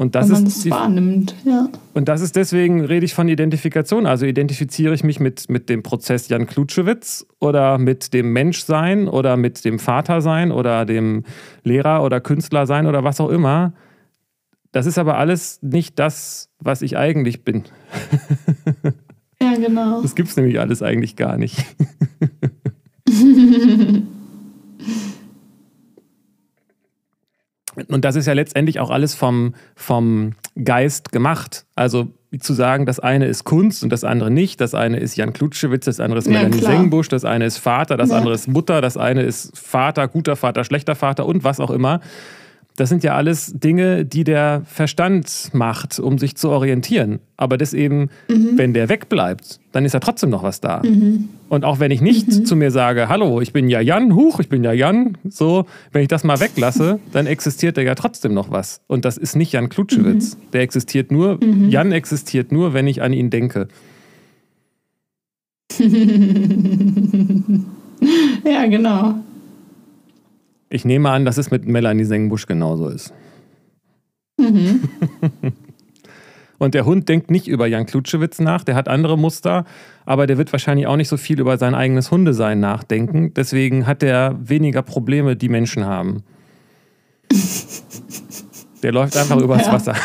Und 0.00 0.14
das 0.14 0.30
wenn 0.30 0.36
man 0.36 0.46
ist 0.46 0.64
das 0.64 0.70
wahrnimmt, 0.70 1.34
ja. 1.44 1.68
Und 1.92 2.08
das 2.08 2.22
ist 2.22 2.34
deswegen, 2.34 2.86
rede 2.86 3.04
ich 3.04 3.12
von 3.12 3.28
Identifikation. 3.28 4.06
Also 4.06 4.24
identifiziere 4.24 4.94
ich 4.94 5.04
mich 5.04 5.20
mit, 5.20 5.50
mit 5.50 5.68
dem 5.68 5.82
Prozess 5.82 6.30
Jan 6.30 6.46
Klutschewitz 6.46 7.26
oder 7.38 7.76
mit 7.76 8.14
dem 8.14 8.32
Menschsein 8.32 9.08
oder 9.08 9.36
mit 9.36 9.62
dem 9.62 9.78
Vatersein 9.78 10.52
oder 10.52 10.86
dem 10.86 11.24
Lehrer 11.64 12.02
oder 12.02 12.18
Künstlersein 12.22 12.86
oder 12.86 13.04
was 13.04 13.20
auch 13.20 13.28
immer. 13.28 13.74
Das 14.72 14.86
ist 14.86 14.96
aber 14.96 15.18
alles 15.18 15.58
nicht 15.60 15.98
das, 15.98 16.48
was 16.60 16.80
ich 16.80 16.96
eigentlich 16.96 17.44
bin. 17.44 17.64
Ja, 19.42 19.54
genau. 19.54 20.00
Das 20.00 20.14
gibt 20.14 20.30
es 20.30 20.36
nämlich 20.36 20.60
alles 20.60 20.82
eigentlich 20.82 21.16
gar 21.16 21.36
nicht. 21.36 21.62
Und 27.88 28.04
das 28.04 28.16
ist 28.16 28.26
ja 28.26 28.32
letztendlich 28.32 28.80
auch 28.80 28.90
alles 28.90 29.14
vom, 29.14 29.54
vom 29.74 30.32
Geist 30.62 31.12
gemacht. 31.12 31.64
Also 31.74 32.08
zu 32.38 32.52
sagen, 32.54 32.86
das 32.86 33.00
eine 33.00 33.26
ist 33.26 33.44
Kunst 33.44 33.82
und 33.82 33.90
das 33.90 34.04
andere 34.04 34.30
nicht, 34.30 34.60
das 34.60 34.74
eine 34.74 34.98
ist 34.98 35.16
Jan 35.16 35.32
Klutschewitz, 35.32 35.86
das 35.86 35.98
andere 35.98 36.18
ist 36.20 36.26
Ja, 36.26 36.34
Melanie 36.34 36.58
klar. 36.58 36.72
Sengenbusch, 36.72 37.08
das 37.08 37.24
eine 37.24 37.44
ist 37.44 37.58
Vater, 37.58 37.96
das 37.96 38.10
Ja. 38.10 38.16
andere 38.18 38.34
ist 38.34 38.46
Mutter, 38.46 38.80
das 38.80 38.96
eine 38.96 39.22
ist 39.22 39.56
Vater, 39.58 40.06
guter 40.06 40.36
Vater, 40.36 40.62
schlechter 40.62 40.94
Vater 40.94 41.26
und 41.26 41.42
was 41.42 41.58
auch 41.58 41.70
immer. 41.70 42.00
Das 42.80 42.88
sind 42.88 43.04
ja 43.04 43.14
alles 43.14 43.52
Dinge, 43.54 44.06
die 44.06 44.24
der 44.24 44.62
Verstand 44.64 45.50
macht, 45.52 45.98
um 45.98 46.16
sich 46.16 46.34
zu 46.34 46.48
orientieren. 46.48 47.18
Aber 47.36 47.58
das 47.58 47.74
eben, 47.74 48.08
wenn 48.26 48.72
der 48.72 48.88
wegbleibt, 48.88 49.60
dann 49.72 49.84
ist 49.84 49.92
ja 49.92 50.00
trotzdem 50.00 50.30
noch 50.30 50.42
was 50.42 50.62
da. 50.62 50.80
Und 51.50 51.66
auch 51.66 51.78
wenn 51.78 51.90
ich 51.90 52.00
nicht 52.00 52.46
zu 52.46 52.56
mir 52.56 52.70
sage, 52.70 53.10
hallo, 53.10 53.42
ich 53.42 53.52
bin 53.52 53.68
ja 53.68 53.82
Jan, 53.82 54.14
huch, 54.14 54.40
ich 54.40 54.48
bin 54.48 54.64
ja 54.64 54.72
Jan, 54.72 55.18
so, 55.28 55.66
wenn 55.92 56.00
ich 56.00 56.08
das 56.08 56.24
mal 56.24 56.40
weglasse, 56.40 57.00
dann 57.12 57.26
existiert 57.26 57.76
da 57.76 57.82
ja 57.82 57.94
trotzdem 57.94 58.32
noch 58.32 58.50
was. 58.50 58.80
Und 58.86 59.04
das 59.04 59.18
ist 59.18 59.36
nicht 59.36 59.52
Jan 59.52 59.68
Klutschewitz. 59.68 60.38
Der 60.54 60.62
existiert 60.62 61.12
nur, 61.12 61.38
Jan 61.68 61.92
existiert 61.92 62.50
nur, 62.50 62.72
wenn 62.72 62.86
ich 62.86 63.02
an 63.02 63.12
ihn 63.12 63.28
denke. 63.28 63.68
Ja, 68.42 68.64
genau. 68.66 69.16
Ich 70.72 70.84
nehme 70.84 71.10
an, 71.10 71.24
dass 71.24 71.36
es 71.36 71.50
mit 71.50 71.66
Melanie 71.66 72.04
Sengenbusch 72.04 72.46
genauso 72.46 72.88
ist. 72.88 73.12
Und 76.58 76.74
der 76.74 76.84
Hund 76.84 77.08
denkt 77.08 77.30
nicht 77.30 77.48
über 77.48 77.66
Jan 77.66 77.86
Klutschewitz 77.86 78.38
nach, 78.38 78.62
der 78.64 78.74
hat 78.76 78.86
andere 78.86 79.16
Muster, 79.18 79.64
aber 80.04 80.26
der 80.26 80.36
wird 80.38 80.52
wahrscheinlich 80.52 80.86
auch 80.86 80.96
nicht 80.96 81.08
so 81.08 81.16
viel 81.16 81.40
über 81.40 81.56
sein 81.58 81.74
eigenes 81.74 82.10
Hundesein 82.10 82.60
nachdenken. 82.60 83.32
Deswegen 83.34 83.86
hat 83.86 84.02
er 84.02 84.36
weniger 84.40 84.82
Probleme, 84.82 85.36
die 85.36 85.48
Menschen 85.48 85.86
haben. 85.86 86.22
Der 88.82 88.92
läuft 88.92 89.16
einfach 89.16 89.36
übers 89.40 89.66
Ja. 89.66 89.72
Wasser. 89.72 89.94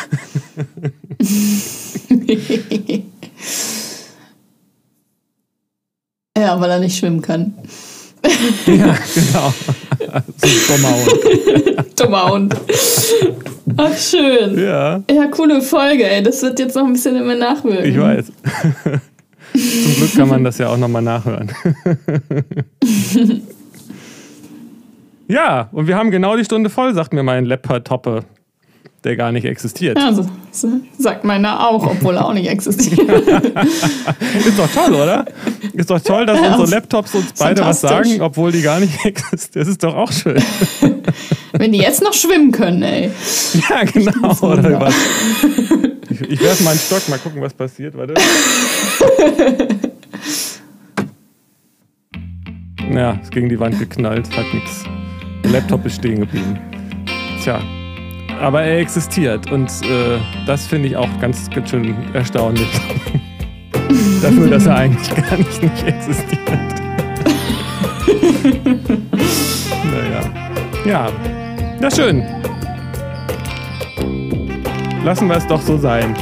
ja, 6.37 6.59
weil 6.59 6.71
er 6.71 6.79
nicht 6.79 6.97
schwimmen 6.97 7.21
kann. 7.21 7.53
ja, 8.67 8.95
genau. 9.13 9.53
so 10.37 10.47
ein 10.47 10.53
dummer 10.67 10.95
Hund. 10.95 11.99
Dummer 11.99 12.31
Hund. 12.31 12.55
Ach, 13.77 13.97
schön. 13.97 14.59
Ja, 14.59 15.01
Ja, 15.09 15.27
coole 15.27 15.61
Folge, 15.61 16.09
ey. 16.09 16.21
Das 16.23 16.41
wird 16.41 16.59
jetzt 16.59 16.75
noch 16.75 16.85
ein 16.85 16.93
bisschen 16.93 17.15
immer 17.15 17.35
nachwirken. 17.35 17.85
ich 17.85 17.99
weiß. 17.99 18.25
Zum 19.53 19.95
Glück 19.95 20.15
kann 20.15 20.27
man 20.27 20.43
das 20.43 20.57
ja 20.57 20.67
auch 20.69 20.77
nochmal 20.77 21.01
nachhören. 21.01 21.51
ja, 25.27 25.69
und 25.71 25.87
wir 25.87 25.95
haben 25.95 26.11
genau 26.11 26.35
die 26.35 26.43
Stunde 26.43 26.69
voll, 26.69 26.93
sagt 26.93 27.13
mir 27.13 27.23
mein 27.23 27.45
Leopard-Toppe, 27.45 28.25
der 29.05 29.15
gar 29.15 29.31
nicht 29.31 29.45
existiert. 29.45 29.97
Ja, 29.97 30.11
so, 30.11 30.25
so 30.51 30.67
sagt 30.97 31.23
meiner 31.23 31.67
auch, 31.69 31.85
obwohl 31.85 32.15
er 32.15 32.25
auch 32.25 32.33
nicht 32.33 32.49
existiert. 32.49 32.99
Ist 32.99 34.57
doch 34.57 34.69
toll, 34.73 34.93
oder? 34.95 35.25
Ist 35.73 35.89
doch 35.89 35.99
toll, 35.99 36.25
dass 36.25 36.39
Ja, 36.39 36.55
unsere 36.55 36.69
Laptops 36.71 37.13
uns 37.13 37.33
beide 37.37 37.61
was 37.61 37.81
sagen, 37.81 38.19
obwohl 38.21 38.51
die 38.51 38.61
gar 38.61 38.79
nicht 38.79 38.93
existieren. 39.05 39.65
Das 39.65 39.67
ist 39.67 39.83
doch 39.83 39.95
auch 39.95 40.11
schön. 40.11 40.41
Wenn 41.53 41.71
die 41.71 41.77
jetzt 41.79 42.01
noch 42.01 42.13
schwimmen 42.13 42.51
können, 42.51 42.81
ey. 42.81 43.11
Ja, 43.69 43.83
genau. 43.83 44.33
Oder 44.41 44.81
was? 44.81 44.95
Ich, 46.09 46.21
ich 46.21 46.41
werfe 46.41 46.63
meinen 46.63 46.79
Stock, 46.79 47.07
mal 47.07 47.19
gucken, 47.19 47.41
was 47.41 47.53
passiert. 47.53 47.95
Warte. 47.95 48.15
Ja, 52.91 53.11
ist 53.21 53.31
gegen 53.31 53.49
die 53.49 53.59
Wand 53.59 53.77
geknallt, 53.79 54.27
hat 54.35 54.53
nichts. 54.53 54.83
Der 55.43 55.51
Laptop 55.51 55.85
ist 55.85 55.95
stehen 55.95 56.19
geblieben. 56.21 56.59
Tja, 57.43 57.61
aber 58.39 58.63
er 58.63 58.79
existiert 58.79 59.51
und 59.51 59.69
äh, 59.83 60.19
das 60.45 60.67
finde 60.67 60.89
ich 60.89 60.97
auch 60.97 61.09
ganz, 61.19 61.49
ganz 61.49 61.69
schön 61.69 61.95
erstaunlich. 62.13 62.67
Dafür, 64.21 64.49
dass 64.49 64.65
er 64.65 64.75
eigentlich 64.75 65.15
gar 65.15 65.37
nicht, 65.37 65.61
nicht 65.61 65.83
existiert. 65.83 66.49
naja. 69.83 70.21
Ja, 70.85 71.07
na 71.79 71.91
schön. 71.91 72.23
Lassen 75.03 75.27
wir 75.27 75.37
es 75.37 75.47
doch 75.47 75.61
so 75.61 75.77
sein. 75.77 76.15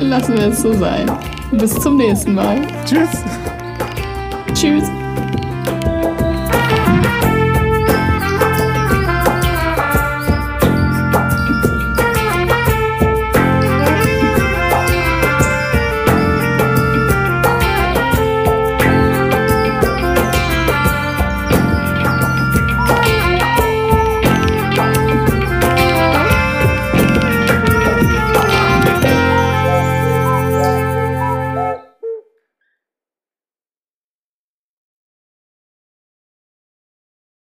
Lassen 0.00 0.36
wir 0.36 0.48
es 0.48 0.62
so 0.62 0.72
sein. 0.72 1.10
Bis 1.52 1.74
zum 1.80 1.96
nächsten 1.96 2.34
Mal. 2.34 2.60
Tschüss. 2.84 3.24
Tschüss. 4.54 4.97